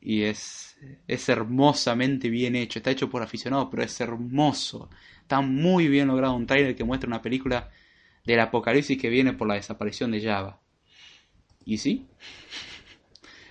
Y 0.00 0.22
es, 0.22 0.78
es 1.06 1.28
hermosamente 1.28 2.30
bien 2.30 2.56
hecho, 2.56 2.78
está 2.78 2.90
hecho 2.90 3.10
por 3.10 3.22
aficionados, 3.22 3.68
pero 3.70 3.82
es 3.82 4.00
hermoso. 4.00 4.88
Está 5.20 5.42
muy 5.42 5.88
bien 5.88 6.08
logrado 6.08 6.34
un 6.34 6.46
trailer 6.46 6.74
que 6.74 6.84
muestra 6.84 7.08
una 7.08 7.20
película 7.20 7.68
del 8.24 8.40
apocalipsis 8.40 8.98
que 8.98 9.10
viene 9.10 9.34
por 9.34 9.48
la 9.48 9.54
desaparición 9.54 10.12
de 10.12 10.22
Java. 10.22 10.58
Y 11.66 11.76
sí, 11.76 12.06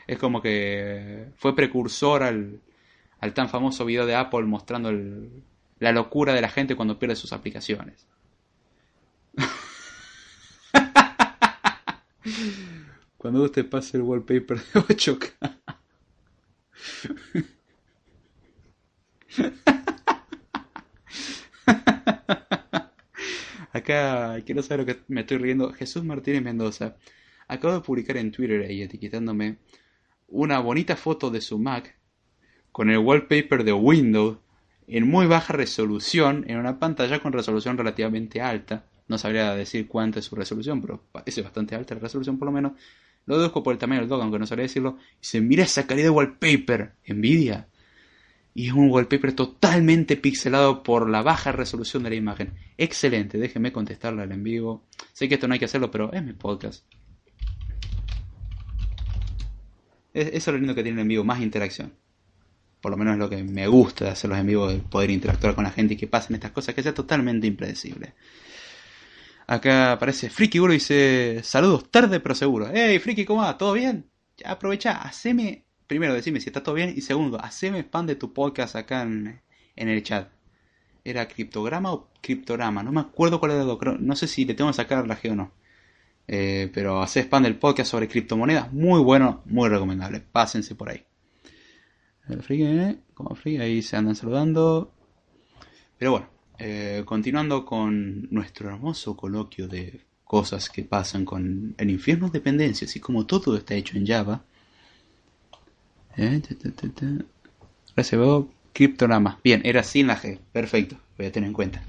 es 0.07 0.17
como 0.17 0.41
que 0.41 1.27
fue 1.35 1.55
precursor 1.55 2.23
al, 2.23 2.59
al 3.19 3.33
tan 3.35 3.49
famoso 3.49 3.85
video 3.85 4.07
de 4.07 4.15
Apple 4.15 4.45
mostrando 4.45 4.91
la 5.77 5.91
locura 5.91 6.33
de 6.33 6.41
la 6.41 6.49
gente 6.49 6.75
cuando 6.75 6.97
pierde 6.97 7.15
sus 7.15 7.33
aplicaciones. 7.33 8.07
Cuando 13.17 13.43
usted 13.43 13.69
pase 13.69 13.97
el 13.97 14.03
wallpaper 14.03 14.57
de 14.57 14.79
8K. 14.81 15.33
Acá 23.71 24.41
quiero 24.45 24.63
saber 24.63 24.79
lo 24.79 24.85
que 24.85 24.99
me 25.07 25.21
estoy 25.21 25.37
riendo. 25.37 25.73
Jesús 25.73 26.03
Martínez 26.03 26.41
Mendoza. 26.41 26.97
Acabo 27.47 27.73
de 27.73 27.81
publicar 27.81 28.17
en 28.17 28.31
Twitter 28.31 28.61
etiquetándome 28.61 29.57
una 30.27 30.59
bonita 30.59 30.95
foto 30.95 31.29
de 31.29 31.41
su 31.41 31.59
Mac 31.59 31.97
con 32.71 32.89
el 32.89 32.99
wallpaper 32.99 33.63
de 33.63 33.73
Windows 33.73 34.37
en 34.87 35.07
muy 35.07 35.27
baja 35.27 35.53
resolución 35.53 36.45
en 36.47 36.57
una 36.57 36.79
pantalla 36.79 37.19
con 37.19 37.33
resolución 37.33 37.77
relativamente 37.77 38.41
alta 38.41 38.88
no 39.09 39.17
sabría 39.17 39.55
decir 39.55 39.87
cuánta 39.87 40.19
es 40.19 40.25
su 40.25 40.35
resolución, 40.35 40.81
pero 40.81 41.03
parece 41.11 41.41
bastante 41.41 41.75
alta 41.75 41.95
la 41.95 42.01
resolución 42.01 42.37
por 42.37 42.45
lo 42.45 42.51
menos. 42.51 42.73
Lo 43.25 43.37
deduzco 43.37 43.61
por 43.61 43.73
el 43.73 43.79
tamaño 43.79 44.01
del 44.01 44.09
dog, 44.09 44.21
aunque 44.21 44.39
no 44.39 44.47
sabría 44.47 44.63
decirlo. 44.63 44.97
Y 45.21 45.25
se 45.25 45.41
mira 45.41 45.63
esa 45.63 45.85
calidad 45.85 46.07
de 46.07 46.11
wallpaper. 46.11 46.93
Envidia. 47.03 47.67
Y 48.53 48.67
es 48.67 48.73
un 48.73 48.89
wallpaper 48.89 49.33
totalmente 49.33 50.15
pixelado 50.15 50.83
por 50.83 51.09
la 51.09 51.21
baja 51.21 51.51
resolución 51.51 52.03
de 52.03 52.11
la 52.11 52.15
imagen. 52.15 52.53
Excelente, 52.77 53.37
déjenme 53.37 53.71
contestarle 53.71 54.23
al 54.23 54.31
en 54.31 54.43
vivo. 54.43 54.85
Sé 55.13 55.27
que 55.27 55.35
esto 55.35 55.47
no 55.47 55.53
hay 55.53 55.59
que 55.59 55.65
hacerlo, 55.65 55.91
pero 55.91 56.11
es 56.13 56.23
mi 56.23 56.33
podcast. 56.33 56.85
Eso 60.13 60.29
es 60.31 60.47
lo 60.47 60.57
lindo 60.57 60.75
que 60.75 60.83
tiene 60.83 60.99
el 60.99 61.03
en 61.03 61.07
vivo, 61.07 61.23
más 61.23 61.41
interacción. 61.41 61.93
Por 62.81 62.91
lo 62.91 62.97
menos 62.97 63.13
es 63.13 63.19
lo 63.19 63.29
que 63.29 63.43
me 63.43 63.67
gusta 63.67 64.05
de 64.05 64.11
hacer 64.11 64.29
los 64.29 64.39
en 64.39 64.47
vivo, 64.47 64.67
de 64.67 64.77
poder 64.77 65.11
interactuar 65.11 65.55
con 65.55 65.63
la 65.63 65.71
gente 65.71 65.95
y 65.95 65.97
que 65.97 66.07
pasen 66.07 66.35
estas 66.35 66.51
cosas 66.51 66.73
que 66.73 66.83
sea 66.83 66.93
totalmente 66.93 67.45
impredecible. 67.45 68.13
Acá 69.49 69.93
aparece 69.93 70.29
Friki 70.29 70.59
Guru 70.59 70.73
y 70.73 70.75
dice: 70.75 71.41
Saludos, 71.41 71.89
tarde 71.89 72.19
pero 72.19 72.35
seguro. 72.35 72.69
Hey, 72.71 72.99
Friki, 72.99 73.25
¿cómo 73.25 73.41
va? 73.41 73.57
¿Todo 73.57 73.73
bien? 73.73 74.07
Aprovecha, 74.45 75.01
haceme. 75.01 75.65
Primero, 75.87 76.13
decime 76.13 76.39
si 76.39 76.49
está 76.49 76.61
todo 76.61 76.75
bien. 76.75 76.93
Y 76.95 77.01
segundo, 77.01 77.41
haceme 77.41 77.79
spam 77.79 78.05
de 78.05 78.15
tu 78.15 78.31
podcast 78.31 78.75
acá 78.75 79.01
en, 79.01 79.41
el 79.75 80.03
chat. 80.03 80.29
¿Era 81.03 81.27
criptograma 81.27 81.91
o 81.91 82.11
criptograma? 82.21 82.83
No 82.83 82.91
me 82.91 83.01
acuerdo 83.01 83.39
cuál 83.39 83.53
era 83.53 83.63
el 83.63 84.05
No 84.05 84.15
sé 84.15 84.27
si 84.27 84.45
le 84.45 84.53
tengo 84.53 84.69
que 84.69 84.75
sacar 84.75 85.07
la 85.07 85.19
G 85.19 85.31
o 85.31 85.35
no. 85.35 85.51
Eh, 86.27 86.69
pero 86.71 87.01
hace 87.01 87.21
spam 87.21 87.41
del 87.41 87.57
podcast 87.57 87.89
sobre 87.89 88.07
criptomonedas. 88.07 88.71
Muy 88.71 89.01
bueno, 89.01 89.41
muy 89.45 89.67
recomendable. 89.67 90.19
Pásense 90.19 90.75
por 90.75 90.91
ahí. 90.91 91.03
El 92.27 92.43
¿eh? 92.47 92.99
Como 93.15 93.33
friki, 93.33 93.59
ahí 93.59 93.81
se 93.81 93.97
andan 93.97 94.15
saludando. 94.15 94.93
Pero 95.97 96.11
bueno, 96.11 96.29
eh, 96.59 97.03
continuando 97.05 97.65
con 97.65 98.27
nuestro 98.31 98.69
hermoso 98.69 99.15
coloquio 99.15 99.67
de 99.67 100.01
cosas 100.25 100.69
que 100.69 100.83
pasan 100.83 101.25
con 101.25 101.73
el 101.77 101.89
infierno 101.89 102.27
de 102.27 102.33
dependencia, 102.33 102.85
así 102.85 102.99
como 102.99 103.25
todo 103.25 103.57
está 103.57 103.75
hecho 103.75 103.97
en 103.97 104.05
Java. 104.05 104.43
Eh, 106.17 106.41
criptograma. 108.73 109.39
Bien, 109.43 109.61
era 109.63 109.83
sin 109.83 110.07
la 110.07 110.21
G. 110.21 110.37
Perfecto, 110.51 110.97
voy 111.17 111.27
a 111.27 111.31
tener 111.31 111.47
en 111.47 111.53
cuenta. 111.53 111.81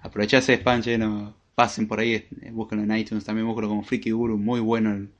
Aprovechá 0.00 0.38
ese 0.38 0.54
spam. 0.54 1.34
Pasen 1.54 1.88
por 1.88 1.98
ahí, 1.98 2.14
eh, 2.14 2.50
búsquenlo 2.52 2.84
en 2.84 2.96
iTunes. 2.96 3.24
También 3.24 3.48
búsquenlo 3.48 3.68
como 3.68 3.82
Freaky 3.82 4.12
Guru. 4.12 4.38
Muy 4.38 4.60
bueno 4.60 4.92
el, 4.92 5.10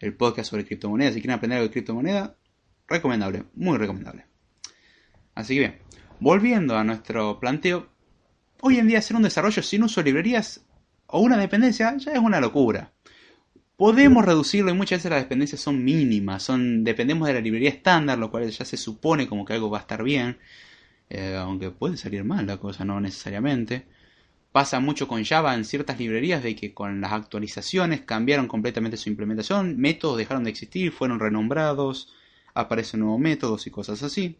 el 0.00 0.14
podcast 0.14 0.48
sobre 0.48 0.64
criptomonedas. 0.64 1.12
Si 1.12 1.20
quieren 1.20 1.36
aprender 1.36 1.58
algo 1.58 1.68
de 1.68 1.72
criptomoneda, 1.72 2.34
recomendable. 2.88 3.44
Muy 3.54 3.76
recomendable. 3.76 4.24
Así 5.34 5.54
que 5.54 5.60
bien, 5.60 5.78
volviendo 6.18 6.78
a 6.78 6.84
nuestro 6.84 7.38
planteo, 7.38 7.94
hoy 8.60 8.78
en 8.78 8.88
día 8.88 8.98
hacer 8.98 9.16
un 9.16 9.22
desarrollo 9.22 9.62
sin 9.62 9.82
uso 9.82 10.00
de 10.00 10.06
librerías 10.10 10.64
o 11.06 11.20
una 11.20 11.36
dependencia 11.36 11.96
ya 11.96 12.12
es 12.12 12.18
una 12.18 12.40
locura. 12.40 12.92
Podemos 13.76 14.24
reducirlo 14.24 14.70
y 14.70 14.74
muchas 14.74 15.00
veces 15.00 15.10
las 15.10 15.22
dependencias 15.22 15.60
son 15.60 15.84
mínimas, 15.84 16.42
son 16.42 16.82
dependemos 16.82 17.28
de 17.28 17.34
la 17.34 17.40
librería 17.40 17.68
estándar, 17.68 18.18
lo 18.18 18.30
cual 18.30 18.48
ya 18.50 18.64
se 18.64 18.76
supone 18.76 19.28
como 19.28 19.44
que 19.44 19.52
algo 19.52 19.70
va 19.70 19.78
a 19.78 19.80
estar 19.82 20.02
bien, 20.02 20.38
eh, 21.10 21.36
aunque 21.38 21.70
puede 21.70 21.96
salir 21.96 22.24
mal 22.24 22.46
la 22.46 22.56
cosa, 22.56 22.84
no 22.84 23.00
necesariamente. 23.00 23.86
Pasa 24.52 24.80
mucho 24.80 25.06
con 25.08 25.24
Java 25.24 25.54
en 25.54 25.66
ciertas 25.66 25.98
librerías 25.98 26.42
de 26.42 26.56
que 26.56 26.72
con 26.72 27.02
las 27.02 27.12
actualizaciones 27.12 28.00
cambiaron 28.00 28.48
completamente 28.48 28.96
su 28.96 29.10
implementación, 29.10 29.76
métodos 29.78 30.16
dejaron 30.16 30.44
de 30.44 30.50
existir, 30.50 30.92
fueron 30.92 31.20
renombrados, 31.20 32.14
aparecen 32.54 33.00
nuevos 33.00 33.20
métodos 33.20 33.66
y 33.66 33.70
cosas 33.70 34.02
así. 34.02 34.38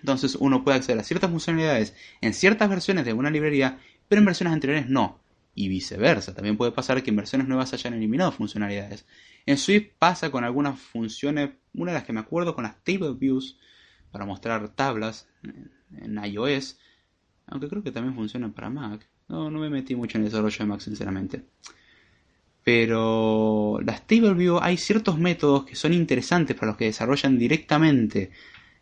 Entonces 0.00 0.36
uno 0.36 0.64
puede 0.64 0.78
acceder 0.78 0.98
a 0.98 1.04
ciertas 1.04 1.30
funcionalidades 1.30 1.94
en 2.20 2.34
ciertas 2.34 2.68
versiones 2.68 3.04
de 3.04 3.12
una 3.12 3.30
librería, 3.30 3.78
pero 4.08 4.20
en 4.20 4.26
versiones 4.26 4.54
anteriores 4.54 4.88
no. 4.88 5.20
Y 5.54 5.68
viceversa, 5.68 6.34
también 6.34 6.56
puede 6.56 6.72
pasar 6.72 7.02
que 7.02 7.10
en 7.10 7.16
versiones 7.16 7.48
nuevas 7.48 7.72
hayan 7.72 7.94
eliminado 7.94 8.32
funcionalidades. 8.32 9.04
En 9.46 9.58
Swift 9.58 9.88
pasa 9.98 10.30
con 10.30 10.44
algunas 10.44 10.78
funciones, 10.78 11.50
una 11.74 11.92
de 11.92 11.98
las 11.98 12.04
que 12.04 12.12
me 12.12 12.20
acuerdo 12.20 12.54
con 12.54 12.64
las 12.64 12.82
table 12.84 13.14
views 13.14 13.58
para 14.10 14.24
mostrar 14.24 14.68
tablas 14.70 15.28
en 15.96 16.24
iOS, 16.24 16.78
aunque 17.46 17.68
creo 17.68 17.82
que 17.82 17.92
también 17.92 18.14
funcionan 18.14 18.52
para 18.52 18.70
Mac. 18.70 19.06
No, 19.28 19.50
no 19.50 19.60
me 19.60 19.70
metí 19.70 19.94
mucho 19.94 20.18
en 20.18 20.24
el 20.24 20.30
desarrollo 20.30 20.58
de 20.58 20.66
Mac, 20.66 20.80
sinceramente. 20.80 21.44
Pero 22.62 23.80
las 23.84 24.06
table 24.06 24.34
view 24.34 24.58
hay 24.60 24.76
ciertos 24.76 25.18
métodos 25.18 25.64
que 25.64 25.74
son 25.74 25.92
interesantes 25.92 26.56
para 26.56 26.68
los 26.68 26.76
que 26.76 26.86
desarrollan 26.86 27.38
directamente 27.38 28.30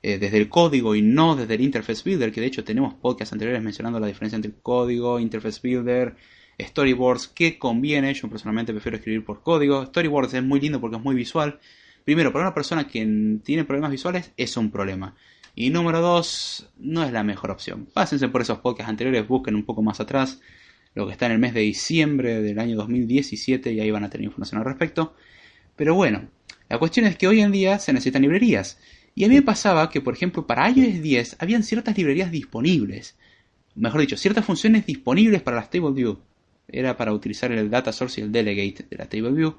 eh, 0.02 0.18
desde 0.18 0.38
el 0.38 0.48
código 0.48 0.94
y 0.94 1.02
no 1.02 1.34
desde 1.34 1.54
el 1.54 1.61
Interface 1.61 2.02
Builder, 2.04 2.32
que 2.32 2.40
de 2.40 2.46
hecho 2.46 2.64
tenemos 2.64 2.94
podcasts 2.94 3.32
anteriores 3.32 3.62
mencionando 3.62 3.98
la 3.98 4.06
diferencia 4.06 4.37
entre 4.37 4.52
código, 4.62 5.18
Interface 5.18 5.61
Builder, 5.62 6.14
Storyboards, 6.61 7.28
que 7.28 7.58
conviene, 7.58 8.14
yo 8.14 8.28
personalmente 8.28 8.72
prefiero 8.72 8.96
escribir 8.96 9.24
por 9.24 9.42
código. 9.42 9.87
Storyboards 9.87 10.34
es 10.34 10.42
muy 10.42 10.61
lindo 10.61 10.80
porque 10.80 10.96
es 10.96 11.02
muy 11.02 11.14
visual. 11.14 11.58
Primero, 12.04 12.32
para 12.32 12.46
una 12.46 12.54
persona 12.54 12.87
que 12.87 13.40
tiene 13.44 13.64
problemas 13.64 13.90
visuales 13.90 14.32
es 14.37 14.56
un 14.56 14.70
problema. 14.70 15.14
Y 15.54 15.70
número 15.70 16.00
dos, 16.00 16.70
no 16.78 17.02
es 17.02 17.12
la 17.12 17.22
mejor 17.24 17.50
opción. 17.50 17.87
Pásense 17.92 18.28
por 18.28 18.42
esos 18.42 18.58
podcasts 18.58 18.90
anteriores, 18.90 19.26
busquen 19.26 19.56
un 19.56 19.64
poco 19.64 19.82
más 19.82 20.00
atrás 20.00 20.40
lo 20.94 21.06
que 21.06 21.12
está 21.12 21.26
en 21.26 21.32
el 21.32 21.38
mes 21.38 21.54
de 21.54 21.61
diciembre 21.61 22.40
del 22.40 22.58
año 22.58 22.76
2017 22.76 23.72
y 23.72 23.80
ahí 23.80 23.90
van 23.90 24.04
a 24.04 24.11
tener 24.11 24.24
información 24.24 24.61
al 24.61 24.66
respecto. 24.66 25.14
Pero 25.76 25.94
bueno, 25.94 26.28
la 26.68 26.78
cuestión 26.78 27.06
es 27.06 27.16
que 27.16 27.28
hoy 27.28 27.40
en 27.40 27.52
día 27.52 27.78
se 27.78 27.92
necesitan 27.92 28.22
librerías. 28.22 28.78
Y 29.14 29.25
a 29.25 29.29
mí 29.29 29.35
me 29.35 29.42
pasaba 29.42 29.90
que, 29.90 30.01
por 30.01 30.14
ejemplo, 30.14 30.47
para 30.47 30.68
iOS 30.71 31.03
10 31.03 31.37
habían 31.40 31.62
ciertas 31.62 31.97
librerías 31.97 32.31
disponibles. 32.31 33.16
Mejor 33.75 34.01
dicho, 34.01 34.16
ciertas 34.16 34.44
funciones 34.44 34.87
disponibles 34.87 35.42
para 35.42 35.57
las 35.57 35.71
Table 35.71 35.93
View. 35.93 36.18
Era 36.68 36.97
para 36.97 37.12
utilizar 37.12 37.51
el 37.53 37.70
data 37.70 37.93
source 37.93 38.20
y 38.20 38.24
el 38.24 38.32
delegate 38.32 38.87
de 38.89 38.97
la 38.97 39.09
Table 39.09 39.32
View. 39.32 39.57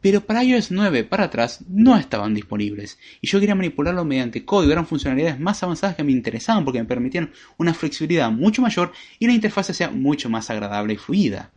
Pero 0.00 0.20
para 0.20 0.44
iOS 0.44 0.70
9 0.70 1.04
para 1.04 1.24
atrás 1.24 1.64
no 1.68 1.96
estaban 1.96 2.34
disponibles. 2.34 2.98
Y 3.20 3.26
yo 3.26 3.40
quería 3.40 3.54
manipularlo 3.54 4.04
mediante 4.04 4.44
código. 4.44 4.72
Eran 4.72 4.86
funcionalidades 4.86 5.40
más 5.40 5.62
avanzadas 5.62 5.96
que 5.96 6.04
me 6.04 6.12
interesaban 6.12 6.64
porque 6.64 6.78
me 6.78 6.84
permitían 6.84 7.32
una 7.56 7.74
flexibilidad 7.74 8.30
mucho 8.30 8.62
mayor 8.62 8.92
y 9.18 9.26
la 9.26 9.32
interfaz 9.32 9.66
sea 9.66 9.90
mucho 9.90 10.28
más 10.28 10.50
agradable 10.50 10.94
y 10.94 10.96
fluida. 10.96 11.52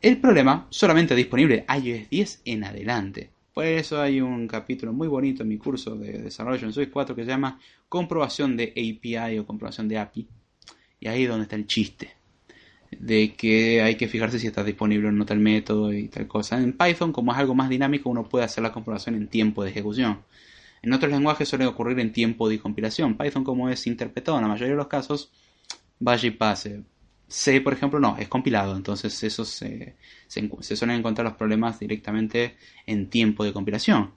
El 0.00 0.18
problema 0.18 0.66
solamente 0.70 1.14
disponible 1.14 1.64
iOS 1.68 2.08
10 2.10 2.42
en 2.44 2.64
adelante. 2.64 3.35
Por 3.56 3.64
eso 3.64 4.02
hay 4.02 4.20
un 4.20 4.46
capítulo 4.46 4.92
muy 4.92 5.08
bonito 5.08 5.42
en 5.42 5.48
mi 5.48 5.56
curso 5.56 5.96
de 5.96 6.18
desarrollo 6.18 6.66
en 6.66 6.74
Swift 6.74 6.90
4 6.92 7.16
que 7.16 7.24
se 7.24 7.30
llama 7.30 7.58
comprobación 7.88 8.54
de 8.54 8.64
API 8.72 9.38
o 9.38 9.46
comprobación 9.46 9.88
de 9.88 9.96
API. 9.96 10.28
Y 11.00 11.08
ahí 11.08 11.22
es 11.22 11.30
donde 11.30 11.44
está 11.44 11.56
el 11.56 11.66
chiste. 11.66 12.10
de 12.90 13.32
que 13.32 13.80
hay 13.80 13.94
que 13.94 14.08
fijarse 14.08 14.38
si 14.38 14.46
está 14.46 14.62
disponible 14.62 15.08
o 15.08 15.12
no 15.12 15.24
tal 15.24 15.38
método 15.38 15.90
y 15.90 16.08
tal 16.08 16.26
cosa. 16.26 16.60
En 16.60 16.74
Python, 16.74 17.12
como 17.12 17.32
es 17.32 17.38
algo 17.38 17.54
más 17.54 17.70
dinámico, 17.70 18.10
uno 18.10 18.28
puede 18.28 18.44
hacer 18.44 18.62
la 18.62 18.72
comprobación 18.72 19.14
en 19.14 19.26
tiempo 19.26 19.64
de 19.64 19.70
ejecución. 19.70 20.20
En 20.82 20.92
otros 20.92 21.10
lenguajes 21.10 21.48
suele 21.48 21.64
ocurrir 21.64 21.98
en 22.00 22.12
tiempo 22.12 22.50
de 22.50 22.58
compilación. 22.58 23.16
Python, 23.16 23.42
como 23.42 23.70
es 23.70 23.86
interpretado 23.86 24.36
en 24.36 24.42
la 24.42 24.48
mayoría 24.48 24.72
de 24.72 24.76
los 24.76 24.88
casos, 24.88 25.32
vaya 25.98 26.28
y 26.28 26.32
pase. 26.32 26.82
C, 27.28 27.60
por 27.60 27.72
ejemplo, 27.72 27.98
no, 27.98 28.16
es 28.18 28.28
compilado, 28.28 28.76
entonces 28.76 29.22
eso 29.24 29.44
se, 29.44 29.96
se, 30.28 30.76
suelen 30.76 30.98
encontrar 30.98 31.26
los 31.26 31.36
problemas 31.36 31.78
directamente 31.80 32.56
en 32.86 33.10
tiempo 33.10 33.44
de 33.44 33.52
compilación. 33.52 34.12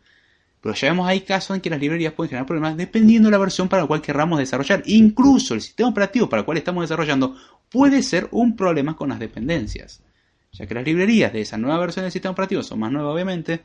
Pero 0.61 0.75
ya 0.75 0.89
vemos 0.89 1.07
hay 1.07 1.21
casos 1.21 1.55
en 1.55 1.61
que 1.61 1.69
las 1.69 1.79
librerías 1.79 2.13
pueden 2.13 2.29
generar 2.29 2.45
problemas 2.45 2.75
dependiendo 2.77 3.27
de 3.27 3.31
la 3.31 3.37
versión 3.37 3.69
para 3.69 3.83
la 3.83 3.87
cual 3.87 4.01
querramos 4.01 4.39
desarrollar. 4.39 4.83
Incluso 4.85 5.53
el 5.53 5.61
sistema 5.61 5.89
operativo 5.89 6.29
para 6.29 6.41
el 6.41 6.45
cual 6.45 6.57
estamos 6.57 6.83
desarrollando 6.83 7.35
puede 7.69 8.03
ser 8.03 8.27
un 8.31 8.55
problema 8.55 8.95
con 8.95 9.09
las 9.09 9.19
dependencias. 9.19 10.03
Ya 10.51 10.67
que 10.67 10.73
las 10.73 10.83
librerías 10.83 11.31
de 11.31 11.41
esa 11.41 11.57
nueva 11.57 11.79
versión 11.79 12.03
del 12.03 12.11
sistema 12.11 12.33
operativo 12.33 12.61
son 12.61 12.79
más 12.79 12.91
nuevas 12.91 13.13
obviamente 13.13 13.61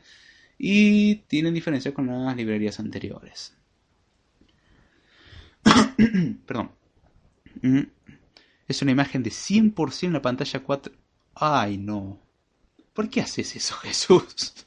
y 0.57 1.15
tienen 1.27 1.53
diferencias 1.53 1.93
con 1.93 2.07
las 2.07 2.35
librerías 2.35 2.79
anteriores. 2.79 3.55
Perdón. 6.45 6.71
Mm. 7.61 7.94
Es 8.67 8.81
una 8.81 8.91
imagen 8.91 9.23
de 9.23 9.31
100% 9.31 10.07
en 10.07 10.13
la 10.13 10.21
pantalla 10.21 10.59
4. 10.61 10.93
Ay, 11.35 11.77
no. 11.77 12.19
¿Por 12.93 13.09
qué 13.09 13.21
haces 13.21 13.55
eso, 13.55 13.75
Jesús? 13.83 14.65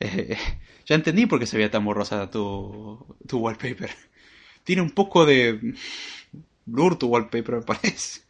Eh, 0.00 0.36
ya 0.86 0.94
entendí 0.94 1.26
por 1.26 1.38
qué 1.38 1.46
se 1.46 1.56
veía 1.56 1.70
tan 1.70 1.84
borrosa 1.84 2.30
tu, 2.30 3.16
tu 3.26 3.38
wallpaper. 3.38 3.90
Tiene 4.64 4.82
un 4.82 4.90
poco 4.90 5.26
de 5.26 5.74
blur 6.66 6.98
tu 6.98 7.08
wallpaper, 7.08 7.56
me 7.56 7.62
parece. 7.62 8.22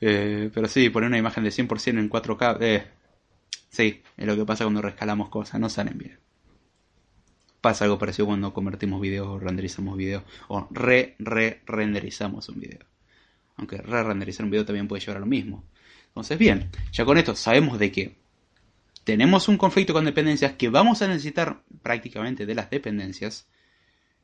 Eh, 0.00 0.50
pero 0.54 0.68
sí, 0.68 0.90
poner 0.90 1.08
una 1.08 1.18
imagen 1.18 1.44
de 1.44 1.50
100% 1.50 1.98
en 1.98 2.08
4K. 2.08 2.58
Eh, 2.60 2.86
sí, 3.70 4.02
es 4.16 4.26
lo 4.26 4.36
que 4.36 4.44
pasa 4.44 4.64
cuando 4.64 4.82
rescalamos 4.82 5.28
cosas, 5.28 5.60
no 5.60 5.68
salen 5.70 5.98
bien 5.98 6.25
pasa 7.66 7.84
algo 7.84 7.98
parecido 7.98 8.26
cuando 8.26 8.54
convertimos 8.54 9.00
videos 9.00 9.26
o 9.26 9.40
renderizamos 9.40 9.96
videos 9.96 10.22
o 10.46 10.68
re 10.70 11.16
re 11.18 11.62
renderizamos 11.66 12.48
un 12.48 12.60
video. 12.60 12.78
Aunque 13.56 13.78
re 13.78 14.04
renderizar 14.04 14.44
un 14.44 14.52
video 14.52 14.64
también 14.64 14.86
puede 14.86 15.00
llevar 15.00 15.16
a 15.16 15.20
lo 15.20 15.26
mismo. 15.26 15.64
Entonces, 16.06 16.38
bien, 16.38 16.70
ya 16.92 17.04
con 17.04 17.18
esto 17.18 17.34
sabemos 17.34 17.80
de 17.80 17.90
que 17.90 18.14
tenemos 19.02 19.48
un 19.48 19.58
conflicto 19.58 19.92
con 19.92 20.04
dependencias 20.04 20.52
que 20.52 20.68
vamos 20.68 21.02
a 21.02 21.08
necesitar 21.08 21.64
prácticamente 21.82 22.46
de 22.46 22.54
las 22.54 22.70
dependencias. 22.70 23.48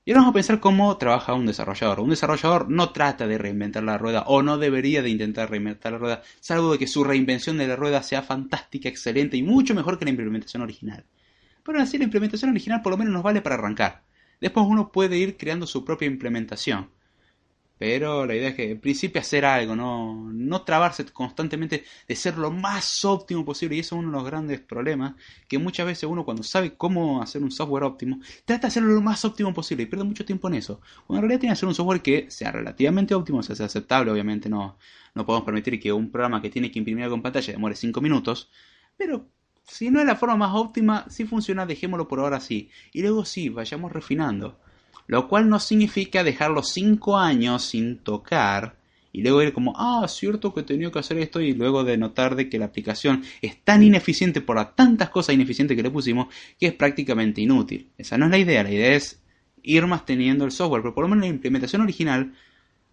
Y 0.04 0.12
ahora 0.12 0.20
vamos 0.20 0.34
a 0.34 0.34
pensar 0.34 0.60
cómo 0.60 0.96
trabaja 0.96 1.34
un 1.34 1.46
desarrollador. 1.46 1.98
Un 1.98 2.10
desarrollador 2.10 2.70
no 2.70 2.90
trata 2.90 3.26
de 3.26 3.38
reinventar 3.38 3.82
la 3.82 3.98
rueda 3.98 4.22
o 4.28 4.42
no 4.42 4.56
debería 4.56 5.02
de 5.02 5.10
intentar 5.10 5.50
reinventar 5.50 5.90
la 5.90 5.98
rueda, 5.98 6.22
salvo 6.38 6.70
de 6.70 6.78
que 6.78 6.86
su 6.86 7.02
reinvención 7.02 7.58
de 7.58 7.66
la 7.66 7.74
rueda 7.74 8.04
sea 8.04 8.22
fantástica, 8.22 8.88
excelente 8.88 9.36
y 9.36 9.42
mucho 9.42 9.74
mejor 9.74 9.98
que 9.98 10.04
la 10.04 10.12
implementación 10.12 10.62
original. 10.62 11.04
Pero 11.64 11.80
así 11.80 11.98
la 11.98 12.04
implementación 12.04 12.50
original 12.50 12.82
por 12.82 12.92
lo 12.92 12.98
menos 12.98 13.12
nos 13.12 13.22
vale 13.22 13.42
para 13.42 13.56
arrancar. 13.56 14.04
Después 14.40 14.66
uno 14.68 14.90
puede 14.90 15.18
ir 15.18 15.36
creando 15.36 15.66
su 15.66 15.84
propia 15.84 16.06
implementación. 16.06 16.90
Pero 17.82 18.26
la 18.26 18.36
idea 18.36 18.50
es 18.50 18.54
que 18.54 18.70
en 18.70 18.80
principio 18.80 19.20
hacer 19.20 19.44
algo, 19.44 19.74
no, 19.74 20.30
no 20.32 20.62
trabarse 20.62 21.04
constantemente 21.06 21.82
de 22.06 22.14
ser 22.14 22.38
lo 22.38 22.52
más 22.52 23.04
óptimo 23.04 23.44
posible. 23.44 23.74
Y 23.74 23.80
eso 23.80 23.96
es 23.96 23.98
uno 23.98 24.12
de 24.12 24.18
los 24.18 24.24
grandes 24.24 24.60
problemas, 24.60 25.14
que 25.48 25.58
muchas 25.58 25.86
veces 25.86 26.04
uno 26.04 26.24
cuando 26.24 26.44
sabe 26.44 26.76
cómo 26.76 27.20
hacer 27.20 27.42
un 27.42 27.50
software 27.50 27.82
óptimo, 27.82 28.20
trata 28.44 28.62
de 28.62 28.66
hacerlo 28.68 28.92
lo 28.94 29.00
más 29.00 29.24
óptimo 29.24 29.52
posible 29.52 29.82
y 29.82 29.86
pierde 29.86 30.04
mucho 30.04 30.24
tiempo 30.24 30.46
en 30.46 30.54
eso. 30.54 30.80
Cuando 31.08 31.18
en 31.18 31.22
realidad 31.22 31.40
tiene 31.40 31.50
que 31.50 31.58
hacer 31.58 31.68
un 31.68 31.74
software 31.74 32.02
que 32.02 32.30
sea 32.30 32.52
relativamente 32.52 33.16
óptimo, 33.16 33.42
sea, 33.42 33.56
sea 33.56 33.66
aceptable, 33.66 34.12
obviamente 34.12 34.48
no, 34.48 34.78
no 35.16 35.26
podemos 35.26 35.44
permitir 35.44 35.80
que 35.80 35.92
un 35.92 36.08
programa 36.12 36.40
que 36.40 36.50
tiene 36.50 36.70
que 36.70 36.78
imprimir 36.78 37.02
algo 37.02 37.16
en 37.16 37.22
pantalla 37.22 37.52
demore 37.52 37.74
5 37.74 38.00
minutos, 38.00 38.48
pero 38.96 39.26
si 39.64 39.90
no 39.90 40.00
es 40.00 40.06
la 40.06 40.16
forma 40.16 40.36
más 40.36 40.54
óptima, 40.54 41.06
si 41.08 41.24
funciona, 41.24 41.66
dejémoslo 41.66 42.08
por 42.08 42.20
ahora 42.20 42.38
así. 42.38 42.70
Y 42.92 43.02
luego 43.02 43.24
sí, 43.24 43.48
vayamos 43.48 43.92
refinando. 43.92 44.58
Lo 45.06 45.28
cual 45.28 45.48
no 45.48 45.58
significa 45.58 46.24
dejarlo 46.24 46.62
5 46.62 47.18
años 47.18 47.64
sin 47.64 47.98
tocar 47.98 48.76
y 49.12 49.22
luego 49.22 49.42
ir 49.42 49.52
como, 49.52 49.74
ah, 49.76 50.06
cierto 50.08 50.54
que 50.54 50.62
tenía 50.62 50.90
que 50.90 50.98
hacer 50.98 51.18
esto 51.18 51.40
y 51.40 51.52
luego 51.52 51.84
de 51.84 51.98
notar 51.98 52.34
de 52.34 52.48
que 52.48 52.58
la 52.58 52.64
aplicación 52.66 53.22
es 53.42 53.62
tan 53.62 53.82
ineficiente 53.82 54.40
por 54.40 54.56
las 54.56 54.74
tantas 54.74 55.10
cosas 55.10 55.34
ineficientes 55.34 55.76
que 55.76 55.82
le 55.82 55.90
pusimos 55.90 56.28
que 56.58 56.68
es 56.68 56.72
prácticamente 56.72 57.42
inútil. 57.42 57.90
Esa 57.98 58.16
no 58.16 58.24
es 58.24 58.30
la 58.30 58.38
idea, 58.38 58.62
la 58.62 58.70
idea 58.70 58.94
es 58.94 59.20
ir 59.62 59.86
más 59.86 60.06
teniendo 60.06 60.46
el 60.46 60.50
software, 60.50 60.82
pero 60.82 60.94
por 60.94 61.04
lo 61.04 61.08
menos 61.08 61.24
la 61.24 61.28
implementación 61.28 61.82
original, 61.82 62.32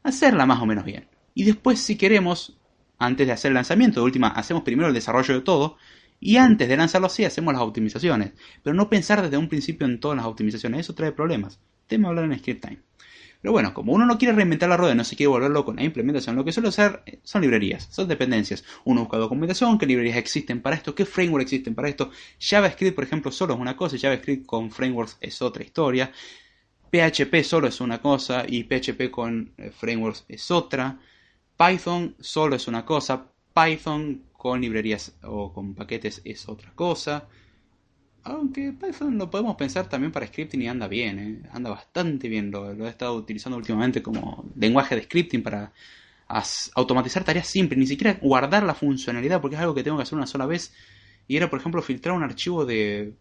hacerla 0.03 0.45
más 0.45 0.61
o 0.61 0.65
menos 0.65 0.83
bien. 0.83 1.07
Y 1.33 1.43
después, 1.43 1.79
si 1.79 1.95
queremos, 1.95 2.57
antes 2.97 3.25
de 3.25 3.33
hacer 3.33 3.49
el 3.49 3.55
lanzamiento, 3.55 4.01
de 4.01 4.05
última, 4.05 4.27
hacemos 4.27 4.63
primero 4.63 4.89
el 4.89 4.93
desarrollo 4.93 5.33
de 5.33 5.41
todo 5.41 5.77
y 6.19 6.37
antes 6.37 6.67
de 6.67 6.77
lanzarlo 6.77 7.07
así 7.07 7.23
hacemos 7.23 7.53
las 7.53 7.63
optimizaciones. 7.63 8.33
Pero 8.63 8.73
no 8.73 8.89
pensar 8.89 9.21
desde 9.21 9.37
un 9.37 9.49
principio 9.49 9.87
en 9.87 9.99
todas 9.99 10.17
las 10.17 10.25
optimizaciones, 10.25 10.81
eso 10.81 10.95
trae 10.95 11.11
problemas. 11.11 11.59
Tema 11.87 12.09
hablar 12.09 12.25
en 12.25 12.37
Script 12.37 12.65
Time. 12.65 12.79
Pero 13.41 13.53
bueno, 13.53 13.73
como 13.73 13.93
uno 13.93 14.05
no 14.05 14.17
quiere 14.17 14.33
reinventar 14.33 14.67
la 14.67 14.75
rueda, 14.75 14.95
no 14.95 15.05
se 15.05 15.15
quiere 15.15 15.29
volverlo 15.29 15.63
con 15.63 15.77
la 15.77 15.83
implementación, 15.83 16.35
lo 16.35 16.43
que 16.43 16.51
suele 16.51 16.69
hacer 16.69 17.03
eh, 17.05 17.19
son 17.23 17.41
librerías, 17.41 17.87
son 17.89 18.07
dependencias. 18.09 18.65
Uno 18.83 19.01
busca 19.01 19.17
documentación, 19.17 19.77
qué 19.77 19.85
librerías 19.85 20.17
existen 20.17 20.61
para 20.61 20.75
esto, 20.75 20.93
qué 20.93 21.05
frameworks 21.05 21.43
existen 21.43 21.73
para 21.73 21.87
esto. 21.87 22.11
JavaScript, 22.39 22.95
por 22.95 23.05
ejemplo, 23.05 23.31
solo 23.31 23.53
es 23.53 23.59
una 23.59 23.77
cosa, 23.77 23.97
JavaScript 23.97 24.45
con 24.45 24.71
frameworks 24.71 25.17
es 25.21 25.41
otra 25.41 25.63
historia. 25.63 26.11
PHP 26.91 27.43
solo 27.43 27.67
es 27.67 27.79
una 27.79 28.01
cosa 28.01 28.43
y 28.47 28.63
PHP 28.63 29.09
con 29.09 29.53
eh, 29.57 29.71
frameworks 29.71 30.25
es 30.27 30.51
otra. 30.51 30.99
Python 31.57 32.15
solo 32.19 32.55
es 32.57 32.67
una 32.67 32.83
cosa, 32.85 33.27
Python 33.53 34.23
con 34.39 34.61
librerías 34.61 35.11
o 35.23 35.51
con 35.51 35.75
paquetes 35.75 36.21
es 36.23 36.47
otra 36.47 36.71
cosa. 36.73 37.27
Aunque 38.23 38.71
Python 38.71 39.17
lo 39.17 39.29
podemos 39.29 39.57
pensar 39.57 39.89
también 39.89 40.13
para 40.13 40.27
scripting 40.27 40.61
y 40.61 40.69
anda 40.69 40.87
bien, 40.87 41.19
¿eh? 41.19 41.49
anda 41.51 41.71
bastante 41.71 42.29
bien. 42.29 42.49
Lo, 42.49 42.71
he 42.85 42.89
estado 42.89 43.15
utilizando 43.15 43.57
últimamente 43.57 44.01
como 44.01 44.45
lenguaje 44.55 44.95
de 44.95 45.03
scripting 45.03 45.43
para 45.43 45.73
automatizar 46.75 47.25
tareas 47.25 47.47
simples, 47.47 47.77
ni 47.77 47.85
siquiera 47.85 48.17
guardar 48.21 48.63
la 48.63 48.75
funcionalidad 48.75 49.41
porque 49.41 49.57
es 49.57 49.61
algo 49.61 49.75
que 49.75 49.83
tengo 49.83 49.97
que 49.97 50.03
hacer 50.03 50.17
una 50.17 50.25
sola 50.25 50.45
vez. 50.45 50.73
Y 51.27 51.35
era, 51.35 51.49
por 51.49 51.59
ejemplo, 51.59 51.81
filtrar 51.81 52.15
un 52.15 52.23
archivo 52.23 52.65
de 52.65 53.15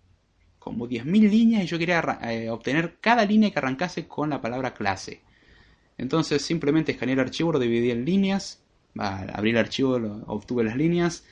como 0.60 0.86
10.000 0.86 1.30
líneas 1.30 1.64
y 1.64 1.66
yo 1.66 1.80
quería 1.80 2.20
eh, 2.30 2.48
obtener 2.48 2.98
cada 3.00 3.24
línea 3.24 3.50
que 3.50 3.58
arrancase 3.58 4.06
con 4.06 4.30
la 4.30 4.40
palabra 4.40 4.72
clase. 4.72 5.22
Entonces 5.96 6.42
simplemente 6.42 6.92
escaneé 6.92 7.14
el 7.14 7.20
archivo, 7.20 7.50
lo 7.50 7.58
dividí 7.58 7.90
en 7.90 8.04
líneas 8.04 8.62
abrir 8.98 9.54
el 9.54 9.60
archivo, 9.60 10.22
obtuve 10.26 10.64
las 10.64 10.76
líneas, 10.76 11.24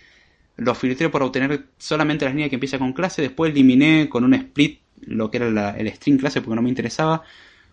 lo 0.56 0.74
filtré 0.74 1.08
para 1.10 1.24
obtener 1.24 1.66
solamente 1.78 2.24
las 2.24 2.34
líneas 2.34 2.50
que 2.50 2.56
empieza 2.56 2.78
con 2.78 2.92
clase, 2.92 3.22
después 3.22 3.52
eliminé 3.52 4.08
con 4.08 4.24
un 4.24 4.34
split 4.34 4.80
lo 5.02 5.30
que 5.30 5.36
era 5.38 5.76
el 5.76 5.88
string 5.88 6.18
clase 6.18 6.40
porque 6.40 6.56
no 6.56 6.62
me 6.62 6.68
interesaba, 6.68 7.22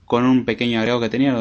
con 0.05 0.25
un 0.25 0.45
pequeño 0.45 0.79
agregado 0.79 1.01
que 1.01 1.09
tenía, 1.09 1.35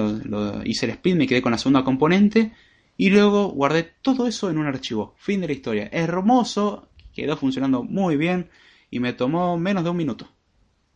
hice 0.65 0.87
el 0.87 0.93
split, 0.93 1.17
me 1.17 1.27
quedé 1.27 1.43
con 1.43 1.53
la 1.53 1.59
segunda 1.59 1.85
componente 1.85 2.53
y 2.97 3.11
luego 3.11 3.49
guardé 3.49 3.91
todo 4.03 4.27
eso 4.27 4.51
en 4.51 4.59
un 4.59 4.67
archivo. 4.67 5.15
Fin 5.19 5.41
de 5.41 5.49
la 5.49 5.53
historia. 5.53 5.89
Hermoso, 5.91 6.89
quedó 7.13 7.37
funcionando 7.37 7.83
muy 7.83 8.17
bien 8.17 8.49
y 8.91 9.01
me 9.01 9.13
tomó 9.13 9.59
menos 9.59 9.85
de 9.85 9.91
un 9.91 9.97
minuto. 9.97 10.29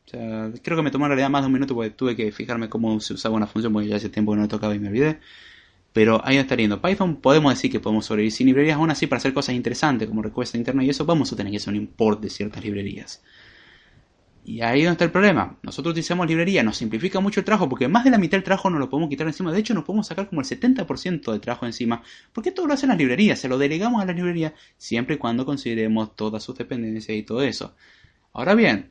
Creo 0.07 0.77
que 0.77 0.83
me 0.83 0.91
tomó 0.93 1.07
en 1.07 1.11
realidad 1.11 1.31
más 1.31 1.43
de 1.43 1.47
un 1.47 1.53
minuto 1.53 1.75
porque 1.75 1.91
tuve 1.91 2.15
que 2.15 2.31
fijarme 2.31 2.69
cómo 2.69 3.01
se 3.01 3.15
usaba 3.15 3.35
una 3.35 3.49
función 3.49 3.73
porque 3.73 3.89
ya 3.89 3.97
hace 3.97 4.09
tiempo 4.09 4.33
que 4.33 4.39
no 4.39 4.49
tocaba 4.49 4.75
y 4.75 4.79
me 4.79 4.89
olvidé. 4.89 5.19
Pero 5.97 6.21
ahí 6.27 6.37
está 6.37 6.55
lindo. 6.57 6.83
Python 6.83 7.17
podemos 7.23 7.55
decir 7.55 7.71
que 7.71 7.81
podemos 7.81 8.05
sobrevivir 8.05 8.31
sin 8.31 8.47
librerías, 8.47 8.77
aún 8.77 8.91
así 8.91 9.07
para 9.07 9.17
hacer 9.17 9.33
cosas 9.33 9.55
interesantes 9.55 10.07
como 10.07 10.21
respuesta 10.21 10.59
interna 10.59 10.85
y 10.85 10.91
eso 10.91 11.07
vamos 11.07 11.33
a 11.33 11.37
tener 11.37 11.51
que 11.51 11.57
hacer 11.57 11.73
un 11.73 11.81
import 11.81 12.21
de 12.21 12.29
ciertas 12.29 12.63
librerías. 12.63 13.23
Y 14.45 14.61
ahí 14.61 14.83
donde 14.83 14.93
está 14.93 15.05
el 15.07 15.11
problema. 15.11 15.57
Nosotros 15.63 15.93
utilizamos 15.93 16.27
librerías, 16.27 16.63
nos 16.67 16.77
simplifica 16.77 17.19
mucho 17.21 17.41
el 17.41 17.47
trabajo 17.47 17.67
porque 17.71 17.89
más 17.89 18.05
de 18.05 18.11
la 18.11 18.19
mitad 18.19 18.37
del 18.37 18.45
trabajo 18.45 18.69
nos 18.69 18.79
lo 18.79 18.91
podemos 18.91 19.09
quitar 19.09 19.27
encima. 19.27 19.51
De 19.51 19.59
hecho, 19.59 19.73
nos 19.73 19.85
podemos 19.85 20.07
sacar 20.07 20.29
como 20.29 20.43
el 20.43 20.47
70% 20.47 21.33
del 21.33 21.41
trabajo 21.41 21.65
encima. 21.65 22.03
Porque 22.35 22.53
todo 22.53 22.67
lo 22.67 22.75
hacen 22.75 22.91
las 22.91 22.99
librerías, 22.99 23.39
se 23.39 23.49
lo 23.49 23.57
delegamos 23.57 24.03
a 24.03 24.05
las 24.05 24.15
librerías 24.15 24.53
siempre 24.77 25.15
y 25.15 25.19
cuando 25.19 25.47
consideremos 25.47 26.15
todas 26.15 26.43
sus 26.43 26.59
dependencias 26.59 27.17
y 27.17 27.23
todo 27.23 27.41
eso. 27.41 27.75
Ahora 28.35 28.55
bien, 28.55 28.91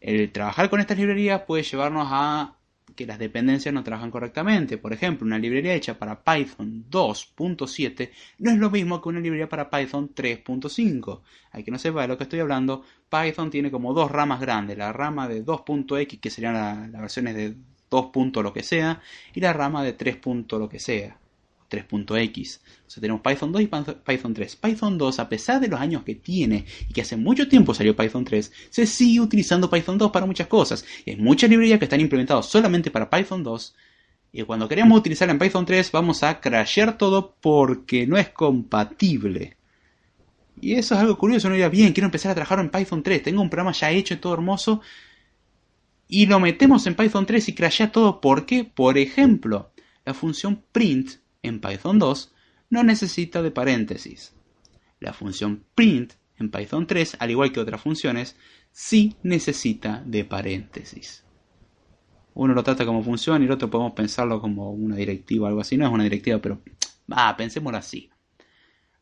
el 0.00 0.32
trabajar 0.32 0.68
con 0.68 0.80
estas 0.80 0.98
librerías 0.98 1.42
puede 1.42 1.62
llevarnos 1.62 2.08
a 2.10 2.56
que 2.94 3.06
las 3.06 3.18
dependencias 3.18 3.72
no 3.72 3.84
trabajan 3.84 4.10
correctamente. 4.10 4.78
Por 4.78 4.92
ejemplo, 4.92 5.26
una 5.26 5.38
librería 5.38 5.74
hecha 5.74 5.98
para 5.98 6.22
Python 6.22 6.86
2.7 6.90 8.10
no 8.38 8.50
es 8.50 8.58
lo 8.58 8.70
mismo 8.70 9.00
que 9.00 9.08
una 9.08 9.20
librería 9.20 9.48
para 9.48 9.70
Python 9.70 10.10
3.5. 10.14 11.20
Hay 11.52 11.62
que 11.62 11.70
no 11.70 11.78
sepa 11.78 12.02
de 12.02 12.08
lo 12.08 12.18
que 12.18 12.24
estoy 12.24 12.40
hablando. 12.40 12.84
Python 13.08 13.50
tiene 13.50 13.70
como 13.70 13.94
dos 13.94 14.10
ramas 14.10 14.40
grandes. 14.40 14.78
La 14.78 14.92
rama 14.92 15.28
de 15.28 15.44
2.x, 15.44 16.20
que 16.20 16.30
serían 16.30 16.92
las 16.92 17.00
versiones 17.00 17.34
de 17.34 17.56
2. 17.90 18.10
lo 18.42 18.52
que 18.52 18.62
sea, 18.62 19.00
y 19.34 19.40
la 19.40 19.52
rama 19.52 19.82
de 19.84 19.92
3. 19.92 20.18
lo 20.50 20.68
que 20.68 20.78
sea. 20.78 21.19
3.x. 21.70 22.60
O 22.86 22.90
sea, 22.90 23.00
tenemos 23.00 23.22
Python 23.22 23.52
2 23.52 23.62
y 23.62 23.66
Python 23.66 24.34
3. 24.34 24.56
Python 24.56 24.98
2, 24.98 25.18
a 25.18 25.28
pesar 25.28 25.60
de 25.60 25.68
los 25.68 25.80
años 25.80 26.02
que 26.02 26.16
tiene 26.16 26.64
y 26.88 26.92
que 26.92 27.02
hace 27.02 27.16
mucho 27.16 27.48
tiempo 27.48 27.72
salió 27.72 27.96
Python 27.96 28.24
3, 28.24 28.52
se 28.70 28.86
sigue 28.86 29.20
utilizando 29.20 29.70
Python 29.70 29.96
2 29.96 30.10
para 30.10 30.26
muchas 30.26 30.48
cosas. 30.48 30.84
Y 31.04 31.10
hay 31.10 31.16
muchas 31.16 31.48
librerías 31.48 31.78
que 31.78 31.84
están 31.86 32.00
implementadas 32.00 32.46
solamente 32.46 32.90
para 32.90 33.08
Python 33.08 33.42
2 33.42 33.74
Y 34.32 34.42
cuando 34.42 34.68
queremos 34.68 34.98
utilizarla 34.98 35.32
en 35.32 35.38
Python 35.38 35.64
3 35.64 35.90
vamos 35.92 36.22
a 36.22 36.40
crashear 36.40 36.98
todo 36.98 37.36
porque 37.40 38.06
no 38.06 38.16
es 38.16 38.28
compatible. 38.30 39.56
Y 40.60 40.74
eso 40.74 40.94
es 40.94 41.00
algo 41.00 41.16
curioso, 41.16 41.48
uno 41.48 41.56
dirá, 41.56 41.68
bien, 41.68 41.92
quiero 41.92 42.06
empezar 42.06 42.32
a 42.32 42.34
trabajar 42.34 42.60
en 42.60 42.70
Python 42.70 43.02
3, 43.02 43.22
tengo 43.22 43.40
un 43.40 43.48
programa 43.48 43.72
ya 43.72 43.90
hecho 43.90 44.12
y 44.12 44.18
todo 44.18 44.34
hermoso, 44.34 44.82
y 46.06 46.26
lo 46.26 46.38
metemos 46.40 46.86
en 46.86 46.96
Python 46.96 47.24
3 47.24 47.48
y 47.48 47.54
crashea 47.54 47.92
todo. 47.92 48.20
¿Por 48.20 48.44
qué? 48.44 48.64
Por 48.64 48.98
ejemplo, 48.98 49.70
la 50.04 50.12
función 50.12 50.62
print 50.72 51.12
en 51.42 51.60
Python 51.60 51.98
2 51.98 52.34
no 52.70 52.82
necesita 52.82 53.42
de 53.42 53.50
paréntesis. 53.50 54.34
La 55.00 55.12
función 55.12 55.64
print 55.74 56.14
en 56.38 56.50
Python 56.50 56.86
3, 56.86 57.16
al 57.18 57.30
igual 57.30 57.52
que 57.52 57.60
otras 57.60 57.80
funciones, 57.80 58.36
sí 58.70 59.16
necesita 59.22 60.02
de 60.06 60.24
paréntesis. 60.24 61.24
Uno 62.34 62.54
lo 62.54 62.62
trata 62.62 62.86
como 62.86 63.02
función 63.02 63.42
y 63.42 63.46
el 63.46 63.52
otro 63.52 63.68
podemos 63.68 63.92
pensarlo 63.92 64.40
como 64.40 64.70
una 64.70 64.96
directiva 64.96 65.44
o 65.44 65.48
algo 65.48 65.60
así. 65.60 65.76
No 65.76 65.86
es 65.86 65.92
una 65.92 66.04
directiva, 66.04 66.38
pero 66.38 66.62
va, 67.12 67.36
pensémoslo 67.36 67.78
así. 67.78 68.10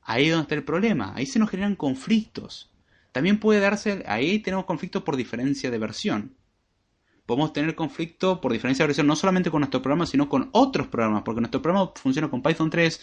Ahí 0.02 0.24
es 0.24 0.30
donde 0.30 0.42
está 0.42 0.54
el 0.54 0.64
problema. 0.64 1.12
Ahí 1.14 1.26
se 1.26 1.38
nos 1.38 1.50
generan 1.50 1.76
conflictos. 1.76 2.72
También 3.12 3.38
puede 3.38 3.60
darse, 3.60 4.04
ahí 4.06 4.38
tenemos 4.38 4.64
conflictos 4.64 5.02
por 5.02 5.16
diferencia 5.16 5.70
de 5.70 5.78
versión. 5.78 6.37
Podemos 7.28 7.52
tener 7.52 7.74
conflicto 7.74 8.40
por 8.40 8.54
diferencia 8.54 8.84
de 8.84 8.86
versión 8.86 9.06
no 9.06 9.14
solamente 9.14 9.50
con 9.50 9.60
nuestro 9.60 9.82
programa, 9.82 10.06
sino 10.06 10.30
con 10.30 10.48
otros 10.52 10.86
programas, 10.86 11.24
porque 11.24 11.42
nuestro 11.42 11.60
programa 11.60 11.92
funciona 11.94 12.30
con 12.30 12.42
Python 12.42 12.70
3, 12.70 13.02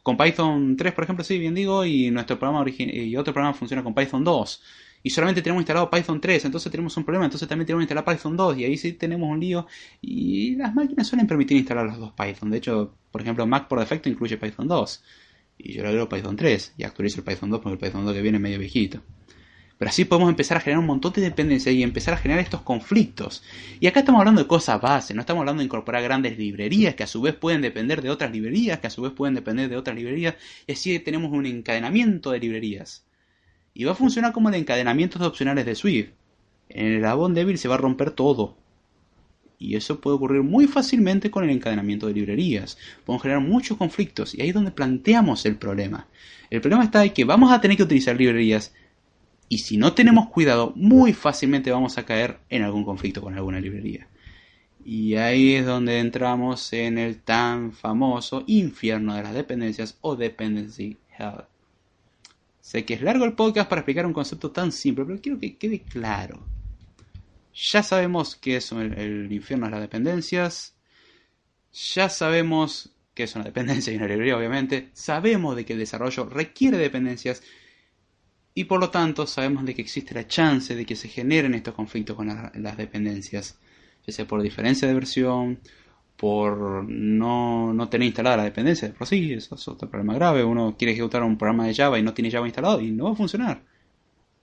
con 0.00 0.16
Python 0.16 0.76
3, 0.76 0.92
por 0.92 1.02
ejemplo, 1.02 1.24
sí, 1.24 1.40
bien 1.40 1.56
digo, 1.56 1.84
y 1.84 2.08
nuestro 2.12 2.38
programa 2.38 2.64
y 2.70 3.16
otro 3.16 3.34
programa 3.34 3.52
funciona 3.52 3.82
con 3.82 3.92
Python 3.92 4.22
2. 4.22 4.62
Y 5.02 5.10
solamente 5.10 5.42
tenemos 5.42 5.62
instalado 5.62 5.90
Python 5.90 6.20
3, 6.20 6.44
entonces 6.44 6.70
tenemos 6.70 6.96
un 6.96 7.02
problema, 7.02 7.24
entonces 7.24 7.48
también 7.48 7.66
tenemos 7.66 7.80
que 7.80 7.92
instalar 7.92 8.04
Python 8.04 8.36
2 8.36 8.58
y 8.58 8.64
ahí 8.64 8.76
sí 8.76 8.92
tenemos 8.92 9.28
un 9.28 9.40
lío. 9.40 9.66
Y 10.00 10.54
las 10.54 10.72
máquinas 10.72 11.08
suelen 11.08 11.26
permitir 11.26 11.56
instalar 11.56 11.84
los 11.84 11.98
dos 11.98 12.12
Python. 12.12 12.52
De 12.52 12.58
hecho, 12.58 12.94
por 13.10 13.22
ejemplo, 13.22 13.44
Mac 13.44 13.66
por 13.66 13.80
defecto 13.80 14.08
incluye 14.08 14.36
Python 14.36 14.68
2 14.68 15.02
y 15.58 15.72
yo 15.72 15.82
le 15.82 15.88
agrego 15.88 16.08
Python 16.08 16.36
3 16.36 16.74
y 16.78 16.84
actualizo 16.84 17.18
el 17.18 17.24
Python 17.24 17.50
2 17.50 17.60
porque 17.60 17.72
el 17.72 17.90
Python 17.90 18.04
2 18.04 18.14
que 18.14 18.22
viene 18.22 18.38
medio 18.38 18.60
viejito. 18.60 19.00
Pero 19.78 19.88
así 19.88 20.04
podemos 20.04 20.30
empezar 20.30 20.56
a 20.56 20.60
generar 20.60 20.80
un 20.80 20.86
montón 20.86 21.12
de 21.12 21.22
dependencias 21.22 21.74
y 21.74 21.82
empezar 21.82 22.14
a 22.14 22.16
generar 22.18 22.42
estos 22.42 22.62
conflictos. 22.62 23.42
Y 23.80 23.86
acá 23.86 24.00
estamos 24.00 24.20
hablando 24.20 24.40
de 24.40 24.46
cosas 24.46 24.80
base, 24.80 25.14
no 25.14 25.20
estamos 25.20 25.40
hablando 25.40 25.60
de 25.60 25.66
incorporar 25.66 26.02
grandes 26.02 26.38
librerías 26.38 26.94
que 26.94 27.02
a 27.02 27.08
su 27.08 27.20
vez 27.20 27.34
pueden 27.34 27.60
depender 27.60 28.00
de 28.00 28.10
otras 28.10 28.30
librerías, 28.30 28.78
que 28.78 28.86
a 28.86 28.90
su 28.90 29.02
vez 29.02 29.12
pueden 29.12 29.34
depender 29.34 29.68
de 29.68 29.76
otras 29.76 29.96
librerías, 29.96 30.36
y 30.66 30.72
así 30.72 30.98
tenemos 31.00 31.32
un 31.32 31.46
encadenamiento 31.46 32.30
de 32.30 32.38
librerías. 32.38 33.04
Y 33.74 33.84
va 33.84 33.92
a 33.92 33.96
funcionar 33.96 34.32
como 34.32 34.48
el 34.48 34.54
encadenamiento 34.54 35.18
de 35.18 35.26
opcionales 35.26 35.66
de 35.66 35.74
Swift. 35.74 36.10
En 36.68 36.86
el 36.86 37.04
Avon 37.04 37.34
débil 37.34 37.58
se 37.58 37.66
va 37.66 37.74
a 37.74 37.78
romper 37.78 38.12
todo. 38.12 38.56
Y 39.58 39.76
eso 39.76 40.00
puede 40.00 40.16
ocurrir 40.16 40.42
muy 40.42 40.66
fácilmente 40.66 41.30
con 41.30 41.42
el 41.42 41.50
encadenamiento 41.50 42.06
de 42.06 42.14
librerías. 42.14 42.78
Podemos 43.04 43.22
generar 43.22 43.42
muchos 43.42 43.76
conflictos 43.76 44.34
y 44.34 44.42
ahí 44.42 44.48
es 44.48 44.54
donde 44.54 44.70
planteamos 44.70 45.44
el 45.46 45.56
problema. 45.56 46.06
El 46.50 46.60
problema 46.60 46.84
está 46.84 47.04
en 47.04 47.12
que 47.12 47.24
vamos 47.24 47.50
a 47.50 47.60
tener 47.60 47.76
que 47.76 47.82
utilizar 47.82 48.16
librerías 48.16 48.72
y 49.54 49.58
si 49.58 49.76
no 49.76 49.94
tenemos 49.94 50.30
cuidado, 50.30 50.72
muy 50.74 51.12
fácilmente 51.12 51.70
vamos 51.70 51.96
a 51.96 52.04
caer 52.04 52.40
en 52.48 52.64
algún 52.64 52.84
conflicto 52.84 53.22
con 53.22 53.34
alguna 53.34 53.60
librería. 53.60 54.08
Y 54.84 55.14
ahí 55.14 55.54
es 55.54 55.64
donde 55.64 56.00
entramos 56.00 56.72
en 56.72 56.98
el 56.98 57.22
tan 57.22 57.70
famoso 57.70 58.42
infierno 58.48 59.14
de 59.14 59.22
las 59.22 59.32
dependencias 59.32 59.96
o 60.00 60.16
dependency 60.16 60.98
hell. 61.16 61.44
Sé 62.62 62.84
que 62.84 62.94
es 62.94 63.02
largo 63.02 63.24
el 63.24 63.34
podcast 63.34 63.70
para 63.70 63.82
explicar 63.82 64.06
un 64.06 64.12
concepto 64.12 64.50
tan 64.50 64.72
simple, 64.72 65.04
pero 65.04 65.20
quiero 65.20 65.38
que 65.38 65.56
quede 65.56 65.82
claro. 65.82 66.44
Ya 67.54 67.84
sabemos 67.84 68.34
qué 68.34 68.56
es 68.56 68.72
el, 68.72 69.30
infierno 69.30 69.66
de 69.66 69.70
las 69.70 69.82
dependencias. 69.82 70.74
Ya 71.94 72.08
sabemos 72.08 72.90
qué 73.14 73.22
es 73.22 73.36
una 73.36 73.44
dependencia 73.44 73.92
y 73.92 73.96
una 73.98 74.08
librería, 74.08 74.36
obviamente. 74.36 74.90
Sabemos 74.94 75.54
de 75.54 75.64
que 75.64 75.74
el 75.74 75.78
desarrollo 75.78 76.24
requiere 76.24 76.76
dependencias. 76.76 77.44
Y 78.54 78.64
por 78.64 78.80
lo 78.80 78.90
tanto 78.90 79.26
sabemos 79.26 79.64
de 79.64 79.74
que 79.74 79.82
existe 79.82 80.14
la 80.14 80.26
chance 80.28 80.76
de 80.76 80.86
que 80.86 80.96
se 80.96 81.08
generen 81.08 81.54
estos 81.54 81.74
conflictos 81.74 82.16
con 82.16 82.28
las 82.28 82.76
dependencias. 82.76 83.58
Ya 84.06 84.12
sea 84.12 84.26
por 84.26 84.42
diferencia 84.42 84.86
de 84.86 84.94
versión, 84.94 85.60
por 86.16 86.84
no, 86.88 87.72
no 87.72 87.88
tener 87.88 88.06
instalada 88.06 88.38
la 88.38 88.44
dependencia. 88.44 88.92
Por 88.94 89.06
sí, 89.06 89.32
eso 89.32 89.56
es 89.56 89.68
otro 89.68 89.90
problema 89.90 90.14
grave. 90.14 90.44
Uno 90.44 90.76
quiere 90.78 90.92
ejecutar 90.92 91.22
un 91.22 91.36
programa 91.36 91.66
de 91.66 91.74
Java 91.74 91.98
y 91.98 92.02
no 92.02 92.14
tiene 92.14 92.30
Java 92.30 92.46
instalado 92.46 92.80
y 92.80 92.90
no 92.92 93.04
va 93.06 93.12
a 93.12 93.16
funcionar. 93.16 93.62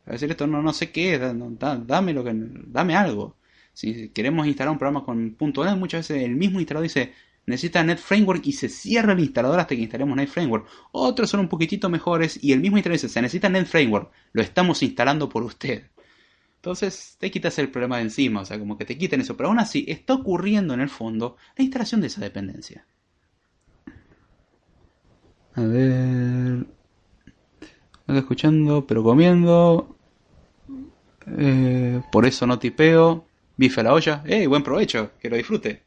A 0.06 0.12
decir 0.12 0.30
esto 0.32 0.48
no, 0.48 0.62
no 0.62 0.74
sé 0.74 0.92
qué, 0.92 1.18
dame, 1.18 2.14
lo 2.14 2.24
que, 2.24 2.32
dame 2.34 2.96
algo. 2.96 3.38
Si 3.74 4.10
queremos 4.10 4.48
instalar 4.48 4.72
un 4.74 4.80
programa 4.80 5.06
con 5.06 5.38
.NET, 5.40 5.78
muchas 5.78 6.10
veces 6.10 6.24
el 6.24 6.36
mismo 6.36 6.60
instalador 6.60 6.84
dice 6.84 7.14
necesita 7.46 7.84
Net 7.84 8.00
Framework 8.00 8.46
y 8.46 8.54
se 8.54 8.70
cierra 8.70 9.14
el 9.14 9.20
instalador 9.20 9.60
hasta 9.60 9.76
que 9.76 9.82
instalemos 9.82 10.16
Net 10.16 10.30
Framework. 10.30 10.68
Otros 10.92 11.30
son 11.30 11.42
un 11.42 11.50
poquitito 11.50 11.90
mejores 11.90 12.40
y 12.42 12.54
el 12.54 12.60
mismo 12.60 12.78
instalador 12.78 13.02
dice 13.02 13.10
se 13.10 13.22
necesita 13.22 13.50
Net 13.50 13.66
Framework, 13.66 14.12
lo 14.34 14.42
estamos 14.42 14.82
instalando 14.84 15.30
por 15.30 15.44
usted. 15.44 15.88
Entonces 16.56 17.18
te 17.20 17.32
quitas 17.32 17.58
el 17.60 17.70
problema 17.70 17.98
de 17.98 18.04
encima, 18.04 18.42
o 18.42 18.46
sea, 18.46 18.60
como 18.60 18.78
que 18.78 18.86
te 18.86 18.98
quiten 18.98 19.22
eso. 19.22 19.36
Pero 19.36 19.50
aún 19.50 19.60
así 19.60 19.86
está 19.88 20.14
ocurriendo 20.14 20.74
en 20.74 20.82
el 20.82 20.90
fondo 20.90 21.38
la 21.58 21.64
instalación 21.64 22.02
de 22.02 22.08
esa 22.08 22.22
dependencia. 22.22 22.86
A 25.56 25.62
ver 25.62 26.66
escuchando, 28.18 28.86
pero 28.86 29.04
comiendo. 29.04 29.96
Eh, 31.28 32.02
por 32.12 32.26
eso 32.26 32.46
no 32.48 32.60
tipeo. 32.60 33.26
Bife 33.58 33.82
a 33.82 33.84
la 33.84 33.94
olla. 33.94 34.24
¡Ey, 34.26 34.48
buen 34.48 34.64
provecho! 34.64 35.12
Que 35.20 35.30
lo 35.30 35.38
disfrute. 35.38 35.84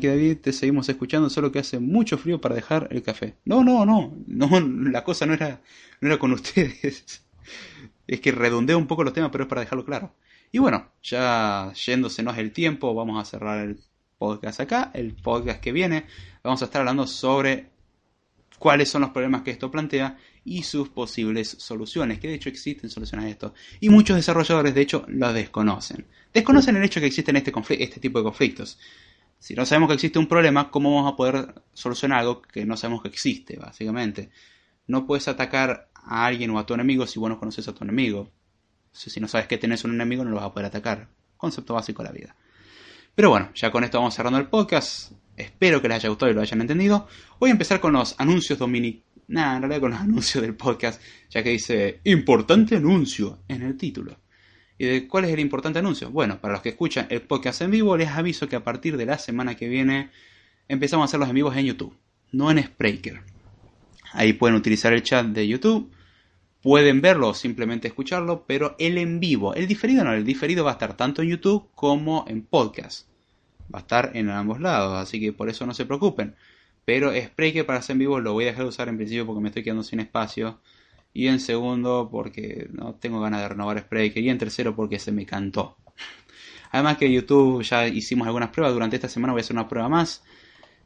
Que 0.00 0.08
David, 0.08 0.38
te 0.38 0.52
seguimos 0.52 0.88
escuchando, 0.88 1.30
solo 1.30 1.52
que 1.52 1.60
hace 1.60 1.78
mucho 1.78 2.18
frío 2.18 2.40
para 2.40 2.54
dejar 2.54 2.88
el 2.90 3.02
café. 3.02 3.36
No, 3.44 3.62
no, 3.62 3.86
no. 3.86 4.16
no 4.26 4.60
la 4.90 5.04
cosa 5.04 5.26
no 5.26 5.34
era, 5.34 5.60
no 6.00 6.08
era 6.08 6.18
con 6.18 6.32
ustedes. 6.32 7.22
Es 8.08 8.20
que 8.20 8.30
redondeo 8.30 8.78
un 8.78 8.86
poco 8.86 9.02
los 9.02 9.12
temas, 9.12 9.30
pero 9.32 9.44
es 9.44 9.48
para 9.48 9.62
dejarlo 9.62 9.84
claro. 9.84 10.14
Y 10.52 10.58
bueno, 10.58 10.92
ya 11.02 11.72
yéndosenos 11.72 12.38
el 12.38 12.52
tiempo, 12.52 12.94
vamos 12.94 13.20
a 13.20 13.28
cerrar 13.28 13.66
el 13.66 13.80
podcast 14.16 14.60
acá. 14.60 14.92
El 14.94 15.14
podcast 15.14 15.60
que 15.60 15.72
viene, 15.72 16.06
vamos 16.44 16.62
a 16.62 16.66
estar 16.66 16.80
hablando 16.80 17.08
sobre 17.08 17.70
cuáles 18.58 18.88
son 18.88 19.02
los 19.02 19.10
problemas 19.10 19.42
que 19.42 19.50
esto 19.50 19.70
plantea 19.70 20.18
y 20.44 20.62
sus 20.62 20.88
posibles 20.88 21.56
soluciones, 21.58 22.20
que 22.20 22.28
de 22.28 22.34
hecho 22.34 22.48
existen 22.48 22.88
soluciones 22.88 23.26
a 23.26 23.30
esto. 23.30 23.54
Y 23.80 23.88
muchos 23.88 24.16
desarrolladores 24.16 24.74
de 24.74 24.82
hecho 24.82 25.04
lo 25.08 25.32
desconocen. 25.32 26.06
Desconocen 26.32 26.76
el 26.76 26.84
hecho 26.84 27.00
que 27.00 27.06
existen 27.06 27.36
este, 27.36 27.52
este 27.82 28.00
tipo 28.00 28.18
de 28.18 28.24
conflictos. 28.24 28.78
Si 29.46 29.54
no 29.54 29.64
sabemos 29.64 29.86
que 29.86 29.94
existe 29.94 30.18
un 30.18 30.26
problema, 30.26 30.72
¿cómo 30.72 30.92
vamos 30.92 31.12
a 31.12 31.14
poder 31.14 31.62
solucionar 31.72 32.18
algo 32.18 32.42
que 32.42 32.66
no 32.66 32.76
sabemos 32.76 33.00
que 33.00 33.06
existe, 33.06 33.56
básicamente? 33.56 34.30
No 34.88 35.06
puedes 35.06 35.28
atacar 35.28 35.88
a 35.94 36.26
alguien 36.26 36.50
o 36.50 36.58
a 36.58 36.66
tu 36.66 36.74
enemigo 36.74 37.06
si 37.06 37.20
vos 37.20 37.30
no 37.30 37.38
conoces 37.38 37.68
a 37.68 37.72
tu 37.72 37.84
enemigo. 37.84 38.32
Si 38.90 39.20
no 39.20 39.28
sabes 39.28 39.46
que 39.46 39.56
tenés 39.56 39.84
un 39.84 39.94
enemigo, 39.94 40.24
no 40.24 40.30
lo 40.30 40.36
vas 40.38 40.46
a 40.46 40.52
poder 40.52 40.66
atacar. 40.66 41.10
Concepto 41.36 41.74
básico 41.74 42.02
de 42.02 42.08
la 42.08 42.12
vida. 42.12 42.36
Pero 43.14 43.30
bueno, 43.30 43.50
ya 43.54 43.70
con 43.70 43.84
esto 43.84 43.98
vamos 43.98 44.16
cerrando 44.16 44.40
el 44.40 44.48
podcast. 44.48 45.12
Espero 45.36 45.80
que 45.80 45.86
les 45.86 45.98
haya 45.98 46.08
gustado 46.08 46.32
y 46.32 46.34
lo 46.34 46.40
hayan 46.40 46.62
entendido. 46.62 47.06
Voy 47.38 47.50
a 47.50 47.52
empezar 47.52 47.78
con 47.78 47.92
los 47.92 48.16
anuncios 48.18 48.58
dominicales. 48.58 49.06
Nada, 49.28 49.54
en 49.54 49.62
realidad 49.62 49.80
con 49.80 49.90
los 49.92 50.00
anuncios 50.10 50.42
del 50.42 50.56
podcast, 50.56 51.00
ya 51.30 51.44
que 51.44 51.50
dice 51.50 52.00
importante 52.02 52.74
anuncio 52.74 53.44
en 53.46 53.62
el 53.62 53.76
título. 53.76 54.18
¿Y 54.78 54.86
de 54.86 55.08
cuál 55.08 55.24
es 55.24 55.32
el 55.32 55.40
importante 55.40 55.78
anuncio? 55.78 56.10
Bueno, 56.10 56.40
para 56.40 56.52
los 56.52 56.62
que 56.62 56.70
escuchan 56.70 57.06
el 57.10 57.22
podcast 57.22 57.62
en 57.62 57.70
vivo, 57.70 57.96
les 57.96 58.08
aviso 58.08 58.48
que 58.48 58.56
a 58.56 58.64
partir 58.64 58.96
de 58.96 59.06
la 59.06 59.18
semana 59.18 59.54
que 59.54 59.68
viene 59.68 60.10
empezamos 60.68 61.04
a 61.04 61.06
hacer 61.06 61.20
los 61.20 61.28
en 61.28 61.34
vivos 61.34 61.56
en 61.56 61.66
YouTube, 61.66 61.96
no 62.32 62.50
en 62.50 62.62
Spreaker. 62.62 63.22
Ahí 64.12 64.32
pueden 64.32 64.56
utilizar 64.56 64.92
el 64.92 65.02
chat 65.02 65.26
de 65.26 65.48
YouTube, 65.48 65.90
pueden 66.62 67.00
verlo 67.00 67.28
o 67.28 67.34
simplemente 67.34 67.88
escucharlo, 67.88 68.44
pero 68.46 68.76
el 68.78 68.98
en 68.98 69.20
vivo, 69.20 69.54
el 69.54 69.66
diferido 69.66 70.04
no, 70.04 70.12
el 70.12 70.24
diferido 70.24 70.64
va 70.64 70.72
a 70.72 70.74
estar 70.74 70.96
tanto 70.96 71.22
en 71.22 71.28
YouTube 71.28 71.68
como 71.74 72.24
en 72.28 72.42
podcast 72.42 73.08
va 73.72 73.80
a 73.80 73.82
estar 73.82 74.10
en 74.14 74.30
ambos 74.30 74.60
lados, 74.60 74.96
así 75.00 75.20
que 75.20 75.32
por 75.32 75.48
eso 75.48 75.66
no 75.66 75.74
se 75.74 75.86
preocupen. 75.86 76.36
Pero 76.84 77.12
Spreaker 77.14 77.66
para 77.66 77.80
hacer 77.80 77.94
en 77.94 78.00
vivo 78.00 78.20
lo 78.20 78.32
voy 78.32 78.44
a 78.44 78.48
dejar 78.48 78.62
de 78.62 78.68
usar 78.68 78.88
en 78.88 78.96
principio 78.96 79.26
porque 79.26 79.40
me 79.40 79.48
estoy 79.48 79.62
quedando 79.62 79.82
sin 79.82 80.00
espacio. 80.00 80.60
Y 81.16 81.28
en 81.28 81.40
segundo 81.40 82.10
porque 82.12 82.68
no 82.72 82.94
tengo 82.96 83.20
ganas 83.22 83.40
de 83.40 83.48
renovar 83.48 83.80
Spreaker. 83.80 84.22
Y 84.22 84.28
en 84.28 84.36
tercero 84.36 84.76
porque 84.76 84.98
se 84.98 85.12
me 85.12 85.24
cantó. 85.24 85.78
Además 86.72 86.98
que 86.98 87.10
YouTube 87.10 87.62
ya 87.62 87.88
hicimos 87.88 88.26
algunas 88.26 88.50
pruebas. 88.50 88.74
Durante 88.74 88.96
esta 88.96 89.08
semana 89.08 89.32
voy 89.32 89.40
a 89.40 89.42
hacer 89.42 89.56
una 89.56 89.66
prueba 89.66 89.88
más. 89.88 90.22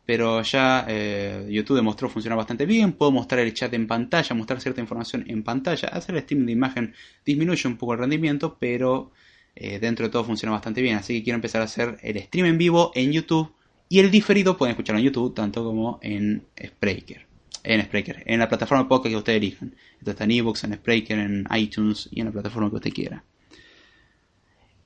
Pero 0.06 0.40
ya 0.42 0.86
eh, 0.86 1.48
YouTube 1.50 1.74
demostró 1.74 2.08
funcionar 2.08 2.36
bastante 2.36 2.64
bien. 2.64 2.92
Puedo 2.92 3.10
mostrar 3.10 3.40
el 3.40 3.52
chat 3.54 3.74
en 3.74 3.88
pantalla, 3.88 4.36
mostrar 4.36 4.60
cierta 4.60 4.80
información 4.80 5.24
en 5.26 5.42
pantalla. 5.42 5.88
Hacer 5.88 6.14
el 6.14 6.22
stream 6.22 6.46
de 6.46 6.52
imagen 6.52 6.94
disminuye 7.26 7.66
un 7.66 7.76
poco 7.76 7.94
el 7.94 7.98
rendimiento, 7.98 8.56
pero 8.56 9.10
eh, 9.56 9.80
dentro 9.80 10.06
de 10.06 10.12
todo 10.12 10.22
funciona 10.22 10.52
bastante 10.52 10.80
bien. 10.80 10.96
Así 10.96 11.14
que 11.14 11.24
quiero 11.24 11.34
empezar 11.34 11.60
a 11.60 11.64
hacer 11.64 11.98
el 12.02 12.22
stream 12.22 12.46
en 12.46 12.58
vivo 12.58 12.92
en 12.94 13.10
YouTube 13.10 13.52
y 13.88 13.98
el 13.98 14.12
diferido 14.12 14.56
pueden 14.56 14.70
escucharlo 14.74 15.00
en 15.00 15.06
YouTube 15.06 15.34
tanto 15.34 15.64
como 15.64 15.98
en 16.02 16.44
Spreaker. 16.64 17.29
En 17.62 17.82
Spreaker, 17.82 18.22
en 18.26 18.38
la 18.38 18.48
plataforma 18.48 18.88
podcast 18.88 19.12
que 19.12 19.16
ustedes 19.16 19.36
elijan. 19.38 19.74
Esto 19.98 20.12
está 20.12 20.24
en 20.24 20.30
ebooks, 20.30 20.64
en 20.64 20.74
Spreaker, 20.74 21.18
en 21.18 21.46
iTunes 21.54 22.08
y 22.10 22.20
en 22.20 22.26
la 22.26 22.32
plataforma 22.32 22.70
que 22.70 22.76
usted 22.76 22.92
quiera. 22.92 23.24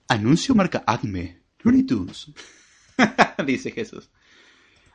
Anuncio 0.09 0.55
marca 0.55 0.83
Acme, 0.87 1.41
Looney 1.61 1.85
Tunes. 1.85 2.33
Dice 3.47 3.71
Jesús. 3.71 4.11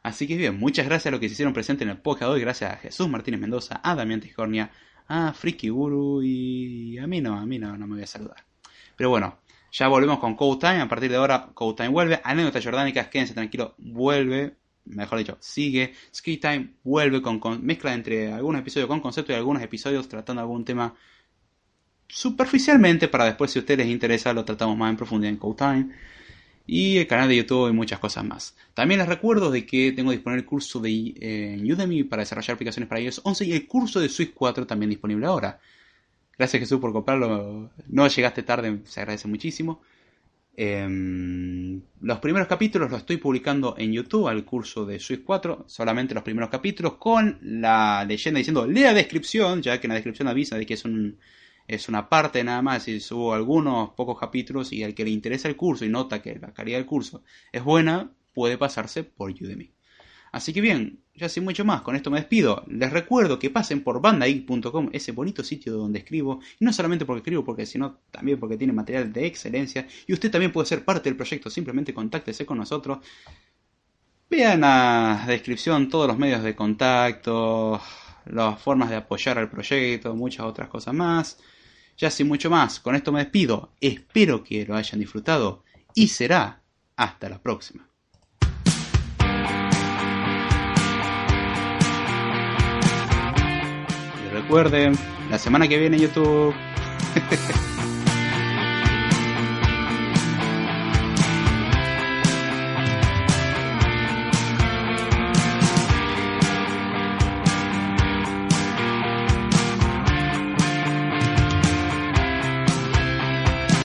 Así 0.04 0.28
que 0.28 0.38
bien, 0.38 0.58
muchas 0.58 0.86
gracias 0.86 1.08
a 1.08 1.12
los 1.12 1.20
que 1.20 1.28
se 1.28 1.34
hicieron 1.34 1.54
presentes 1.54 1.86
en 1.86 1.90
el 1.90 1.98
podcast 1.98 2.32
hoy. 2.32 2.42
Gracias 2.42 2.74
a 2.74 2.78
Jesús 2.78 3.10
Martínez 3.10 3.40
Mendoza, 3.40 3.82
a 3.84 3.96
Damián 3.96 4.22
Tijornia, 4.22 4.72
a 5.08 5.34
Friki 5.34 5.70
Guru 5.70 6.22
y 6.24 6.98
a 6.98 7.08
mí 7.08 7.22
no, 7.22 7.38
a 7.38 7.46
mí 7.46 7.60
no, 7.60 7.78
no 7.78 7.88
me 7.88 7.96
voy 7.96 8.04
a 8.04 8.08
saludar. 8.08 8.46
Pero 8.96 9.10
bueno, 9.10 9.40
ya 9.72 9.88
volvemos 9.88 10.20
con 10.20 10.36
Code 10.36 10.60
Time. 10.60 10.82
A 10.82 10.88
partir 10.88 11.10
de 11.10 11.18
ahora, 11.18 11.52
Code 11.54 11.76
Time 11.76 11.90
vuelve. 11.90 12.22
Anécdotas 12.24 12.64
jordánicas, 12.64 13.08
quédense 13.08 13.34
tranquilos, 13.34 13.74
vuelve. 13.78 14.58
Mejor 14.90 15.20
dicho, 15.20 15.38
sigue. 15.40 15.94
Ski 16.14 16.38
Time 16.38 16.74
vuelve 16.84 17.22
con, 17.22 17.40
mezcla 17.66 17.94
entre 17.94 18.32
algunos 18.34 18.62
episodios 18.62 18.88
con 18.88 19.00
concepto 19.00 19.32
y 19.32 19.36
algunos 19.36 19.64
episodios 19.64 20.08
tratando 20.08 20.42
algún 20.42 20.66
tema 20.66 20.96
superficialmente 22.08 23.08
para 23.08 23.26
después, 23.26 23.52
si 23.52 23.60
a 23.60 23.62
ustedes 23.62 23.80
les 23.80 23.88
interesa, 23.88 24.34
lo 24.34 24.44
tratamos 24.44 24.76
más 24.78 24.90
en 24.90 24.98
profundidad 24.98 25.32
en 25.32 25.38
Code 25.38 25.56
Time 25.58 25.90
y 26.66 26.98
el 26.98 27.08
canal 27.08 27.28
de 27.30 27.38
YouTube 27.38 27.70
y 27.70 27.74
muchas 27.74 28.00
cosas 28.00 28.24
más. 28.24 28.56
También 28.74 29.00
les 29.00 29.08
recuerdo 29.08 29.50
de 29.50 29.66
que 29.66 29.92
tengo 29.92 30.12
disponible 30.12 30.42
el 30.42 30.46
curso 30.48 30.80
de 30.80 31.16
eh, 31.20 31.60
Udemy 31.64 32.04
para 32.04 32.22
desarrollar 32.22 32.56
aplicaciones 32.56 32.88
para 32.88 33.02
iOS 33.02 33.22
11 33.24 33.46
y 33.46 33.54
el 33.54 33.68
curso 33.68 34.00
de 34.00 34.10
Swift 34.10 34.34
4 34.36 34.68
también 34.68 34.90
disponible 34.90 35.26
ahora. 35.26 35.60
Gracias 36.38 36.60
Jesús 36.62 36.80
por 36.80 36.94
comprarlo. 36.94 37.72
No 37.88 38.08
llegaste 38.08 38.44
tarde, 38.44 38.80
se 38.86 39.00
agradece 39.02 39.28
muchísimo. 39.28 39.82
Em, 40.62 41.82
los 42.02 42.20
primeros 42.20 42.50
capítulos 42.50 42.92
los 42.92 43.00
estoy 43.00 43.16
publicando 43.16 43.76
en 43.78 43.94
YouTube 43.94 44.28
al 44.28 44.44
curso 44.44 44.86
de 44.86 45.00
Swift 45.00 45.22
4, 45.24 45.64
solamente 45.68 46.14
los 46.14 46.22
primeros 46.22 46.50
capítulos 46.50 46.96
con 46.96 47.40
la 47.42 48.04
leyenda 48.06 48.40
diciendo 48.40 48.68
lea 48.68 48.94
descripción, 48.94 49.62
ya 49.62 49.80
que 49.80 49.88
en 49.88 49.92
la 49.92 49.96
descripción 49.96 50.28
avisa 50.28 50.58
de 50.58 50.66
que 50.66 50.74
es 50.74 50.84
un 50.84 51.18
una 51.88 52.10
parte 52.10 52.44
nada 52.44 52.62
más 52.62 52.90
y 52.90 53.00
subo 53.00 53.34
algunos 53.34 53.92
pocos 53.92 54.20
capítulos 54.20 54.74
y 54.74 54.84
al 54.84 54.94
que 54.94 55.06
le 55.06 55.12
interesa 55.12 55.48
el 55.48 55.56
curso 55.56 55.86
y 55.86 55.90
nota 55.90 56.22
que 56.22 56.38
la 56.38 56.54
calidad 56.54 56.80
del 56.80 56.86
curso 56.86 57.24
es 57.54 57.64
buena, 57.64 58.12
puede 58.34 58.58
pasarse 58.58 59.06
por 59.06 59.32
Udemy. 59.32 59.72
Así 60.34 60.52
que 60.52 60.60
bien, 60.60 61.00
ya 61.20 61.30
sin 61.30 61.44
mucho 61.44 61.66
más, 61.66 61.82
con 61.82 61.96
esto 61.96 62.10
me 62.10 62.20
despido. 62.20 62.64
Les 62.68 62.92
recuerdo 62.92 63.38
que 63.38 63.50
pasen 63.50 63.84
por 63.84 64.02
bandai.com, 64.02 64.90
ese 64.92 65.12
bonito 65.12 65.44
sitio 65.44 65.74
donde 65.74 66.00
escribo, 66.00 66.40
y 66.60 66.66
no 66.66 66.74
solamente 66.74 67.06
porque 67.06 67.20
escribo, 67.20 67.44
porque 67.44 67.66
sino 67.66 68.00
también 68.10 68.40
porque 68.40 68.58
tiene 68.58 68.74
material 68.74 69.12
de 69.12 69.26
excelencia, 69.26 69.88
y 70.08 70.14
usted 70.14 70.32
también 70.32 70.52
puede 70.52 70.68
ser 70.68 70.84
parte 70.86 71.10
del 71.10 71.18
proyecto, 71.18 71.50
simplemente 71.50 71.94
contáctese 71.94 72.46
con 72.46 72.58
nosotros. 72.58 73.00
Vean 74.30 74.62
la 74.62 75.26
descripción 75.28 75.90
todos 75.90 76.08
los 76.08 76.18
medios 76.18 76.44
de 76.44 76.56
contacto, 76.56 77.82
las 78.26 78.62
formas 78.62 78.90
de 78.90 78.96
apoyar 78.96 79.38
al 79.38 79.50
proyecto, 79.50 80.16
muchas 80.16 80.46
otras 80.46 80.70
cosas 80.70 80.94
más. 80.94 81.40
Ya 81.98 82.10
sin 82.10 82.28
mucho 82.28 82.50
más, 82.50 82.80
con 82.80 82.96
esto 82.96 83.12
me 83.12 83.20
despido. 83.20 83.74
Espero 83.82 84.44
que 84.44 84.66
lo 84.66 84.76
hayan 84.76 85.00
disfrutado 85.00 85.64
y 85.94 86.08
será 86.08 86.62
hasta 86.96 87.28
la 87.28 87.42
próxima. 87.42 87.89
Recuerden, 94.42 94.96
la 95.30 95.38
semana 95.38 95.68
que 95.68 95.78
viene 95.78 96.00
YouTube. 96.00 96.54